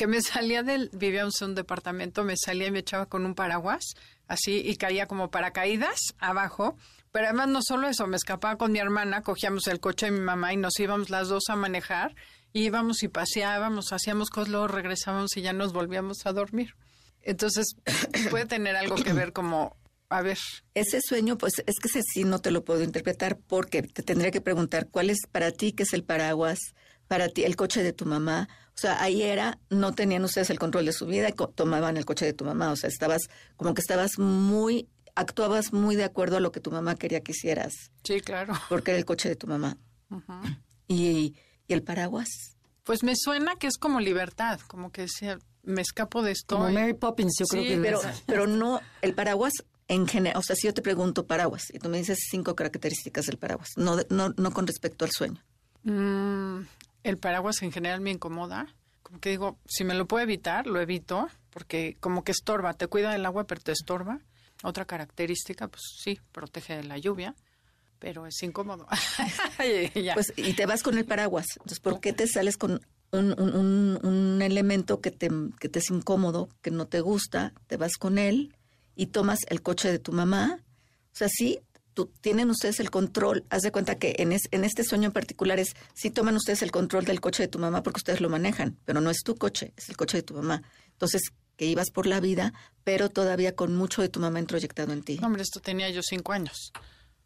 que 0.00 0.06
me 0.06 0.22
salía 0.22 0.62
del, 0.62 0.88
vivíamos 0.94 1.42
en 1.42 1.50
un 1.50 1.54
departamento, 1.54 2.24
me 2.24 2.34
salía 2.34 2.68
y 2.68 2.70
me 2.70 2.78
echaba 2.78 3.04
con 3.04 3.26
un 3.26 3.34
paraguas, 3.34 3.84
así, 4.28 4.62
y 4.64 4.76
caía 4.76 5.06
como 5.06 5.30
paracaídas 5.30 6.14
abajo. 6.18 6.74
Pero 7.12 7.26
además 7.26 7.48
no 7.48 7.60
solo 7.62 7.86
eso, 7.86 8.06
me 8.06 8.16
escapaba 8.16 8.56
con 8.56 8.72
mi 8.72 8.78
hermana, 8.78 9.20
cogíamos 9.20 9.66
el 9.66 9.78
coche 9.78 10.06
de 10.06 10.12
mi 10.12 10.20
mamá 10.20 10.54
y 10.54 10.56
nos 10.56 10.80
íbamos 10.80 11.10
las 11.10 11.28
dos 11.28 11.50
a 11.50 11.56
manejar, 11.56 12.14
y 12.54 12.62
íbamos 12.62 13.02
y 13.02 13.08
paseábamos, 13.08 13.92
hacíamos 13.92 14.30
cosas, 14.30 14.48
luego 14.48 14.68
regresábamos 14.68 15.36
y 15.36 15.42
ya 15.42 15.52
nos 15.52 15.74
volvíamos 15.74 16.24
a 16.24 16.32
dormir. 16.32 16.76
Entonces, 17.20 17.76
puede 18.30 18.46
tener 18.46 18.76
algo 18.76 18.96
que 18.96 19.12
ver 19.12 19.34
como 19.34 19.76
a 20.08 20.22
ver. 20.22 20.38
Ese 20.72 21.02
sueño, 21.02 21.36
pues 21.36 21.52
es 21.66 21.74
que 21.78 21.88
ese 21.88 22.00
sí 22.10 22.24
no 22.24 22.38
te 22.38 22.50
lo 22.50 22.64
puedo 22.64 22.82
interpretar 22.82 23.36
porque 23.36 23.82
te 23.82 24.02
tendría 24.02 24.30
que 24.30 24.40
preguntar 24.40 24.88
cuál 24.88 25.10
es 25.10 25.18
para 25.30 25.50
ti, 25.50 25.72
qué 25.72 25.82
es 25.82 25.92
el 25.92 26.04
paraguas, 26.04 26.58
para 27.10 27.28
ti, 27.28 27.42
el 27.42 27.56
coche 27.56 27.82
de 27.82 27.92
tu 27.92 28.06
mamá. 28.06 28.48
O 28.68 28.78
sea, 28.78 29.02
ahí 29.02 29.22
era, 29.22 29.58
no 29.68 29.92
tenían 29.92 30.22
ustedes 30.22 30.48
el 30.48 30.60
control 30.60 30.86
de 30.86 30.92
su 30.92 31.06
vida 31.06 31.28
y 31.28 31.32
tomaban 31.56 31.96
el 31.96 32.04
coche 32.04 32.24
de 32.24 32.32
tu 32.32 32.44
mamá. 32.44 32.70
O 32.70 32.76
sea, 32.76 32.88
estabas, 32.88 33.22
como 33.56 33.74
que 33.74 33.80
estabas 33.80 34.20
muy, 34.20 34.88
actuabas 35.16 35.72
muy 35.72 35.96
de 35.96 36.04
acuerdo 36.04 36.36
a 36.36 36.40
lo 36.40 36.52
que 36.52 36.60
tu 36.60 36.70
mamá 36.70 36.94
quería 36.94 37.20
que 37.20 37.32
hicieras. 37.32 37.74
Sí, 38.04 38.20
claro. 38.20 38.52
Porque 38.68 38.92
era 38.92 38.98
el 38.98 39.04
coche 39.04 39.28
de 39.28 39.34
tu 39.34 39.48
mamá. 39.48 39.76
y, 40.86 41.34
y 41.66 41.72
el 41.72 41.82
paraguas. 41.82 42.28
Pues 42.84 43.02
me 43.02 43.14
suena 43.16 43.56
que 43.56 43.66
es 43.66 43.76
como 43.76 43.98
libertad, 43.98 44.60
como 44.68 44.92
que 44.92 45.02
decía, 45.02 45.40
me 45.64 45.82
escapo 45.82 46.22
de 46.22 46.30
esto. 46.30 46.58
Como 46.58 46.70
Mary 46.70 46.94
Poppins, 46.94 47.34
yo 47.40 47.46
creo 47.46 47.64
que 47.64 47.76
pero, 47.78 48.00
pero 48.26 48.46
no, 48.46 48.80
el 49.02 49.14
paraguas 49.16 49.54
en 49.88 50.06
general, 50.06 50.38
o 50.38 50.42
sea, 50.44 50.54
si 50.54 50.68
yo 50.68 50.74
te 50.74 50.80
pregunto 50.80 51.26
paraguas 51.26 51.64
y 51.72 51.80
tú 51.80 51.88
me 51.88 51.98
dices 51.98 52.20
cinco 52.30 52.54
características 52.54 53.26
del 53.26 53.36
paraguas, 53.36 53.70
no, 53.74 53.96
no, 54.10 54.32
no 54.36 54.50
con 54.52 54.68
respecto 54.68 55.04
al 55.04 55.10
sueño. 55.10 55.42
Mm, 55.82 56.60
el 57.02 57.18
paraguas 57.18 57.62
en 57.62 57.72
general 57.72 58.00
me 58.00 58.10
incomoda. 58.10 58.74
Como 59.02 59.20
que 59.20 59.30
digo, 59.30 59.58
si 59.66 59.84
me 59.84 59.94
lo 59.94 60.06
puedo 60.06 60.22
evitar, 60.22 60.66
lo 60.66 60.80
evito, 60.80 61.28
porque 61.50 61.96
como 62.00 62.24
que 62.24 62.32
estorba, 62.32 62.74
te 62.74 62.86
cuida 62.86 63.12
del 63.12 63.26
agua, 63.26 63.44
pero 63.44 63.60
te 63.60 63.72
estorba. 63.72 64.20
Otra 64.62 64.84
característica, 64.84 65.68
pues 65.68 65.82
sí, 66.02 66.20
protege 66.32 66.76
de 66.76 66.84
la 66.84 66.98
lluvia, 66.98 67.34
pero 67.98 68.26
es 68.26 68.42
incómodo. 68.42 68.86
pues, 70.14 70.32
y 70.36 70.52
te 70.52 70.66
vas 70.66 70.82
con 70.82 70.98
el 70.98 71.06
paraguas. 71.06 71.46
Entonces, 71.56 71.80
¿por 71.80 72.00
qué 72.00 72.12
te 72.12 72.26
sales 72.26 72.56
con 72.56 72.80
un, 73.10 73.40
un, 73.40 73.98
un 74.02 74.42
elemento 74.42 75.00
que 75.00 75.10
te, 75.10 75.30
que 75.58 75.68
te 75.68 75.78
es 75.78 75.90
incómodo, 75.90 76.50
que 76.60 76.70
no 76.70 76.86
te 76.86 77.00
gusta? 77.00 77.54
Te 77.66 77.76
vas 77.76 77.96
con 77.96 78.18
él 78.18 78.54
y 78.94 79.06
tomas 79.06 79.40
el 79.48 79.62
coche 79.62 79.90
de 79.90 79.98
tu 79.98 80.12
mamá. 80.12 80.58
O 80.60 81.16
sea, 81.16 81.28
sí, 81.28 81.60
tú, 82.04 82.12
tienen 82.20 82.50
ustedes 82.50 82.80
el 82.80 82.90
control. 82.90 83.44
Haz 83.50 83.62
de 83.62 83.72
cuenta 83.72 83.96
que 83.96 84.14
en, 84.18 84.32
en 84.32 84.64
este 84.64 84.84
sueño 84.84 85.06
en 85.06 85.12
particular 85.12 85.58
es, 85.58 85.74
sí 85.94 86.10
toman 86.10 86.36
ustedes 86.36 86.62
el 86.62 86.70
control 86.70 87.04
del 87.04 87.20
coche 87.20 87.42
de 87.42 87.48
tu 87.48 87.58
mamá 87.58 87.82
porque 87.82 87.98
ustedes 87.98 88.20
lo 88.20 88.28
manejan, 88.28 88.76
pero 88.84 89.00
no 89.00 89.10
es 89.10 89.22
tu 89.24 89.36
coche, 89.36 89.72
es 89.76 89.88
el 89.88 89.96
coche 89.96 90.18
de 90.18 90.22
tu 90.22 90.34
mamá. 90.34 90.62
Entonces, 90.92 91.22
que 91.56 91.66
ibas 91.66 91.90
por 91.90 92.06
la 92.06 92.20
vida, 92.20 92.54
pero 92.84 93.10
todavía 93.10 93.54
con 93.54 93.76
mucho 93.76 94.00
de 94.02 94.08
tu 94.08 94.20
mamá 94.20 94.40
introyectado 94.40 94.92
en 94.92 95.02
ti. 95.02 95.20
Hombre, 95.22 95.42
esto 95.42 95.60
tenía 95.60 95.90
yo 95.90 96.02
cinco 96.02 96.32
años. 96.32 96.72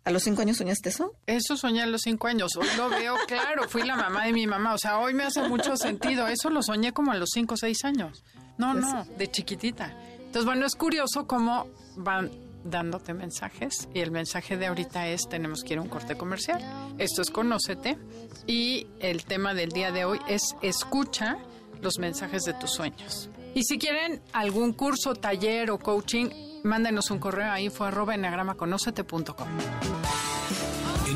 ¿A 0.04 0.10
los 0.10 0.22
cinco 0.22 0.42
años 0.42 0.58
soñaste 0.58 0.90
eso? 0.90 1.14
Eso 1.26 1.56
soñé 1.56 1.82
a 1.82 1.86
los 1.86 2.02
cinco 2.02 2.26
años. 2.26 2.56
Hoy 2.56 2.66
lo 2.76 2.90
veo 2.90 3.14
claro. 3.26 3.68
Fui 3.68 3.84
la 3.84 3.96
mamá 3.96 4.26
de 4.26 4.32
mi 4.32 4.46
mamá. 4.46 4.74
O 4.74 4.78
sea, 4.78 4.98
hoy 4.98 5.14
me 5.14 5.24
hace 5.24 5.48
mucho 5.48 5.76
sentido. 5.76 6.28
Eso 6.28 6.50
lo 6.50 6.62
soñé 6.62 6.92
como 6.92 7.12
a 7.12 7.16
los 7.16 7.30
cinco 7.32 7.54
o 7.54 7.56
seis 7.56 7.84
años. 7.84 8.22
No, 8.58 8.72
pues 8.72 8.84
no, 8.84 9.04
de 9.04 9.30
chiquitita. 9.30 9.96
Entonces, 10.18 10.44
bueno, 10.44 10.66
es 10.66 10.74
curioso 10.74 11.26
cómo 11.26 11.68
van 11.96 12.30
dándote 12.64 13.14
mensajes 13.14 13.88
y 13.94 14.00
el 14.00 14.10
mensaje 14.10 14.56
de 14.56 14.66
ahorita 14.66 15.08
es 15.08 15.28
tenemos 15.28 15.62
que 15.62 15.74
ir 15.74 15.78
a 15.78 15.82
un 15.82 15.88
corte 15.88 16.16
comercial. 16.16 16.60
Esto 16.98 17.22
es 17.22 17.30
Conócete 17.30 17.98
y 18.46 18.88
el 19.00 19.24
tema 19.24 19.54
del 19.54 19.70
día 19.70 19.92
de 19.92 20.04
hoy 20.04 20.18
es 20.28 20.56
escucha 20.62 21.38
los 21.80 21.98
mensajes 21.98 22.42
de 22.44 22.54
tus 22.54 22.72
sueños. 22.72 23.28
Y 23.54 23.62
si 23.62 23.78
quieren 23.78 24.20
algún 24.32 24.72
curso, 24.72 25.14
taller 25.14 25.70
o 25.70 25.78
coaching, 25.78 26.28
mándenos 26.64 27.10
un 27.10 27.20
correo 27.20 27.52
a 27.52 27.60
info 27.60 27.84
arroba 27.84 28.14
En 28.14 28.24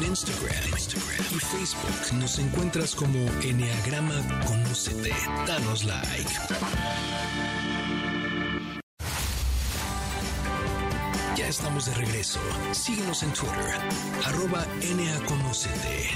Instagram, 0.03 0.69
Instagram, 0.71 1.27
y 1.35 1.39
Facebook 1.39 2.19
nos 2.21 2.39
encuentras 2.39 2.95
como 2.95 3.19
Enneagrama 3.43 4.15
Conócete. 4.47 5.13
Danos 5.47 5.85
like. 5.85 6.31
Estamos 11.47 11.87
de 11.87 11.95
regreso. 11.95 12.41
Síguenos 12.73 13.23
en 13.23 13.33
Twitter, 13.33 13.79
arroba 14.27 14.67
NAConocete. 14.97 16.09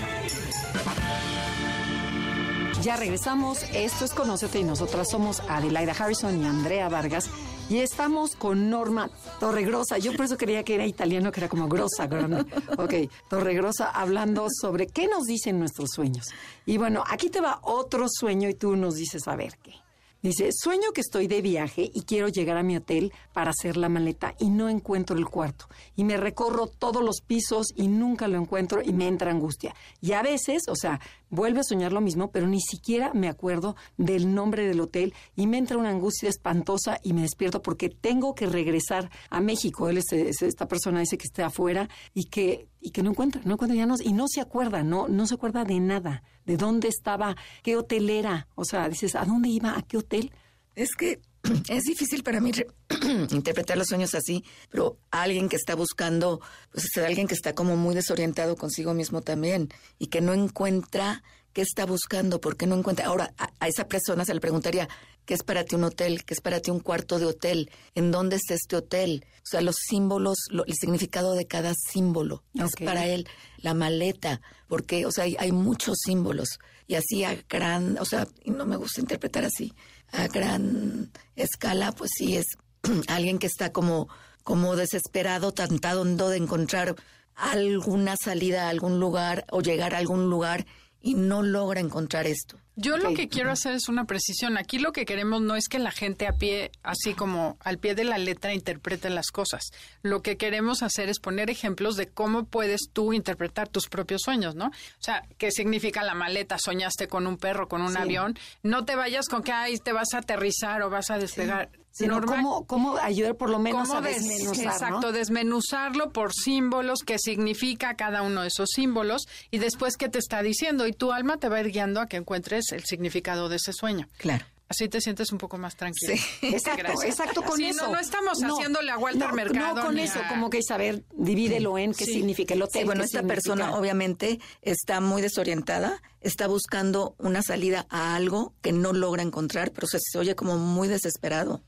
Ya 2.82 2.96
regresamos. 2.96 3.62
Esto 3.72 4.04
es 4.04 4.12
Conocete 4.12 4.58
y 4.58 4.64
nosotras 4.64 5.08
somos 5.08 5.40
Adelaida 5.48 5.92
Harrison 5.92 6.42
y 6.42 6.46
Andrea 6.46 6.88
Vargas. 6.88 7.30
Y 7.70 7.78
estamos 7.78 8.34
con 8.34 8.70
Norma 8.70 9.08
Torregrosa. 9.38 9.98
Yo 9.98 10.12
por 10.14 10.24
eso 10.24 10.36
quería 10.36 10.64
que 10.64 10.74
era 10.74 10.84
italiano, 10.84 11.30
que 11.30 11.40
era 11.40 11.48
como 11.48 11.68
grosa, 11.68 12.08
grande. 12.08 12.44
Ok, 12.78 12.94
Torregrosa 13.30 13.90
hablando 13.90 14.48
sobre 14.50 14.88
qué 14.88 15.06
nos 15.06 15.26
dicen 15.26 15.60
nuestros 15.60 15.90
sueños. 15.94 16.26
Y 16.66 16.78
bueno, 16.78 17.04
aquí 17.08 17.30
te 17.30 17.40
va 17.40 17.60
otro 17.62 18.06
sueño 18.08 18.48
y 18.48 18.54
tú 18.54 18.74
nos 18.74 18.96
dices 18.96 19.28
a 19.28 19.36
ver 19.36 19.56
qué. 19.62 19.81
Dice, 20.22 20.50
sueño 20.52 20.92
que 20.94 21.00
estoy 21.00 21.26
de 21.26 21.42
viaje 21.42 21.90
y 21.92 22.02
quiero 22.02 22.28
llegar 22.28 22.56
a 22.56 22.62
mi 22.62 22.76
hotel 22.76 23.12
para 23.32 23.50
hacer 23.50 23.76
la 23.76 23.88
maleta 23.88 24.36
y 24.38 24.50
no 24.50 24.68
encuentro 24.68 25.18
el 25.18 25.26
cuarto. 25.26 25.66
Y 25.96 26.04
me 26.04 26.16
recorro 26.16 26.68
todos 26.68 27.02
los 27.02 27.20
pisos 27.20 27.66
y 27.74 27.88
nunca 27.88 28.28
lo 28.28 28.38
encuentro 28.38 28.82
y 28.82 28.92
me 28.92 29.08
entra 29.08 29.32
angustia. 29.32 29.74
Y 30.00 30.12
a 30.12 30.22
veces, 30.22 30.62
o 30.68 30.76
sea, 30.76 31.00
vuelve 31.32 31.60
a 31.60 31.64
soñar 31.64 31.92
lo 31.92 32.00
mismo, 32.00 32.30
pero 32.30 32.46
ni 32.46 32.60
siquiera 32.60 33.12
me 33.14 33.28
acuerdo 33.28 33.74
del 33.96 34.32
nombre 34.32 34.68
del 34.68 34.80
hotel 34.80 35.14
y 35.34 35.46
me 35.46 35.58
entra 35.58 35.78
una 35.78 35.88
angustia 35.88 36.28
espantosa 36.28 37.00
y 37.02 37.14
me 37.14 37.22
despierto 37.22 37.62
porque 37.62 37.88
tengo 37.88 38.34
que 38.34 38.46
regresar 38.46 39.10
a 39.30 39.40
México. 39.40 39.88
Él 39.88 39.96
es, 39.98 40.12
esta 40.12 40.68
persona 40.68 41.00
dice 41.00 41.16
que 41.18 41.26
está 41.26 41.46
afuera 41.46 41.88
y 42.14 42.26
que 42.26 42.68
y 42.80 42.90
que 42.90 43.02
no 43.02 43.10
encuentra, 43.10 43.40
no 43.44 43.54
encuentra 43.54 43.76
ya 43.76 43.86
no, 43.86 43.94
y 44.02 44.12
no 44.12 44.26
se 44.28 44.40
acuerda, 44.40 44.82
no 44.82 45.08
no 45.08 45.26
se 45.26 45.34
acuerda 45.34 45.64
de 45.64 45.80
nada, 45.80 46.22
de 46.44 46.56
dónde 46.56 46.88
estaba, 46.88 47.36
qué 47.62 47.76
hotel 47.76 48.10
era, 48.10 48.48
o 48.54 48.64
sea, 48.64 48.88
dices, 48.88 49.14
¿a 49.14 49.24
dónde 49.24 49.48
iba? 49.48 49.76
¿A 49.78 49.82
qué 49.82 49.96
hotel? 49.96 50.32
Es 50.74 50.94
que 50.94 51.20
es 51.68 51.82
difícil 51.84 52.22
para 52.22 52.40
mí 52.40 52.52
interpretar 53.30 53.76
los 53.76 53.88
sueños 53.88 54.14
así, 54.14 54.44
pero 54.70 54.98
alguien 55.10 55.48
que 55.48 55.56
está 55.56 55.74
buscando, 55.74 56.40
pues 56.70 56.84
es 56.84 57.02
alguien 57.02 57.26
que 57.26 57.34
está 57.34 57.54
como 57.54 57.76
muy 57.76 57.94
desorientado 57.94 58.56
consigo 58.56 58.94
mismo 58.94 59.22
también 59.22 59.68
y 59.98 60.06
que 60.06 60.20
no 60.20 60.34
encuentra 60.34 61.22
qué 61.52 61.62
está 61.62 61.84
buscando, 61.84 62.40
por 62.40 62.56
qué 62.56 62.66
no 62.66 62.76
encuentra. 62.76 63.06
Ahora, 63.06 63.34
a, 63.36 63.68
esa 63.68 63.86
persona 63.86 64.24
se 64.24 64.34
le 64.34 64.40
preguntaría, 64.40 64.88
¿qué 65.26 65.34
es 65.34 65.42
para 65.42 65.64
ti 65.64 65.74
un 65.74 65.84
hotel? 65.84 66.24
¿Qué 66.24 66.34
es 66.34 66.40
para 66.40 66.60
ti 66.60 66.70
un 66.70 66.80
cuarto 66.80 67.18
de 67.18 67.26
hotel? 67.26 67.70
¿En 67.94 68.10
dónde 68.10 68.36
está 68.36 68.54
este 68.54 68.76
hotel? 68.76 69.26
O 69.38 69.46
sea, 69.46 69.60
los 69.60 69.76
símbolos, 69.76 70.38
el 70.66 70.74
significado 70.74 71.34
de 71.34 71.46
cada 71.46 71.74
símbolo. 71.74 72.42
Es 72.54 72.72
para 72.84 73.06
él 73.06 73.28
la 73.58 73.74
maleta, 73.74 74.40
porque, 74.68 75.04
o 75.06 75.12
sea, 75.12 75.24
hay, 75.24 75.36
hay 75.38 75.52
muchos 75.52 75.98
símbolos. 76.04 76.58
Y 76.86 76.94
así 76.94 77.24
a 77.24 77.36
gran, 77.48 77.98
o 77.98 78.04
sea, 78.04 78.26
no 78.44 78.66
me 78.66 78.76
gusta 78.76 79.00
interpretar 79.00 79.44
así, 79.44 79.72
a 80.12 80.28
gran 80.28 81.10
escala, 81.36 81.92
pues 81.92 82.10
sí 82.16 82.36
es 82.36 82.46
alguien 83.08 83.38
que 83.38 83.46
está 83.46 83.72
como, 83.72 84.08
como 84.44 84.76
desesperado, 84.76 85.52
tratando 85.52 86.28
de 86.28 86.36
encontrar 86.36 86.94
alguna 87.34 88.14
salida 88.22 88.66
a 88.66 88.68
algún 88.68 89.00
lugar 89.00 89.46
o 89.50 89.62
llegar 89.62 89.94
a 89.94 89.98
algún 89.98 90.28
lugar 90.30 90.66
y 91.02 91.14
no 91.14 91.42
logra 91.42 91.80
encontrar 91.80 92.26
esto. 92.26 92.58
Yo 92.74 92.96
lo 92.96 93.12
que 93.12 93.28
quiero 93.28 93.50
hacer 93.50 93.74
es 93.74 93.88
una 93.88 94.06
precisión. 94.06 94.56
Aquí 94.56 94.78
lo 94.78 94.92
que 94.92 95.04
queremos 95.04 95.42
no 95.42 95.56
es 95.56 95.68
que 95.68 95.78
la 95.78 95.90
gente 95.90 96.26
a 96.26 96.32
pie, 96.32 96.70
así 96.82 97.12
como 97.12 97.58
al 97.60 97.78
pie 97.78 97.94
de 97.94 98.04
la 98.04 98.16
letra, 98.16 98.54
interprete 98.54 99.10
las 99.10 99.30
cosas. 99.30 99.72
Lo 100.00 100.22
que 100.22 100.38
queremos 100.38 100.82
hacer 100.82 101.10
es 101.10 101.18
poner 101.18 101.50
ejemplos 101.50 101.96
de 101.96 102.08
cómo 102.08 102.44
puedes 102.44 102.88
tú 102.90 103.12
interpretar 103.12 103.68
tus 103.68 103.88
propios 103.88 104.22
sueños, 104.22 104.54
¿no? 104.54 104.68
O 104.68 105.02
sea, 105.02 105.22
¿qué 105.36 105.50
significa 105.50 106.02
la 106.02 106.14
maleta? 106.14 106.56
Soñaste 106.58 107.08
con 107.08 107.26
un 107.26 107.36
perro, 107.36 107.68
con 107.68 107.82
un 107.82 107.94
avión. 107.96 108.38
No 108.62 108.86
te 108.86 108.96
vayas 108.96 109.28
con 109.28 109.42
que 109.42 109.52
ahí 109.52 109.76
te 109.76 109.92
vas 109.92 110.14
a 110.14 110.18
aterrizar 110.18 110.80
o 110.80 110.88
vas 110.88 111.10
a 111.10 111.18
despegar. 111.18 111.68
Sino 111.92 112.22
cómo, 112.22 112.66
cómo 112.66 112.96
ayudar 112.96 113.36
por 113.36 113.50
lo 113.50 113.58
menos 113.58 113.90
a 113.90 114.00
desmenuzar, 114.00 114.72
Exacto, 114.72 115.12
desmenuzarlo 115.12 116.10
por 116.10 116.32
símbolos, 116.32 117.00
qué 117.04 117.18
significa 117.18 117.96
cada 117.96 118.22
uno 118.22 118.42
de 118.42 118.48
esos 118.48 118.70
símbolos 118.74 119.28
y 119.50 119.58
después 119.58 119.98
qué 119.98 120.08
te 120.08 120.18
está 120.18 120.42
diciendo. 120.42 120.86
Y 120.86 120.92
tu 120.92 121.12
alma 121.12 121.36
te 121.36 121.50
va 121.50 121.56
a 121.56 121.60
ir 121.60 121.70
guiando 121.70 122.00
a 122.00 122.06
que 122.06 122.16
encuentres 122.16 122.72
el 122.72 122.84
significado 122.84 123.50
de 123.50 123.56
ese 123.56 123.74
sueño. 123.74 124.08
Claro. 124.16 124.46
Así 124.72 124.88
te 124.88 125.02
sientes 125.02 125.30
un 125.32 125.36
poco 125.38 125.58
más 125.58 125.76
tranquilo. 125.76 126.14
Sí, 126.16 126.46
exacto, 126.46 127.02
exacto 127.02 127.42
con 127.42 127.60
eso. 127.60 127.84
No, 127.84 127.92
no 127.92 127.98
estamos 127.98 128.38
haciéndole 128.42 128.90
a 128.90 128.96
Walter 128.96 129.28
no, 129.28 129.34
Mercado. 129.34 129.74
No, 129.74 129.82
con 129.82 129.98
eso, 129.98 130.18
como 130.30 130.48
que 130.48 130.62
saber, 130.62 131.04
divídelo 131.14 131.76
en 131.76 131.92
qué 131.92 132.06
significa 132.06 132.54
el 132.54 132.62
hotel. 132.62 132.86
bueno, 132.86 133.04
esta 133.04 133.22
persona 133.22 133.76
obviamente 133.76 134.40
está 134.62 135.02
muy 135.02 135.20
desorientada, 135.20 136.00
está 136.22 136.46
buscando 136.46 137.14
una 137.18 137.42
salida 137.42 137.86
a 137.90 138.14
algo 138.14 138.54
que 138.62 138.72
no 138.72 138.94
logra 138.94 139.22
encontrar, 139.22 139.72
pero 139.72 139.86
se 139.86 140.18
oye 140.18 140.34
como 140.34 140.56
muy 140.56 140.88
desesperado 140.88 141.60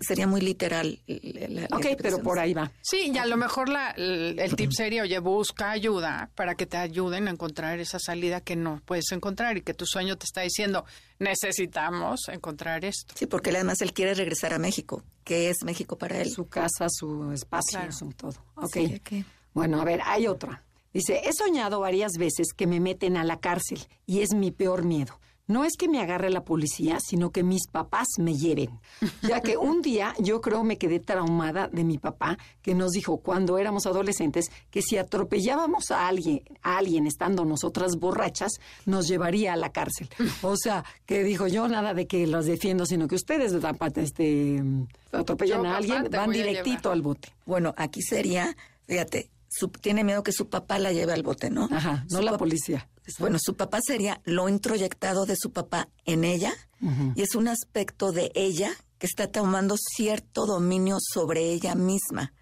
sería 0.00 0.26
muy 0.26 0.40
literal. 0.40 1.00
ok, 1.70 1.86
pero 2.00 2.18
por 2.22 2.38
ahí 2.38 2.54
va. 2.54 2.70
Sí, 2.82 3.10
y 3.12 3.18
a 3.18 3.26
lo 3.26 3.36
mejor 3.36 3.68
la, 3.68 3.90
el, 3.90 4.54
tip 4.56 4.72
sería, 4.72 5.02
oye, 5.02 5.18
busca 5.18 5.70
ayuda 5.70 6.30
para 6.34 6.54
que 6.54 6.66
te 6.66 6.76
ayuden 6.76 7.28
a 7.28 7.30
encontrar 7.30 7.78
esa 7.78 7.98
salida 7.98 8.40
que 8.40 8.56
no 8.56 8.80
puedes 8.84 9.10
encontrar 9.12 9.56
y 9.56 9.62
que 9.62 9.74
tu 9.74 9.86
sueño 9.86 10.16
te 10.16 10.24
está 10.24 10.42
diciendo, 10.42 10.84
necesitamos 11.18 12.20
encontrar 12.28 12.84
esto. 12.84 13.14
Sí, 13.16 13.26
porque 13.26 13.50
además 13.50 13.80
él 13.80 13.92
quiere 13.92 14.14
regresar 14.14 14.52
a 14.52 14.58
México. 14.58 15.02
¿Qué 15.24 15.50
es 15.50 15.58
México 15.64 15.96
para 15.96 16.20
él? 16.20 16.30
Su 16.30 16.48
casa, 16.48 16.86
su 16.88 17.32
espacio, 17.32 17.80
su 17.92 18.12
todo. 18.12 18.44
Ok. 18.56 18.76
Bueno, 19.54 19.80
a 19.80 19.84
ver, 19.84 20.00
hay 20.04 20.26
otra. 20.26 20.64
Dice, 20.92 21.22
he 21.24 21.32
soñado 21.32 21.80
varias 21.80 22.12
veces 22.18 22.48
que 22.54 22.66
me 22.66 22.80
meten 22.80 23.16
a 23.16 23.24
la 23.24 23.40
cárcel 23.40 23.86
y 24.06 24.20
es 24.20 24.34
mi 24.34 24.50
peor 24.50 24.84
miedo. 24.84 25.18
No 25.52 25.66
es 25.66 25.74
que 25.76 25.86
me 25.86 26.00
agarre 26.00 26.30
la 26.30 26.44
policía, 26.44 26.98
sino 26.98 27.30
que 27.30 27.42
mis 27.42 27.66
papás 27.70 28.06
me 28.16 28.34
lleven. 28.34 28.80
Ya 29.20 29.42
que 29.42 29.58
un 29.58 29.82
día 29.82 30.14
yo 30.18 30.40
creo 30.40 30.64
me 30.64 30.78
quedé 30.78 30.98
traumada 30.98 31.68
de 31.68 31.84
mi 31.84 31.98
papá, 31.98 32.38
que 32.62 32.74
nos 32.74 32.92
dijo 32.92 33.18
cuando 33.18 33.58
éramos 33.58 33.84
adolescentes 33.84 34.50
que 34.70 34.80
si 34.80 34.96
atropellábamos 34.96 35.90
a 35.90 36.08
alguien, 36.08 36.40
a 36.62 36.78
alguien 36.78 37.06
estando 37.06 37.44
nosotras 37.44 37.96
borrachas, 37.96 38.52
nos 38.86 39.08
llevaría 39.08 39.52
a 39.52 39.56
la 39.56 39.72
cárcel. 39.72 40.08
O 40.40 40.56
sea, 40.56 40.86
que 41.04 41.22
dijo 41.22 41.46
yo 41.48 41.68
nada 41.68 41.92
de 41.92 42.06
que 42.06 42.26
los 42.26 42.46
defiendo, 42.46 42.86
sino 42.86 43.06
que 43.06 43.16
ustedes 43.16 43.52
este, 43.96 44.62
atropellan 45.12 45.66
a 45.66 45.76
alguien, 45.76 46.08
van 46.10 46.30
directito 46.30 46.90
al 46.90 47.02
bote. 47.02 47.28
Bueno, 47.44 47.74
aquí 47.76 48.00
sería, 48.00 48.56
fíjate, 48.86 49.28
tiene 49.82 50.02
miedo 50.02 50.22
que 50.22 50.32
su 50.32 50.48
papá 50.48 50.78
la 50.78 50.92
lleve 50.92 51.12
al 51.12 51.22
bote, 51.22 51.50
¿no? 51.50 51.68
Ajá, 51.70 52.06
no 52.10 52.22
la 52.22 52.38
policía. 52.38 52.88
Bueno, 53.18 53.38
su 53.40 53.56
papá 53.56 53.80
sería 53.84 54.20
lo 54.24 54.48
introyectado 54.48 55.26
de 55.26 55.36
su 55.36 55.52
papá 55.52 55.88
en 56.04 56.24
ella 56.24 56.52
y 57.14 57.22
es 57.22 57.34
un 57.34 57.48
aspecto 57.48 58.12
de 58.12 58.32
ella 58.34 58.72
que 58.98 59.06
está 59.06 59.28
tomando 59.28 59.76
cierto 59.76 60.46
dominio 60.46 60.98
sobre 61.00 61.52
ella 61.52 61.74
misma. 61.74 62.32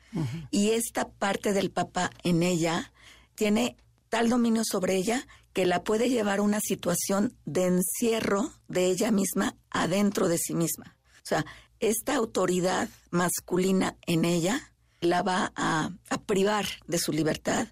Y 0.50 0.70
esta 0.70 1.08
parte 1.08 1.52
del 1.52 1.70
papá 1.70 2.10
en 2.24 2.42
ella 2.42 2.92
tiene 3.34 3.76
tal 4.08 4.28
dominio 4.28 4.62
sobre 4.64 4.96
ella 4.96 5.26
que 5.52 5.66
la 5.66 5.82
puede 5.82 6.08
llevar 6.08 6.40
a 6.40 6.42
una 6.42 6.60
situación 6.60 7.36
de 7.44 7.66
encierro 7.66 8.52
de 8.68 8.86
ella 8.86 9.10
misma 9.10 9.56
adentro 9.70 10.28
de 10.28 10.38
sí 10.38 10.54
misma. 10.54 10.96
O 11.16 11.26
sea, 11.26 11.44
esta 11.80 12.16
autoridad 12.16 12.88
masculina 13.10 13.96
en 14.06 14.24
ella 14.24 14.72
la 15.00 15.22
va 15.22 15.52
a, 15.56 15.90
a 16.10 16.22
privar 16.22 16.66
de 16.86 16.98
su 16.98 17.12
libertad, 17.12 17.68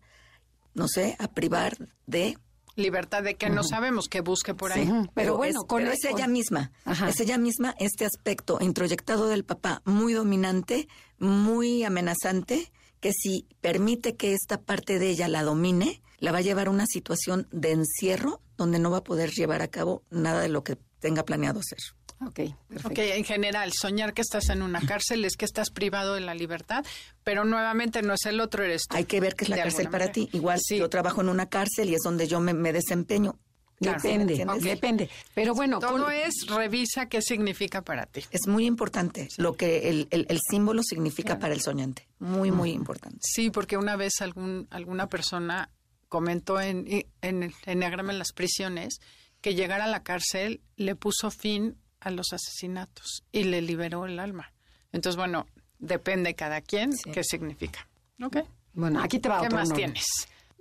no 0.74 0.88
sé, 0.88 1.16
a 1.18 1.28
privar 1.28 1.76
de 2.06 2.38
libertad 2.78 3.22
de 3.22 3.34
que 3.34 3.50
no 3.50 3.64
sabemos 3.64 4.08
que 4.08 4.20
busque 4.20 4.54
por 4.54 4.72
ahí. 4.72 4.88
pero, 5.14 5.36
bueno, 5.36 5.64
con, 5.66 5.86
es 5.86 6.04
ella 6.04 6.26
misma. 6.26 6.72
Es 7.06 7.20
ella 7.20 7.38
misma 7.38 7.74
este 7.78 8.04
aspecto 8.04 8.58
introyectado 8.60 9.28
del 9.28 9.44
papá 9.44 9.82
muy 9.84 10.12
dominante, 10.12 10.88
muy 11.18 11.84
amenazante, 11.84 12.72
que 13.00 13.12
si 13.12 13.46
permite 13.60 14.16
que 14.16 14.32
esta 14.32 14.60
parte 14.62 14.98
de 14.98 15.10
ella 15.10 15.28
la 15.28 15.42
domine, 15.42 16.02
la 16.18 16.32
va 16.32 16.38
a 16.38 16.42
llevar 16.42 16.68
a 16.68 16.70
una 16.70 16.86
situación 16.86 17.46
de 17.52 17.72
encierro 17.72 18.40
donde 18.56 18.78
no 18.78 18.90
va 18.90 18.98
a 18.98 19.04
poder 19.04 19.30
llevar 19.30 19.62
a 19.62 19.68
cabo 19.68 20.02
nada 20.10 20.40
de 20.40 20.48
lo 20.48 20.64
que 20.64 20.76
tenga 20.98 21.24
planeado 21.24 21.60
hacer. 21.60 21.78
Ok, 22.20 22.40
perfecto. 22.68 22.88
Ok, 22.88 22.98
en 22.98 23.24
general, 23.24 23.72
soñar 23.72 24.12
que 24.12 24.22
estás 24.22 24.48
en 24.48 24.62
una 24.62 24.80
cárcel 24.80 25.24
es 25.24 25.36
que 25.36 25.44
estás 25.44 25.70
privado 25.70 26.14
de 26.14 26.20
la 26.20 26.34
libertad, 26.34 26.84
pero 27.22 27.44
nuevamente 27.44 28.02
no 28.02 28.14
es 28.14 28.26
el 28.26 28.40
otro, 28.40 28.64
eres 28.64 28.86
tú. 28.88 28.96
Hay 28.96 29.04
que 29.04 29.20
ver 29.20 29.36
qué 29.36 29.44
es 29.44 29.50
la 29.50 29.58
cárcel 29.58 29.88
para 29.88 30.10
ti. 30.10 30.28
Igual 30.32 30.58
si 30.60 30.78
yo 30.78 30.88
trabajo 30.88 31.20
en 31.20 31.28
una 31.28 31.48
cárcel 31.48 31.90
y 31.90 31.94
es 31.94 32.00
donde 32.02 32.26
yo 32.26 32.40
me, 32.40 32.72
desempeño. 32.72 33.38
depende, 33.78 34.44
depende. 34.60 35.08
Pero 35.34 35.54
bueno, 35.54 35.78
todo 35.78 36.10
es 36.10 36.46
revisa 36.48 37.08
qué 37.08 37.22
significa 37.22 37.82
para 37.82 38.06
ti. 38.06 38.24
Es 38.32 38.48
muy 38.48 38.66
importante 38.66 39.28
lo 39.36 39.54
que 39.56 39.88
el, 39.88 40.08
el, 40.10 40.40
símbolo 40.50 40.82
significa 40.82 41.38
para 41.38 41.54
el 41.54 41.60
soñante. 41.60 42.08
Muy, 42.18 42.50
muy 42.50 42.72
importante. 42.72 43.20
Sí, 43.22 43.50
porque 43.50 43.76
una 43.76 43.94
vez 43.94 44.20
algún, 44.20 44.66
alguna 44.70 45.08
persona 45.08 45.70
comentó 46.08 46.60
en, 46.60 46.86
en 47.22 47.42
el 47.44 47.54
Enneagrama 47.64 48.12
en 48.12 48.18
las 48.18 48.32
prisiones 48.32 48.98
que 49.40 49.54
llegar 49.54 49.80
a 49.80 49.86
la 49.86 50.02
cárcel 50.02 50.62
le 50.74 50.96
puso 50.96 51.30
fin 51.30 51.76
a 52.00 52.10
los 52.10 52.32
asesinatos 52.32 53.24
y 53.32 53.44
le 53.44 53.62
liberó 53.62 54.06
el 54.06 54.18
alma. 54.18 54.52
Entonces, 54.92 55.16
bueno, 55.16 55.46
depende 55.78 56.34
cada 56.34 56.60
quien 56.60 56.92
qué 57.12 57.22
significa. 57.24 57.88
¿Ok? 58.22 58.38
Bueno, 58.72 59.00
aquí 59.00 59.18
te 59.18 59.28
va 59.28 59.40
¿Qué 59.40 59.50
más 59.50 59.72
tienes? 59.72 60.04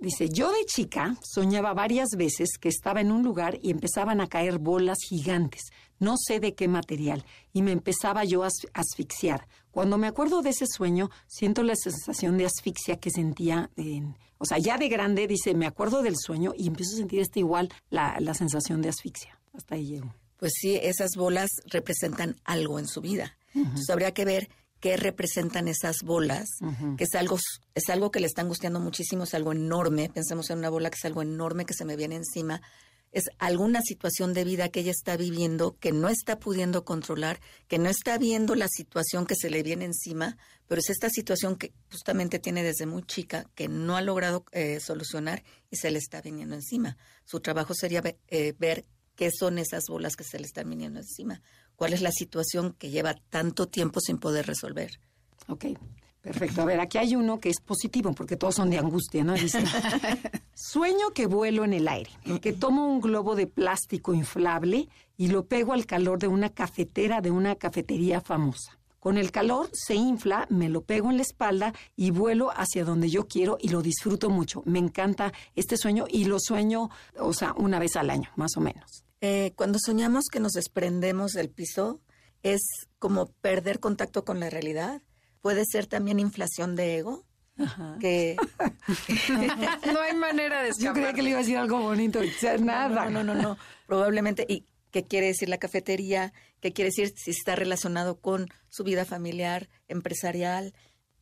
Dice, 0.00 0.28
yo 0.28 0.52
de 0.52 0.64
chica 0.64 1.16
soñaba 1.22 1.74
varias 1.74 2.10
veces 2.16 2.50
que 2.60 2.68
estaba 2.68 3.00
en 3.00 3.10
un 3.10 3.24
lugar 3.24 3.58
y 3.62 3.72
empezaban 3.72 4.20
a 4.20 4.28
caer 4.28 4.58
bolas 4.58 4.98
gigantes, 5.08 5.70
no 5.98 6.14
sé 6.16 6.38
de 6.38 6.54
qué 6.54 6.68
material, 6.68 7.24
y 7.52 7.62
me 7.62 7.72
empezaba 7.72 8.22
yo 8.22 8.44
a 8.44 8.48
asfixiar. 8.74 9.48
Cuando 9.72 9.98
me 9.98 10.06
acuerdo 10.06 10.40
de 10.40 10.50
ese 10.50 10.66
sueño, 10.68 11.10
siento 11.26 11.64
la 11.64 11.74
sensación 11.74 12.38
de 12.38 12.46
asfixia 12.46 13.00
que 13.00 13.10
sentía 13.10 13.70
en... 13.76 14.16
O 14.38 14.44
sea, 14.44 14.58
ya 14.58 14.78
de 14.78 14.88
grande, 14.88 15.26
dice, 15.26 15.52
me 15.54 15.66
acuerdo 15.66 16.00
del 16.02 16.16
sueño 16.16 16.52
y 16.56 16.68
empiezo 16.68 16.94
a 16.94 16.98
sentir 16.98 17.18
este 17.18 17.40
igual, 17.40 17.68
la, 17.90 18.18
la 18.20 18.34
sensación 18.34 18.80
de 18.82 18.90
asfixia. 18.90 19.40
Hasta 19.52 19.74
ahí 19.74 19.86
llego 19.86 20.14
pues 20.38 20.52
sí, 20.60 20.78
esas 20.80 21.10
bolas 21.16 21.50
representan 21.66 22.36
algo 22.44 22.78
en 22.78 22.86
su 22.86 23.00
vida. 23.00 23.36
Entonces 23.54 23.90
habría 23.90 24.12
que 24.12 24.24
ver 24.24 24.48
qué 24.80 24.96
representan 24.96 25.68
esas 25.68 26.02
bolas, 26.02 26.48
que 26.96 27.04
es 27.04 27.14
algo, 27.14 27.38
es 27.74 27.88
algo 27.88 28.10
que 28.10 28.20
le 28.20 28.26
está 28.26 28.42
angustiando 28.42 28.80
muchísimo, 28.80 29.24
es 29.24 29.34
algo 29.34 29.52
enorme. 29.52 30.08
Pensemos 30.08 30.50
en 30.50 30.58
una 30.58 30.70
bola 30.70 30.90
que 30.90 30.96
es 30.96 31.04
algo 31.04 31.22
enorme 31.22 31.66
que 31.66 31.74
se 31.74 31.84
me 31.84 31.96
viene 31.96 32.16
encima. 32.16 32.62
Es 33.10 33.24
alguna 33.38 33.80
situación 33.80 34.34
de 34.34 34.44
vida 34.44 34.68
que 34.68 34.80
ella 34.80 34.90
está 34.92 35.16
viviendo 35.16 35.76
que 35.78 35.92
no 35.92 36.08
está 36.08 36.38
pudiendo 36.38 36.84
controlar, 36.84 37.40
que 37.66 37.78
no 37.78 37.88
está 37.88 38.18
viendo 38.18 38.54
la 38.54 38.68
situación 38.68 39.26
que 39.26 39.34
se 39.34 39.48
le 39.48 39.62
viene 39.62 39.86
encima, 39.86 40.36
pero 40.68 40.80
es 40.80 40.90
esta 40.90 41.08
situación 41.08 41.56
que 41.56 41.72
justamente 41.90 42.38
tiene 42.38 42.62
desde 42.62 42.84
muy 42.84 43.02
chica, 43.02 43.46
que 43.54 43.66
no 43.66 43.96
ha 43.96 44.02
logrado 44.02 44.44
eh, 44.52 44.78
solucionar 44.78 45.42
y 45.70 45.76
se 45.76 45.90
le 45.90 45.98
está 45.98 46.20
viniendo 46.20 46.54
encima. 46.54 46.98
Su 47.24 47.40
trabajo 47.40 47.72
sería 47.74 48.02
eh, 48.28 48.54
ver 48.58 48.84
qué 49.18 49.30
son 49.32 49.58
esas 49.58 49.82
bolas 49.88 50.14
que 50.14 50.22
se 50.22 50.38
le 50.38 50.46
están 50.46 50.70
viniendo 50.70 51.00
encima, 51.00 51.42
cuál 51.74 51.92
es 51.92 52.00
la 52.00 52.12
situación 52.12 52.72
que 52.78 52.88
lleva 52.88 53.16
tanto 53.30 53.66
tiempo 53.66 54.00
sin 54.00 54.18
poder 54.18 54.46
resolver. 54.46 55.00
Ok, 55.48 55.66
perfecto. 56.22 56.62
A 56.62 56.64
ver, 56.64 56.78
aquí 56.78 56.98
hay 56.98 57.16
uno 57.16 57.40
que 57.40 57.50
es 57.50 57.60
positivo, 57.60 58.12
porque 58.12 58.36
todos 58.36 58.54
son 58.54 58.70
de 58.70 58.78
angustia, 58.78 59.24
¿no? 59.24 59.34
Dice, 59.34 59.64
sueño 60.54 61.10
que 61.12 61.26
vuelo 61.26 61.64
en 61.64 61.72
el 61.72 61.88
aire, 61.88 62.10
que 62.40 62.52
tomo 62.52 62.86
un 62.86 63.00
globo 63.00 63.34
de 63.34 63.48
plástico 63.48 64.14
inflable 64.14 64.88
y 65.16 65.26
lo 65.26 65.46
pego 65.46 65.72
al 65.72 65.84
calor 65.84 66.20
de 66.20 66.28
una 66.28 66.50
cafetera 66.50 67.20
de 67.20 67.32
una 67.32 67.56
cafetería 67.56 68.20
famosa. 68.20 68.78
Con 69.00 69.18
el 69.18 69.32
calor 69.32 69.68
se 69.72 69.96
infla, 69.96 70.46
me 70.48 70.68
lo 70.68 70.82
pego 70.82 71.10
en 71.10 71.16
la 71.16 71.22
espalda 71.22 71.72
y 71.96 72.12
vuelo 72.12 72.50
hacia 72.50 72.84
donde 72.84 73.10
yo 73.10 73.26
quiero 73.26 73.58
y 73.60 73.68
lo 73.68 73.82
disfruto 73.82 74.30
mucho. 74.30 74.62
Me 74.64 74.78
encanta 74.78 75.32
este 75.56 75.76
sueño 75.76 76.06
y 76.08 76.24
lo 76.24 76.38
sueño, 76.38 76.90
o 77.18 77.32
sea, 77.32 77.52
una 77.56 77.80
vez 77.80 77.96
al 77.96 78.10
año, 78.10 78.30
más 78.36 78.56
o 78.56 78.60
menos. 78.60 79.07
Eh, 79.20 79.52
cuando 79.56 79.78
soñamos 79.84 80.26
que 80.30 80.40
nos 80.40 80.52
desprendemos 80.52 81.32
del 81.32 81.50
piso, 81.50 82.00
es 82.42 82.60
como 82.98 83.32
perder 83.40 83.80
contacto 83.80 84.24
con 84.24 84.40
la 84.40 84.50
realidad. 84.50 85.02
Puede 85.40 85.64
ser 85.64 85.86
también 85.86 86.20
inflación 86.20 86.76
de 86.76 86.98
ego. 86.98 87.24
Que 87.98 88.36
no 89.92 90.00
hay 90.00 90.14
manera 90.14 90.62
de 90.62 90.68
escapar. 90.68 90.86
Yo 90.86 90.92
creía 90.92 91.12
que 91.12 91.22
le 91.22 91.30
iba 91.30 91.38
a 91.38 91.42
decir 91.42 91.56
algo 91.56 91.80
bonito, 91.80 92.20
nada. 92.60 93.10
No, 93.10 93.24
no, 93.24 93.34
no, 93.34 93.42
no, 93.42 93.58
Probablemente 93.86 94.46
y 94.48 94.64
qué 94.92 95.04
quiere 95.04 95.26
decir 95.26 95.48
la 95.48 95.58
cafetería, 95.58 96.32
qué 96.60 96.72
quiere 96.72 96.90
decir 96.90 97.12
si 97.16 97.32
está 97.32 97.56
relacionado 97.56 98.20
con 98.20 98.48
su 98.68 98.84
vida 98.84 99.04
familiar, 99.04 99.68
empresarial, 99.88 100.72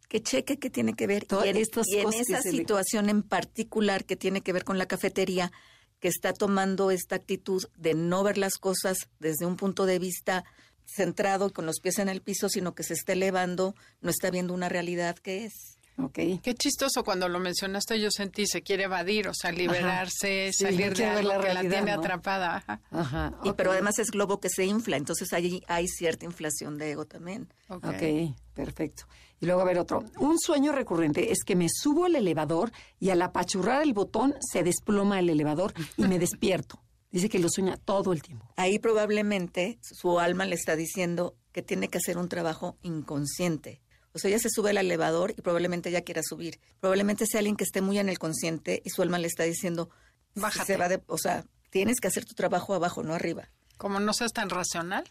que 0.08 0.22
cheque 0.22 0.58
qué 0.58 0.70
tiene 0.70 0.94
que 0.94 1.06
ver 1.06 1.24
Todas 1.24 1.46
y 1.46 1.50
en, 1.50 1.56
estas 1.56 1.86
y 1.88 1.98
en 1.98 2.12
esa 2.12 2.42
situación 2.42 3.08
en 3.08 3.22
particular 3.22 4.04
que 4.04 4.16
tiene 4.16 4.40
que 4.40 4.52
ver 4.52 4.64
con 4.64 4.78
la 4.78 4.86
cafetería, 4.86 5.52
que 6.00 6.08
está 6.08 6.32
tomando 6.32 6.90
esta 6.90 7.16
actitud 7.16 7.64
de 7.76 7.94
no 7.94 8.22
ver 8.22 8.38
las 8.38 8.54
cosas 8.54 8.98
desde 9.18 9.46
un 9.46 9.56
punto 9.56 9.86
de 9.86 9.98
vista 9.98 10.44
centrado 10.84 11.52
con 11.52 11.66
los 11.66 11.80
pies 11.80 11.98
en 11.98 12.08
el 12.08 12.22
piso, 12.22 12.48
sino 12.48 12.74
que 12.74 12.82
se 12.82 12.94
está 12.94 13.12
elevando, 13.14 13.74
no 14.00 14.10
está 14.10 14.30
viendo 14.30 14.54
una 14.54 14.68
realidad 14.68 15.16
que 15.16 15.44
es. 15.44 15.78
Ok. 15.98 16.18
Qué 16.42 16.54
chistoso 16.54 17.02
cuando 17.04 17.26
lo 17.28 17.40
mencionaste, 17.40 17.98
yo 17.98 18.10
sentí 18.10 18.46
se 18.46 18.62
quiere 18.62 18.84
evadir, 18.84 19.28
o 19.28 19.34
sea, 19.34 19.50
liberarse, 19.50 20.50
Sí, 20.52 20.64
salir 20.64 20.94
de 20.94 21.06
algo 21.06 21.28
la 21.28 21.38
que 21.40 21.46
la 21.48 21.54
realidad, 21.54 21.70
tiene 21.78 21.92
¿no? 21.92 22.00
atrapada. 22.00 22.56
Ajá. 22.56 22.80
Ajá. 22.90 23.34
Y, 23.44 23.52
pero 23.54 23.72
además 23.72 23.98
es 23.98 24.10
globo 24.10 24.38
que 24.38 24.50
se 24.50 24.66
infla, 24.66 24.98
entonces 24.98 25.32
ahí 25.32 25.62
hay 25.68 25.88
cierta 25.88 26.26
inflación 26.26 26.76
de 26.76 26.90
ego 26.92 27.06
también. 27.06 27.48
Ok. 27.68 27.86
Ok, 27.86 28.36
perfecto. 28.52 29.04
Y 29.40 29.46
luego 29.46 29.60
a 29.60 29.64
ver 29.64 29.78
otro. 29.78 30.04
Un 30.18 30.38
sueño 30.38 30.72
recurrente 30.72 31.30
es 31.32 31.44
que 31.44 31.56
me 31.56 31.68
subo 31.68 32.04
al 32.06 32.16
elevador 32.16 32.72
y 32.98 33.10
al 33.10 33.20
apachurrar 33.22 33.82
el 33.82 33.92
botón 33.92 34.34
se 34.40 34.62
desploma 34.62 35.18
el 35.18 35.28
elevador 35.30 35.74
y 35.96 36.02
me 36.04 36.18
despierto. 36.18 36.82
Dice 37.10 37.28
que 37.28 37.38
lo 37.38 37.48
sueña 37.48 37.76
todo 37.76 38.12
el 38.12 38.22
tiempo. 38.22 38.48
Ahí 38.56 38.78
probablemente 38.78 39.78
su 39.82 40.18
alma 40.20 40.44
le 40.46 40.54
está 40.54 40.74
diciendo 40.76 41.36
que 41.52 41.62
tiene 41.62 41.88
que 41.88 41.98
hacer 41.98 42.18
un 42.18 42.28
trabajo 42.28 42.78
inconsciente. 42.82 43.80
O 44.12 44.18
sea, 44.18 44.30
ella 44.30 44.38
se 44.38 44.48
sube 44.50 44.70
al 44.70 44.78
elevador 44.78 45.32
y 45.36 45.42
probablemente 45.42 45.90
ella 45.90 46.00
quiera 46.02 46.22
subir. 46.22 46.58
Probablemente 46.80 47.26
sea 47.26 47.38
alguien 47.40 47.56
que 47.56 47.64
esté 47.64 47.82
muy 47.82 47.98
en 47.98 48.08
el 48.08 48.18
consciente 48.18 48.80
y 48.84 48.90
su 48.90 49.02
alma 49.02 49.18
le 49.18 49.26
está 49.26 49.44
diciendo, 49.44 49.90
Bájate. 50.34 50.66
se 50.72 50.76
va 50.78 50.88
de- 50.88 51.02
o 51.06 51.18
sea, 51.18 51.44
tienes 51.70 52.00
que 52.00 52.08
hacer 52.08 52.24
tu 52.24 52.34
trabajo 52.34 52.74
abajo, 52.74 53.02
no 53.02 53.12
arriba. 53.14 53.50
Como 53.76 54.00
no 54.00 54.12
seas 54.14 54.32
tan 54.32 54.48
racional. 54.48 55.04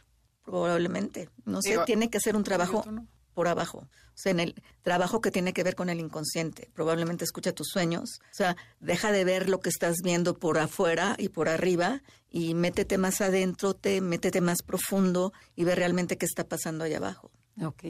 Probablemente. 0.43 1.30
No 1.45 1.61
sé, 1.61 1.71
Digo, 1.71 1.86
tiene 1.86 2.09
que 2.09 2.17
hacer 2.17 2.36
un 2.36 2.43
trabajo 2.43 2.84
no. 2.91 3.07
Por 3.36 3.47
abajo. 3.47 3.88
O 4.15 4.17
sea, 4.17 4.31
en 4.31 4.39
el 4.39 4.55
trabajo 4.81 5.21
que 5.21 5.29
tiene 5.29 5.53
que 5.53 5.61
ver 5.61 5.75
con 5.75 5.89
el 5.89 5.99
inconsciente. 5.99 6.71
Probablemente 6.73 7.25
escucha 7.25 7.51
tus 7.51 7.67
sueños. 7.67 8.21
O 8.31 8.33
sea, 8.33 8.55
deja 8.79 9.11
de 9.11 9.25
ver 9.25 9.49
lo 9.49 9.59
que 9.59 9.69
estás 9.69 9.97
viendo 10.01 10.39
por 10.39 10.57
afuera 10.57 11.15
y 11.19 11.29
por 11.29 11.49
arriba 11.49 12.01
y 12.31 12.53
métete 12.53 12.97
más 12.97 13.21
adentro, 13.21 13.75
te, 13.75 14.01
métete 14.01 14.41
más 14.41 14.63
profundo 14.63 15.33
y 15.55 15.65
ve 15.65 15.75
realmente 15.75 16.17
qué 16.17 16.25
está 16.25 16.47
pasando 16.47 16.86
allá 16.86 16.97
abajo. 16.97 17.29
Ok, 17.61 17.83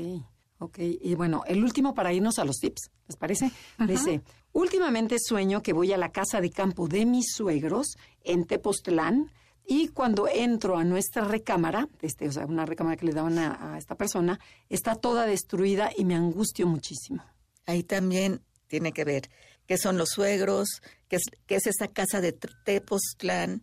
ok. 0.58 0.80
Y 0.80 1.16
bueno, 1.16 1.44
el 1.48 1.64
último 1.64 1.94
para 1.94 2.12
irnos 2.12 2.40
a 2.40 2.46
los 2.46 2.58
tips, 2.58 2.90
¿les 3.08 3.18
parece? 3.18 3.52
Dice, 3.88 4.22
últimamente 4.52 5.18
sueño 5.20 5.62
que 5.62 5.74
voy 5.74 5.94
a 5.94 5.98
la 5.98 6.12
casa 6.12 6.42
de 6.42 6.50
campo 6.50 6.88
de 6.88 7.06
mis 7.06 7.34
suegros 7.34 7.98
en 8.24 8.46
Tepoztlán 8.46 9.32
y 9.68 9.90
cuando 9.90 10.28
entro 10.28 10.78
a 10.78 10.84
nuestra 10.84 11.24
recámara, 11.24 11.88
este, 12.02 12.28
o 12.28 12.32
sea, 12.32 12.46
una 12.46 12.66
recámara 12.66 12.98
que 12.98 13.06
le 13.06 13.14
daban 13.14 13.38
a, 13.40 13.74
a 13.74 13.78
esta 13.78 13.96
persona, 13.96 14.40
está 14.70 14.96
toda 14.96 15.26
destruida 15.26 15.92
y 15.96 16.06
me 16.06 16.16
angustio 16.16 16.68
muchísimo. 16.68 17.24
Ahí 17.66 17.84
también 17.84 18.42
tiene 18.68 18.92
que 18.92 19.04
ver 19.04 19.30
qué 19.66 19.78
son 19.78 19.98
los 19.98 20.10
suegros, 20.10 20.82
qué 21.08 21.18
es, 21.18 21.24
qué 21.46 21.56
es 21.56 21.68
esa 21.68 21.88
casa 21.88 22.22
de 22.22 22.34
Tepoztlán 22.34 23.62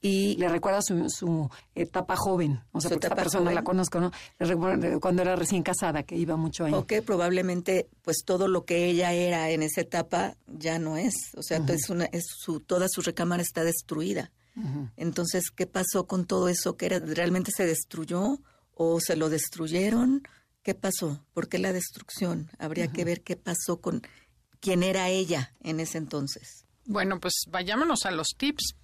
y 0.00 0.36
Le 0.36 0.48
recuerda 0.48 0.82
su, 0.82 1.08
su 1.10 1.48
etapa 1.74 2.16
joven, 2.16 2.60
o 2.72 2.80
sea, 2.80 2.90
porque 2.90 3.06
esta 3.06 3.16
persona 3.16 3.44
joven. 3.44 3.54
la 3.54 3.62
conozco, 3.64 4.00
¿no? 4.00 4.10
Le 4.38 4.46
recuerda 4.46 5.00
cuando 5.00 5.22
era 5.22 5.36
recién 5.36 5.62
casada, 5.62 6.02
que 6.02 6.16
iba 6.16 6.36
mucho 6.36 6.64
ahí. 6.64 6.72
o 6.72 6.86
que 6.86 7.02
probablemente 7.02 7.88
pues 8.02 8.18
todo 8.24 8.48
lo 8.48 8.64
que 8.64 8.86
ella 8.86 9.12
era 9.12 9.50
en 9.50 9.62
esa 9.62 9.80
etapa 9.80 10.36
ya 10.46 10.78
no 10.78 10.96
es, 10.96 11.14
o 11.36 11.42
sea, 11.42 11.62
es 11.68 11.88
una, 11.88 12.06
es 12.06 12.24
su, 12.26 12.60
toda 12.60 12.88
su 12.88 13.00
recámara 13.00 13.42
está 13.42 13.64
destruida. 13.64 14.30
Entonces, 14.96 15.50
¿qué 15.50 15.66
pasó 15.66 16.06
con 16.06 16.26
todo 16.26 16.48
eso? 16.48 16.76
¿Que 16.76 16.86
era, 16.86 16.98
realmente 17.00 17.50
se 17.54 17.66
destruyó 17.66 18.38
o 18.72 19.00
se 19.00 19.16
lo 19.16 19.28
destruyeron? 19.28 20.22
¿Qué 20.62 20.74
pasó? 20.74 21.24
¿Por 21.32 21.48
qué 21.48 21.58
la 21.58 21.72
destrucción? 21.72 22.50
Habría 22.58 22.88
que 22.88 23.04
ver 23.04 23.22
qué 23.22 23.36
pasó 23.36 23.80
con 23.80 24.02
quién 24.60 24.82
era 24.82 25.08
ella 25.08 25.52
en 25.60 25.80
ese 25.80 25.98
entonces. 25.98 26.64
Bueno, 26.86 27.18
pues 27.20 27.34
vayámonos 27.48 28.06
a 28.06 28.10
los 28.10 28.28
tips. 28.36 28.74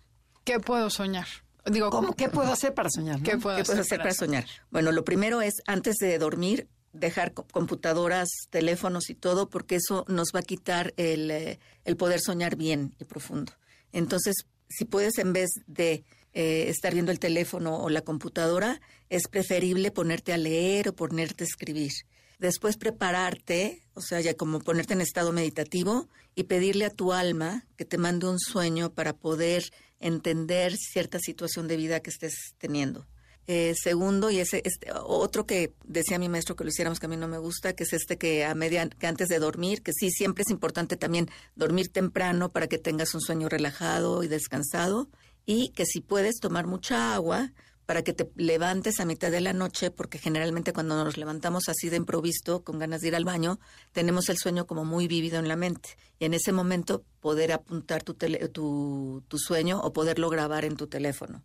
¿Qué 0.44 0.58
puedo 0.60 0.90
soñar? 0.90 1.26
Digo, 1.66 1.90
¿Cómo? 1.90 2.14
¿Qué 2.14 2.28
puedo 2.28 2.50
hacer 2.52 2.74
para 2.74 2.90
soñar? 2.90 3.18
no? 3.18 3.24
¿Qué 3.24 3.36
puedo 3.38 3.56
¿Qué 3.56 3.62
hacer, 3.62 3.98
para 3.98 4.12
soñar? 4.14 4.46
Bueno, 4.70 4.92
lo 4.92 5.04
primero 5.04 5.40
es 5.42 5.54
antes 5.66 5.96
de 5.96 6.18
dormir 6.18 6.68
dejar 6.92 7.32
co- 7.34 7.46
computadoras, 7.46 8.28
teléfonos 8.50 9.10
y 9.10 9.14
todo, 9.14 9.48
porque 9.48 9.76
eso 9.76 10.04
nos 10.08 10.28
va 10.34 10.40
a 10.40 10.42
quitar 10.42 10.92
el, 10.96 11.30
eh, 11.30 11.60
el 11.84 11.96
poder 11.96 12.20
soñar 12.20 12.56
bien 12.56 12.94
y 12.98 13.04
profundo. 13.04 13.52
Entonces, 13.92 14.34
si 14.70 14.84
puedes 14.86 15.18
en 15.18 15.32
vez 15.32 15.50
de 15.66 16.04
eh, 16.32 16.68
estar 16.68 16.94
viendo 16.94 17.12
el 17.12 17.18
teléfono 17.18 17.76
o 17.76 17.90
la 17.90 18.02
computadora, 18.02 18.80
es 19.08 19.28
preferible 19.28 19.90
ponerte 19.90 20.32
a 20.32 20.38
leer 20.38 20.88
o 20.88 20.94
ponerte 20.94 21.44
a 21.44 21.46
escribir. 21.46 21.92
Después 22.38 22.78
prepararte, 22.78 23.82
o 23.94 24.00
sea, 24.00 24.20
ya 24.20 24.34
como 24.34 24.60
ponerte 24.60 24.94
en 24.94 25.02
estado 25.02 25.32
meditativo 25.32 26.08
y 26.34 26.44
pedirle 26.44 26.86
a 26.86 26.90
tu 26.90 27.12
alma 27.12 27.66
que 27.76 27.84
te 27.84 27.98
mande 27.98 28.28
un 28.28 28.38
sueño 28.38 28.94
para 28.94 29.12
poder 29.12 29.64
entender 29.98 30.74
cierta 30.76 31.18
situación 31.18 31.68
de 31.68 31.76
vida 31.76 32.00
que 32.00 32.10
estés 32.10 32.54
teniendo. 32.56 33.06
Eh, 33.52 33.74
segundo, 33.74 34.30
y 34.30 34.38
ese 34.38 34.62
este, 34.64 34.92
otro 34.92 35.44
que 35.44 35.72
decía 35.84 36.20
mi 36.20 36.28
maestro 36.28 36.54
que 36.54 36.62
lo 36.62 36.70
hiciéramos 36.70 37.00
que 37.00 37.06
a 37.06 37.08
mí 37.08 37.16
no 37.16 37.26
me 37.26 37.38
gusta, 37.38 37.72
que 37.72 37.82
es 37.82 37.92
este 37.92 38.16
que 38.16 38.44
a 38.44 38.54
media, 38.54 38.88
que 38.88 39.08
antes 39.08 39.26
de 39.28 39.40
dormir, 39.40 39.82
que 39.82 39.92
sí, 39.92 40.10
siempre 40.12 40.44
es 40.46 40.50
importante 40.50 40.96
también 40.96 41.28
dormir 41.56 41.88
temprano 41.88 42.50
para 42.50 42.68
que 42.68 42.78
tengas 42.78 43.12
un 43.12 43.20
sueño 43.20 43.48
relajado 43.48 44.22
y 44.22 44.28
descansado, 44.28 45.08
y 45.46 45.70
que 45.70 45.84
si 45.84 46.00
puedes 46.00 46.36
tomar 46.38 46.68
mucha 46.68 47.12
agua 47.12 47.50
para 47.86 48.04
que 48.04 48.12
te 48.12 48.30
levantes 48.36 49.00
a 49.00 49.04
mitad 49.04 49.32
de 49.32 49.40
la 49.40 49.52
noche, 49.52 49.90
porque 49.90 50.18
generalmente 50.18 50.72
cuando 50.72 50.94
nos 51.02 51.16
levantamos 51.16 51.68
así 51.68 51.88
de 51.88 51.96
improviso, 51.96 52.62
con 52.62 52.78
ganas 52.78 53.00
de 53.00 53.08
ir 53.08 53.16
al 53.16 53.24
baño, 53.24 53.58
tenemos 53.90 54.28
el 54.28 54.38
sueño 54.38 54.64
como 54.68 54.84
muy 54.84 55.08
vívido 55.08 55.40
en 55.40 55.48
la 55.48 55.56
mente. 55.56 55.96
Y 56.20 56.24
en 56.26 56.34
ese 56.34 56.52
momento 56.52 57.02
poder 57.18 57.50
apuntar 57.50 58.04
tu, 58.04 58.14
tele- 58.14 58.48
tu, 58.48 59.24
tu 59.26 59.38
sueño 59.38 59.80
o 59.80 59.92
poderlo 59.92 60.30
grabar 60.30 60.64
en 60.64 60.76
tu 60.76 60.86
teléfono. 60.86 61.42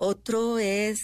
Otro 0.00 0.60
es, 0.60 1.00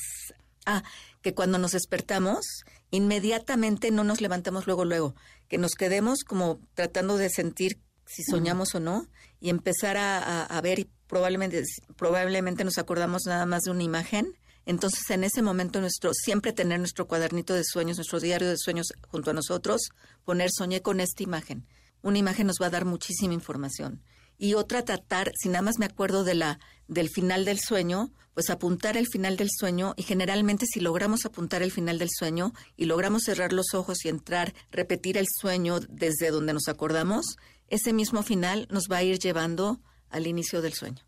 ah, 0.66 0.82
que 1.22 1.34
cuando 1.34 1.58
nos 1.58 1.72
despertamos, 1.72 2.44
inmediatamente 2.90 3.90
no 3.90 4.04
nos 4.04 4.20
levantamos 4.20 4.66
luego, 4.66 4.84
luego, 4.84 5.14
que 5.48 5.58
nos 5.58 5.72
quedemos 5.72 6.24
como 6.24 6.60
tratando 6.74 7.16
de 7.16 7.30
sentir 7.30 7.80
si 8.06 8.22
soñamos 8.22 8.74
o 8.74 8.80
no 8.80 9.06
y 9.40 9.50
empezar 9.50 9.96
a, 9.96 10.18
a- 10.18 10.44
a 10.44 10.60
ver 10.60 10.78
y 10.80 10.90
probablemente, 11.06 11.62
probablemente 11.96 12.64
nos 12.64 12.78
acordamos 12.78 13.22
nada 13.26 13.46
más 13.46 13.62
de 13.62 13.70
una 13.70 13.82
imagen. 13.82 14.26
Entonces, 14.66 15.08
en 15.10 15.24
ese 15.24 15.42
momento, 15.42 15.80
nuestro 15.80 16.12
siempre 16.14 16.52
tener 16.52 16.78
nuestro 16.78 17.06
cuadernito 17.06 17.52
de 17.54 17.64
sueños, 17.64 17.98
nuestro 17.98 18.20
diario 18.20 18.48
de 18.48 18.56
sueños 18.56 18.86
junto 19.08 19.30
a 19.30 19.34
nosotros, 19.34 19.80
poner 20.24 20.48
soñé 20.50 20.80
con 20.80 21.00
esta 21.00 21.22
imagen. 21.22 21.66
Una 22.02 22.18
imagen 22.18 22.46
nos 22.46 22.56
va 22.60 22.66
a 22.66 22.70
dar 22.70 22.84
muchísima 22.86 23.34
información. 23.34 24.02
Y 24.38 24.54
otra 24.54 24.84
tratar, 24.84 25.32
si 25.40 25.48
nada 25.48 25.62
más 25.62 25.78
me 25.78 25.86
acuerdo 25.86 26.24
de 26.24 26.34
la 26.34 26.58
del 26.88 27.08
final 27.08 27.44
del 27.44 27.58
sueño, 27.60 28.10
pues 28.34 28.50
apuntar 28.50 28.96
el 28.96 29.06
final 29.06 29.36
del 29.36 29.48
sueño 29.50 29.94
y 29.96 30.02
generalmente 30.02 30.66
si 30.66 30.80
logramos 30.80 31.24
apuntar 31.24 31.62
el 31.62 31.70
final 31.70 31.98
del 31.98 32.10
sueño 32.10 32.52
y 32.76 32.84
logramos 32.86 33.22
cerrar 33.22 33.52
los 33.52 33.72
ojos 33.74 34.04
y 34.04 34.08
entrar, 34.08 34.52
repetir 34.70 35.16
el 35.16 35.26
sueño 35.40 35.80
desde 35.80 36.30
donde 36.30 36.52
nos 36.52 36.68
acordamos, 36.68 37.36
ese 37.68 37.92
mismo 37.92 38.22
final 38.22 38.66
nos 38.70 38.88
va 38.90 38.98
a 38.98 39.02
ir 39.02 39.18
llevando 39.18 39.80
al 40.10 40.26
inicio 40.26 40.60
del 40.62 40.74
sueño. 40.74 41.02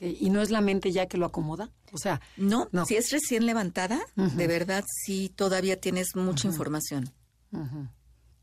¿Y 0.00 0.30
no 0.30 0.40
es 0.40 0.50
la 0.50 0.60
mente 0.60 0.90
ya 0.92 1.06
que 1.06 1.18
lo 1.18 1.26
acomoda? 1.26 1.70
O 1.92 1.98
sea, 1.98 2.20
No, 2.36 2.68
No. 2.72 2.86
si 2.86 2.96
es 2.96 3.10
recién 3.10 3.44
levantada, 3.46 4.00
de 4.14 4.46
verdad 4.46 4.84
sí 5.04 5.30
todavía 5.34 5.78
tienes 5.80 6.14
mucha 6.14 6.46
información. 6.46 7.10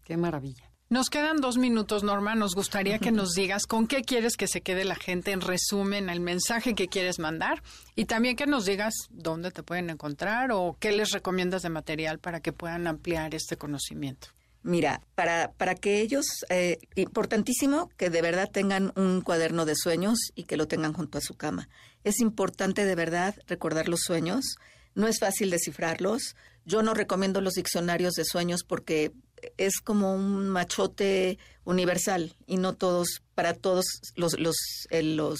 qué 0.03 0.17
maravilla. 0.17 0.69
Nos 0.93 1.09
quedan 1.09 1.41
dos 1.41 1.57
minutos, 1.57 2.03
Norma. 2.03 2.35
Nos 2.35 2.53
gustaría 2.53 2.99
que 2.99 3.11
nos 3.11 3.33
digas 3.33 3.65
con 3.65 3.87
qué 3.87 4.03
quieres 4.03 4.37
que 4.37 4.47
se 4.47 4.61
quede 4.61 4.85
la 4.85 4.93
gente 4.93 5.31
en 5.31 5.41
resumen, 5.41 6.07
el 6.07 6.19
mensaje 6.19 6.75
que 6.75 6.87
quieres 6.87 7.17
mandar 7.17 7.63
y 7.95 8.05
también 8.05 8.35
que 8.35 8.45
nos 8.45 8.65
digas 8.65 8.93
dónde 9.09 9.49
te 9.49 9.63
pueden 9.63 9.89
encontrar 9.89 10.51
o 10.51 10.77
qué 10.79 10.91
les 10.91 11.09
recomiendas 11.09 11.63
de 11.63 11.69
material 11.69 12.19
para 12.19 12.41
que 12.41 12.53
puedan 12.53 12.85
ampliar 12.85 13.33
este 13.33 13.57
conocimiento. 13.57 14.27
Mira, 14.61 15.01
para, 15.15 15.51
para 15.53 15.73
que 15.73 15.99
ellos, 15.99 16.27
eh, 16.49 16.77
importantísimo 16.93 17.89
que 17.97 18.11
de 18.11 18.21
verdad 18.21 18.51
tengan 18.51 18.93
un 18.95 19.21
cuaderno 19.21 19.65
de 19.65 19.73
sueños 19.75 20.19
y 20.35 20.43
que 20.43 20.57
lo 20.57 20.67
tengan 20.67 20.93
junto 20.93 21.17
a 21.17 21.21
su 21.21 21.33
cama. 21.33 21.69
Es 22.03 22.19
importante 22.19 22.85
de 22.85 22.93
verdad 22.93 23.33
recordar 23.47 23.89
los 23.89 24.01
sueños. 24.01 24.57
No 24.93 25.07
es 25.07 25.17
fácil 25.17 25.49
descifrarlos. 25.49 26.35
Yo 26.65 26.83
no 26.83 26.93
recomiendo 26.93 27.41
los 27.41 27.53
diccionarios 27.53 28.13
de 28.13 28.25
sueños 28.25 28.63
porque 28.63 29.11
es 29.57 29.79
como 29.79 30.15
un 30.15 30.49
machote 30.49 31.37
universal 31.65 32.35
y 32.45 32.57
no 32.57 32.75
todos, 32.75 33.21
para 33.35 33.53
todos 33.53 33.85
los, 34.15 34.39
los, 34.39 34.55
eh, 34.89 35.03
los, 35.03 35.39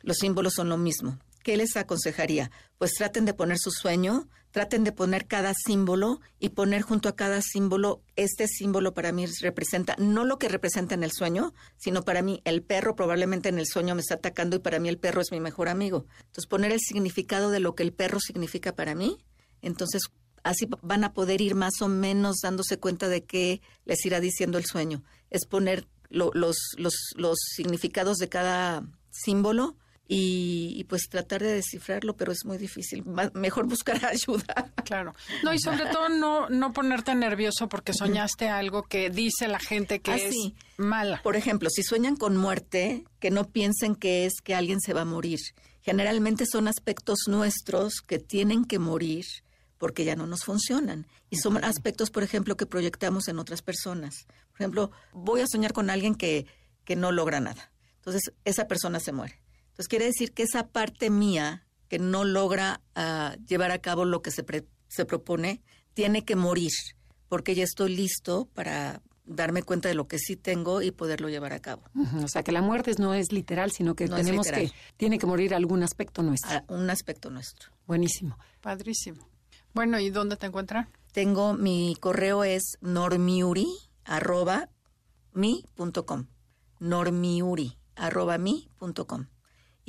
los 0.00 0.16
símbolos 0.16 0.54
son 0.54 0.68
lo 0.68 0.76
mismo. 0.76 1.18
¿Qué 1.42 1.56
les 1.56 1.76
aconsejaría? 1.76 2.50
Pues 2.78 2.92
traten 2.92 3.24
de 3.24 3.32
poner 3.32 3.58
su 3.58 3.70
sueño, 3.70 4.28
traten 4.50 4.84
de 4.84 4.92
poner 4.92 5.26
cada 5.26 5.54
símbolo 5.54 6.20
y 6.38 6.50
poner 6.50 6.82
junto 6.82 7.08
a 7.08 7.16
cada 7.16 7.40
símbolo, 7.40 8.02
este 8.16 8.46
símbolo 8.46 8.92
para 8.92 9.12
mí 9.12 9.26
representa, 9.40 9.96
no 9.98 10.24
lo 10.24 10.38
que 10.38 10.48
representa 10.48 10.94
en 10.94 11.04
el 11.04 11.12
sueño, 11.12 11.54
sino 11.76 12.02
para 12.02 12.22
mí 12.22 12.42
el 12.44 12.62
perro 12.62 12.94
probablemente 12.94 13.48
en 13.48 13.58
el 13.58 13.66
sueño 13.66 13.94
me 13.94 14.00
está 14.00 14.16
atacando 14.16 14.56
y 14.56 14.60
para 14.60 14.80
mí 14.80 14.88
el 14.88 14.98
perro 14.98 15.20
es 15.20 15.32
mi 15.32 15.40
mejor 15.40 15.68
amigo. 15.68 16.06
Entonces 16.18 16.46
poner 16.46 16.72
el 16.72 16.80
significado 16.80 17.50
de 17.50 17.60
lo 17.60 17.74
que 17.74 17.84
el 17.84 17.92
perro 17.92 18.20
significa 18.20 18.74
para 18.74 18.94
mí, 18.94 19.18
entonces 19.62 20.02
así 20.42 20.66
van 20.82 21.04
a 21.04 21.12
poder 21.12 21.40
ir 21.40 21.54
más 21.54 21.80
o 21.82 21.88
menos 21.88 22.36
dándose 22.42 22.78
cuenta 22.78 23.08
de 23.08 23.24
qué 23.24 23.60
les 23.84 24.04
irá 24.06 24.20
diciendo 24.20 24.58
el 24.58 24.64
sueño. 24.64 25.02
Es 25.30 25.46
poner 25.46 25.86
lo- 26.08 26.30
los, 26.34 26.56
los, 26.76 26.94
los 27.16 27.38
significados 27.54 28.16
de 28.18 28.28
cada 28.28 28.84
símbolo 29.10 29.76
y, 30.12 30.82
pues 30.88 31.02
tratar 31.08 31.40
de 31.40 31.52
descifrarlo, 31.52 32.16
pero 32.16 32.32
es 32.32 32.44
muy 32.44 32.58
difícil. 32.58 33.04
mejor 33.34 33.66
buscar 33.66 34.04
ayuda. 34.04 34.72
Claro. 34.84 35.14
No, 35.44 35.54
y 35.54 35.60
sobre 35.60 35.86
todo 35.86 36.08
no, 36.08 36.48
no 36.48 36.72
ponerte 36.72 37.14
nervioso 37.14 37.68
porque 37.68 37.92
soñaste 37.94 38.48
algo 38.48 38.82
que 38.82 39.08
dice 39.10 39.46
la 39.46 39.60
gente 39.60 40.00
que 40.00 40.10
ah, 40.10 40.16
es 40.16 40.34
mala. 40.78 41.22
Por 41.22 41.36
ejemplo, 41.36 41.68
si 41.70 41.84
sueñan 41.84 42.16
con 42.16 42.36
muerte, 42.36 43.04
que 43.20 43.30
no 43.30 43.44
piensen 43.52 43.94
que 43.94 44.26
es 44.26 44.32
que 44.42 44.56
alguien 44.56 44.80
se 44.80 44.94
va 44.94 45.02
a 45.02 45.04
morir. 45.04 45.38
Generalmente 45.82 46.44
son 46.44 46.66
aspectos 46.66 47.20
nuestros 47.28 48.00
que 48.04 48.18
tienen 48.18 48.64
que 48.64 48.80
morir 48.80 49.24
porque 49.80 50.04
ya 50.04 50.14
no 50.14 50.28
nos 50.28 50.44
funcionan. 50.44 51.08
Y 51.28 51.38
son 51.38 51.64
aspectos, 51.64 52.10
por 52.10 52.22
ejemplo, 52.22 52.56
que 52.56 52.66
proyectamos 52.66 53.26
en 53.26 53.40
otras 53.40 53.62
personas. 53.62 54.26
Por 54.52 54.60
ejemplo, 54.60 54.92
voy 55.12 55.40
a 55.40 55.48
soñar 55.48 55.72
con 55.72 55.90
alguien 55.90 56.14
que, 56.14 56.46
que 56.84 56.94
no 56.94 57.10
logra 57.10 57.40
nada. 57.40 57.72
Entonces, 57.96 58.32
esa 58.44 58.68
persona 58.68 59.00
se 59.00 59.10
muere 59.10 59.40
pues 59.80 59.88
quiere 59.88 60.04
decir 60.04 60.32
que 60.32 60.42
esa 60.42 60.68
parte 60.68 61.08
mía 61.08 61.66
que 61.88 61.98
no 61.98 62.24
logra 62.24 62.82
ah, 62.94 63.34
llevar 63.48 63.70
a 63.70 63.78
cabo 63.78 64.04
lo 64.04 64.20
que 64.20 64.30
se, 64.30 64.44
se 64.88 65.06
propone, 65.06 65.62
tiene 65.94 66.22
que 66.22 66.36
morir, 66.36 66.72
porque 67.30 67.54
ya 67.54 67.64
estoy 67.64 67.96
listo 67.96 68.46
para 68.52 69.00
darme 69.24 69.62
cuenta 69.62 69.88
de 69.88 69.94
lo 69.94 70.06
que 70.06 70.18
sí 70.18 70.36
tengo 70.36 70.82
y 70.82 70.90
poderlo 70.90 71.30
llevar 71.30 71.54
a 71.54 71.60
cabo. 71.60 71.84
O 72.22 72.28
sea, 72.28 72.42
que 72.42 72.52
la 72.52 72.60
muerte 72.60 72.92
no 72.98 73.14
es 73.14 73.32
literal, 73.32 73.70
sino 73.70 73.94
que 73.94 74.06
tenemos 74.06 74.48
que, 74.48 74.70
tiene 74.98 75.18
que 75.18 75.24
morir 75.24 75.54
algún 75.54 75.82
aspecto 75.82 76.22
nuestro. 76.22 76.50
Ah, 76.50 76.64
un 76.68 76.90
aspecto 76.90 77.30
nuestro. 77.30 77.70
Buenísimo. 77.86 78.36
Padrísimo. 78.60 79.29
Bueno, 79.74 79.98
¿y 80.00 80.10
dónde 80.10 80.36
te 80.36 80.46
encuentran? 80.46 80.88
Tengo, 81.12 81.54
mi 81.54 81.96
correo 82.00 82.44
es 82.44 82.78
normiuri, 82.80 83.68
arroba, 84.04 84.68
mi 85.32 85.64
punto 85.74 86.06
com. 86.06 86.26
Normiuri, 86.78 87.78
arroba, 87.96 88.38
mi 88.38 88.68
punto 88.78 89.06
com 89.06 89.26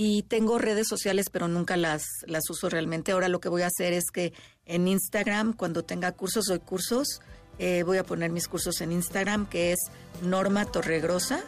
y 0.03 0.23
tengo 0.23 0.57
redes 0.57 0.87
sociales, 0.87 1.29
pero 1.29 1.47
nunca 1.47 1.77
las, 1.77 2.03
las 2.25 2.49
uso 2.49 2.69
realmente. 2.69 3.11
Ahora 3.11 3.27
lo 3.27 3.39
que 3.39 3.49
voy 3.49 3.61
a 3.61 3.67
hacer 3.67 3.93
es 3.93 4.05
que 4.11 4.33
en 4.65 4.87
Instagram, 4.87 5.53
cuando 5.53 5.83
tenga 5.83 6.11
cursos, 6.13 6.45
doy 6.45 6.57
cursos, 6.59 7.21
eh, 7.59 7.83
voy 7.83 7.99
a 7.99 8.03
poner 8.03 8.31
mis 8.31 8.47
cursos 8.47 8.81
en 8.81 8.93
Instagram, 8.93 9.47
que 9.47 9.73
es 9.73 9.79
Norma 10.23 10.65
Torregrosa, 10.65 11.43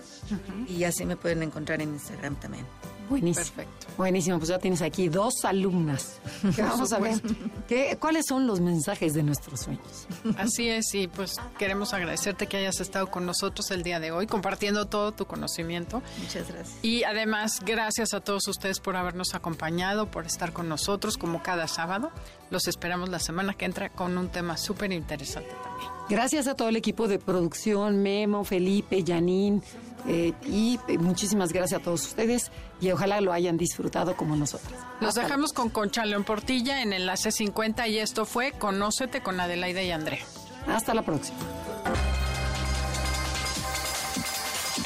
y 0.68 0.84
así 0.84 1.04
me 1.06 1.18
pueden 1.18 1.42
encontrar 1.42 1.82
en 1.82 1.94
Instagram 1.94 2.40
también. 2.40 2.68
Buenísimo. 3.14 3.46
Perfecto. 3.46 3.88
Buenísimo, 3.96 4.38
pues 4.40 4.50
ya 4.50 4.58
tienes 4.58 4.82
aquí 4.82 5.08
dos 5.08 5.46
alumnas. 5.46 6.20
vamos 6.58 6.94
a 6.94 6.98
ver 6.98 7.22
¿qué, 7.68 7.96
cuáles 8.00 8.26
son 8.28 8.48
los 8.48 8.60
mensajes 8.60 9.14
de 9.14 9.22
nuestros 9.22 9.60
sueños. 9.62 10.08
Así 10.36 10.68
es, 10.68 10.92
y 10.96 11.08
pues 11.08 11.36
queremos 11.60 11.94
agradecerte 11.94 12.48
que 12.48 12.58
hayas 12.58 12.80
estado 12.80 13.12
con 13.12 13.28
nosotros 13.28 13.70
el 13.70 13.84
día 13.84 14.00
de 14.00 14.12
hoy, 14.12 14.26
compartiendo 14.26 14.88
todo 14.88 15.12
tu 15.12 15.28
conocimiento. 15.28 16.02
Muchas 16.24 16.48
gracias. 16.48 16.76
Y 16.82 17.04
además, 17.04 17.60
gracias 17.64 18.16
a 18.16 18.20
todos 18.20 18.48
ustedes 18.48 18.80
por 18.80 18.96
habernos 18.96 19.36
acompañado, 19.36 20.10
por 20.10 20.26
estar 20.26 20.52
con 20.52 20.68
nosotros 20.68 21.20
como 21.20 21.44
cada 21.44 21.68
sábado. 21.68 22.12
Los 22.50 22.68
esperamos 22.68 23.10
la 23.10 23.20
semana 23.20 23.54
que 23.54 23.66
entra 23.66 23.90
con 23.90 24.18
un 24.18 24.30
tema 24.30 24.58
súper 24.58 24.92
interesante 24.92 25.52
también. 25.64 25.92
Gracias 26.10 26.48
a 26.48 26.56
todo 26.56 26.70
el 26.70 26.78
equipo 26.78 27.08
de 27.08 27.20
producción, 27.20 28.02
Memo, 28.02 28.44
Felipe, 28.44 29.04
Janine 29.06 29.62
eh, 30.08 30.34
y 30.46 30.80
eh, 30.88 30.98
muchísimas 30.98 31.54
gracias 31.54 31.82
a 31.82 31.84
todos 31.84 32.06
ustedes 32.06 32.52
y 32.82 32.92
ojalá 32.92 33.22
lo 33.22 33.32
hayan 33.32 33.58
disfrutado 33.58 34.16
como 34.16 34.36
nosotros. 34.36 34.74
Los 35.00 35.16
dejamos 35.16 35.54
con 35.54 35.70
Concha 35.70 36.06
León 36.06 36.24
Portilla 36.24 36.82
en 36.82 36.94
Enlace 36.94 37.32
50 37.32 37.88
y 37.88 38.00
esto 38.00 38.26
fue 38.26 38.52
Conócete 38.52 39.22
con 39.22 39.40
Adelaida 39.40 39.82
y 39.82 39.92
Andrea. 39.92 40.24
Hasta 40.68 40.94
la 40.94 41.02
próxima. 41.04 41.38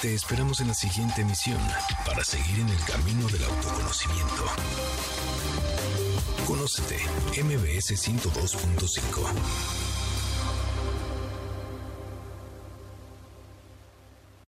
Te 0.02 0.14
esperamos 0.14 0.60
en 0.62 0.68
la 0.68 0.76
siguiente 0.76 1.22
emisión 1.22 1.58
para 2.06 2.24
seguir 2.24 2.60
en 2.60 2.70
el 2.70 2.80
camino 2.86 3.28
del 3.30 3.44
autoconocimiento. 3.46 4.46
Conócete, 6.46 6.98
MBS 7.44 7.96
102.5. 7.96 9.87